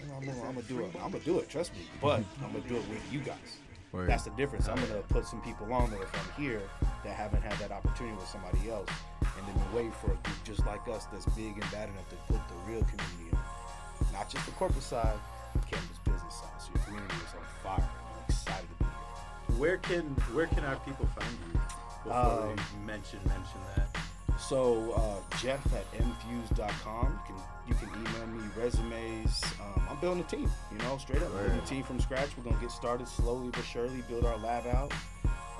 [0.00, 0.90] you know, I'm, gonna, I'm gonna do it.
[1.02, 1.48] I'm gonna do it.
[1.48, 1.80] Trust me.
[2.00, 3.58] But I'm gonna do it with you guys.
[3.92, 4.08] Word.
[4.08, 4.68] That's the difference.
[4.68, 6.62] I'm gonna put some people on there from here
[7.04, 8.88] that haven't had that opportunity with somebody else,
[9.20, 12.16] and then wait for a group just like us that's big and bad enough to
[12.32, 15.12] put the real community on, not just the corporate side,
[15.52, 16.56] the cannabis business side.
[16.58, 17.84] So your community is on fire.
[17.84, 19.60] I'm excited to be here.
[19.60, 21.60] where can where can our people find you?
[22.04, 23.88] Before Um, we mention mention that.
[24.38, 27.18] So uh, Jeff at mfused.com.
[27.28, 29.42] You can you can email me resumes.
[29.60, 30.50] Um, I'm building a team.
[30.70, 32.30] You know, straight up building a team from scratch.
[32.36, 34.02] We're gonna get started slowly but surely.
[34.08, 34.92] Build our lab out.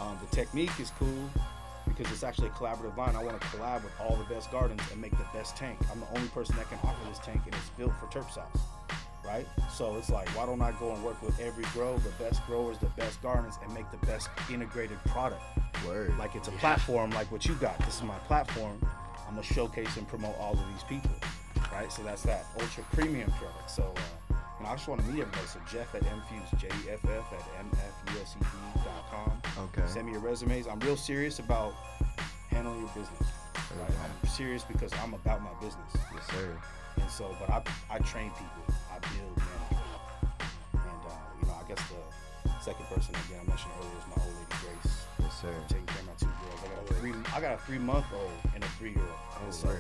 [0.01, 1.31] Um, the Techniq is cool
[1.87, 3.15] because it's actually a collaborative line.
[3.15, 5.79] I want to collab with all the best gardens and make the best tank.
[5.91, 8.61] I'm the only person that can offer this tank, and it's built for terp sauce.
[9.25, 9.47] Right?
[9.73, 12.79] So it's like, why don't I go and work with every grow, the best growers,
[12.79, 15.43] the best gardens, and make the best integrated product?
[15.87, 16.17] Word.
[16.19, 17.79] Like it's a platform like what you got.
[17.81, 18.79] This is my platform.
[19.29, 21.11] I'm gonna showcase and promote all of these people,
[21.73, 21.91] right?
[21.91, 23.71] So that's that ultra premium product.
[23.71, 25.47] So, uh, you know, I just want to meet everybody.
[25.47, 29.43] So Jeff at mfuse, J E F F at mfused.com.
[29.59, 29.87] Okay.
[29.87, 30.67] Send me your resumes.
[30.67, 31.75] I'm real serious about
[32.51, 33.29] handling your business.
[33.81, 33.91] Right?
[34.23, 35.93] I'm serious because I'm about my business.
[36.15, 36.57] Yes, sir.
[37.01, 38.77] And so, but I, I train people.
[38.91, 39.83] I build management.
[40.75, 44.23] And, uh, you know, I guess the second person again I mentioned earlier is my
[44.23, 45.02] old lady Grace.
[45.43, 45.55] Yes, sir.
[45.61, 46.61] I'm taking care of my two girls.
[46.63, 47.13] I got a oh, three.
[47.35, 49.09] I got a three month old and a three year old.
[49.11, 49.79] Oh, And so word.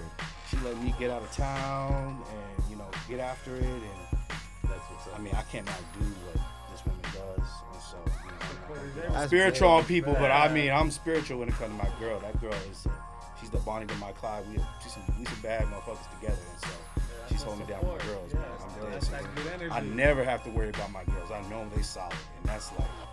[0.50, 3.64] she let me get out of town and you know get after it.
[3.64, 3.82] And
[4.64, 5.18] That's what's up.
[5.18, 6.40] I mean I cannot do what
[6.72, 7.48] this woman does.
[7.72, 9.88] And so you know, I'm, Support I'm her That's spiritual on big.
[9.88, 12.18] people, but I mean I'm spiritual when it comes to my girl.
[12.20, 12.86] That girl is.
[13.40, 14.44] She's the Bonnie to my Clyde.
[14.50, 17.98] We she's some, we some bad motherfuckers together, and so she's holding me down with
[17.98, 18.32] my girls.
[18.34, 18.42] man.
[18.62, 19.26] I'm dead That's serious.
[19.26, 19.70] that good energy.
[19.72, 21.30] I never have to worry about my girls.
[21.32, 23.11] I know they solid, and that's like as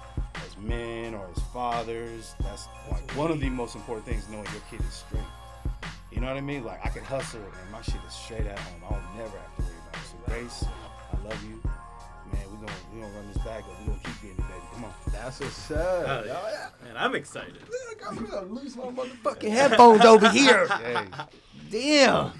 [0.62, 2.36] men or as fathers.
[2.42, 4.28] That's like one of the most important things.
[4.30, 5.22] Knowing your kid is straight.
[6.12, 6.64] You know what I mean?
[6.64, 8.82] Like I can hustle, and my shit is straight at home.
[8.88, 10.08] I don't never have to worry about it.
[10.08, 10.66] So Grace,
[11.14, 11.62] I love you,
[12.34, 12.42] man.
[12.52, 13.80] We gonna we gonna run this back up.
[13.82, 14.66] We're gonna keep getting it, baby.
[14.74, 14.94] Come on.
[15.12, 16.06] That's what's up.
[16.08, 16.70] Hell yeah.
[16.84, 17.58] Man, I'm excited.
[17.70, 20.68] Look, I'm gonna lose my motherfucking headphones over here.
[20.80, 21.06] Hey,
[21.70, 22.32] Damn.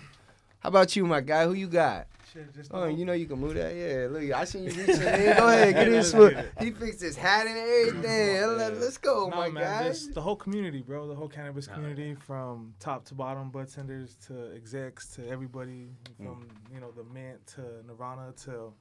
[0.60, 1.46] How about you, my guy?
[1.46, 2.08] Who you got?
[2.34, 3.74] Shit, just Oh, the you know you can move that.
[3.76, 5.38] Yeah, look, I seen you reaching in.
[5.38, 6.36] Go ahead, get in swoop.
[6.60, 8.58] He fixed his hat and everything.
[8.58, 9.88] Let, us go, Nah, my man, guy.
[9.88, 11.08] just the whole community, bro.
[11.08, 15.90] The whole cannabis Nah, community, from top to bottom, bud tenders to execs to everybody,
[16.22, 16.26] Mm.
[16.26, 18.74] from you know the mint to Nirvana to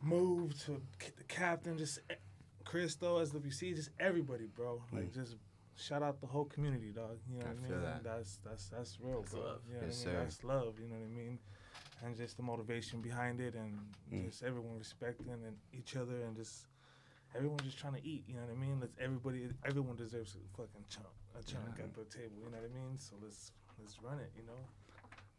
[0.00, 0.80] Move to
[1.16, 1.98] the captain, just
[2.64, 4.80] Christo, SWC, just everybody, bro.
[4.92, 5.34] Like just
[5.76, 7.18] shout out the whole community, dog.
[7.28, 7.82] You know I what I mean?
[7.82, 8.04] that.
[8.04, 9.40] That's that's that's real, That's bro.
[9.42, 9.60] love.
[9.68, 10.16] You know Yes, what I mean?
[10.20, 10.22] sir.
[10.22, 10.74] That's love.
[10.80, 11.38] You know what I mean?
[12.04, 13.76] And just the motivation behind it, and
[14.12, 14.26] Mm.
[14.26, 16.66] just everyone respecting and each other, and just
[17.34, 18.24] everyone just trying to eat.
[18.28, 18.78] You know what I mean?
[18.80, 21.06] Let's everybody, everyone deserves a fucking chunk,
[21.38, 21.84] a chunk Yeah.
[21.84, 22.36] at the table.
[22.44, 22.96] You know what I mean?
[22.96, 24.30] So let's let's run it.
[24.36, 24.60] You know?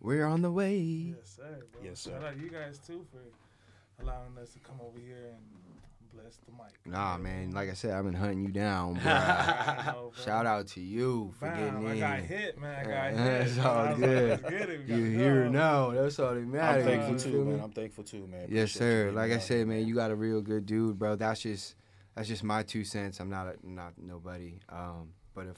[0.02, 0.78] We're on the way.
[0.80, 1.64] Yes, sir.
[1.72, 1.82] Bro.
[1.84, 2.12] Yes, sir.
[2.12, 3.24] Shout out you guys too for
[4.04, 5.44] allowing us to come over here and
[6.22, 6.74] bless the mic.
[6.86, 7.52] Nah, man.
[7.52, 9.04] Like I said, I've been hunting you down, bro.
[9.04, 10.12] Know, bro.
[10.24, 12.00] Shout out to you for Bam, getting I in.
[12.00, 12.86] got hit, man.
[12.86, 13.42] I got hit.
[13.48, 14.30] It's all was like, good.
[14.30, 14.80] let's get it.
[14.82, 15.92] You gotta here now.
[15.92, 16.86] That's all that matters.
[16.86, 17.60] I'm you thankful you too, man.
[17.62, 18.48] I'm thankful too, man.
[18.50, 19.04] Yes, Appreciate you sir.
[19.06, 21.16] being Like I said, man, you got a real good dude, bro.
[21.16, 21.76] That's just
[22.16, 23.20] that's just my two cents.
[23.20, 24.60] I'm not a, not nobody.
[24.70, 25.58] Um, but if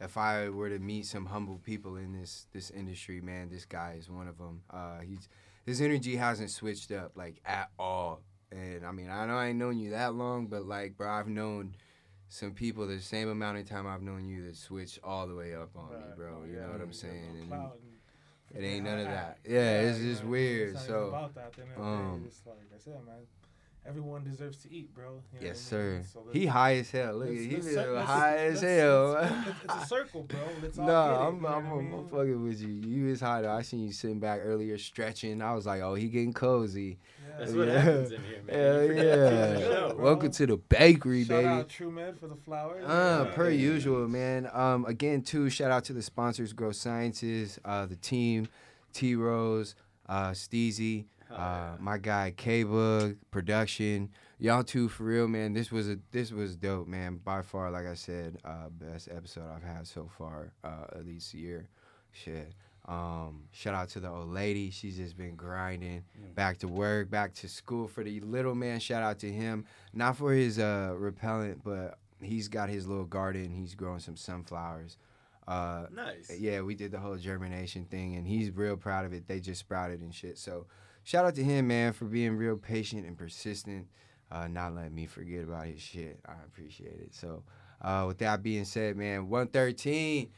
[0.00, 3.96] if I were to meet some humble people in this this industry, man, this guy
[3.98, 4.62] is one of them.
[4.70, 5.28] Uh, he's
[5.66, 8.22] his energy hasn't switched up like at all.
[8.52, 11.28] And I mean, I know I ain't known you that long, but like, bro, I've
[11.28, 11.76] known
[12.28, 15.54] some people the same amount of time I've known you that switch all the way
[15.54, 16.42] up on me, Right, bro.
[16.46, 17.50] You yeah, know what I'm saying?
[18.52, 19.14] It ain't none of that.
[19.14, 19.46] act.
[19.48, 21.44] Yeah, it's just weird, so, even about that.
[21.46, 23.14] At the end of the day, um, it's like I said, man.
[23.86, 25.22] Everyone deserves to eat, bro.
[25.32, 26.02] You know yes, I mean?
[26.02, 26.02] sir.
[26.12, 27.14] So He high as hell.
[27.14, 29.16] Look, at let's- he let's been high as hell.
[29.16, 30.38] It's, it's, it's a circle, bro.
[30.62, 32.68] Let's all No, get it, I'm, you know I'm, what I I'm, fucking with you.
[32.68, 33.52] You is high though.
[33.52, 35.40] I seen you sitting back earlier stretching.
[35.40, 36.98] I was like, oh, he getting cozy.
[37.38, 37.58] That's Yeah.
[37.58, 38.54] what happens in here, man.
[38.56, 39.88] Hell You forget to do the yeah.
[39.88, 39.96] show.
[39.98, 41.48] Welcome to the bakery, Shout baby.
[41.48, 42.84] out True Med for the flowers.
[42.84, 43.34] Uh, Yeah.
[43.34, 44.48] per usual, man.
[44.52, 48.46] Um, again, too, shout out to the sponsors, Grow Sciences, uh, the team,
[48.92, 49.74] T Rose,
[50.06, 51.76] uh, Steezy, Hell uh, yeah.
[51.78, 54.10] my guy K Bug, production.
[54.38, 55.52] Y'all too, for real, man.
[55.52, 57.20] This was a this was dope, man.
[57.22, 61.34] By far, like I said, uh, best episode I've had so far, uh, of this
[61.34, 61.68] year.
[62.12, 62.52] Shit.
[62.88, 64.70] Um, shout out to the old lady.
[64.70, 66.02] She's just been grinding.
[66.34, 68.80] Back to work, back to school for the little man.
[68.80, 69.66] Shout out to him.
[69.92, 73.52] Not for his uh repellent, but he's got his little garden.
[73.52, 74.96] He's growing some sunflowers.
[75.46, 76.32] Uh, Nice.
[76.38, 79.26] yeah, we did the whole germination thing, and he's real proud of it.
[79.26, 80.38] They just sprouted and shit.
[80.38, 80.66] So,
[81.04, 83.86] shout out to him, man, for being real patient and persistent.
[84.30, 86.20] Uh, not letting me forget about his shit.
[86.26, 87.14] I appreciate it.
[87.14, 87.42] So,
[87.82, 90.30] uh, with that being said, man, one thirteen,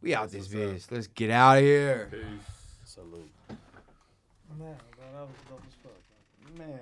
[0.00, 0.92] we out That's this what's bitch.
[0.92, 2.08] Let's get out of here.
[2.10, 2.22] Peace.
[2.84, 3.30] Salute.
[3.48, 3.56] Man,
[4.58, 4.68] bro,
[5.12, 6.56] that was dope as fuck.
[6.56, 6.66] bro.
[6.66, 6.78] Man.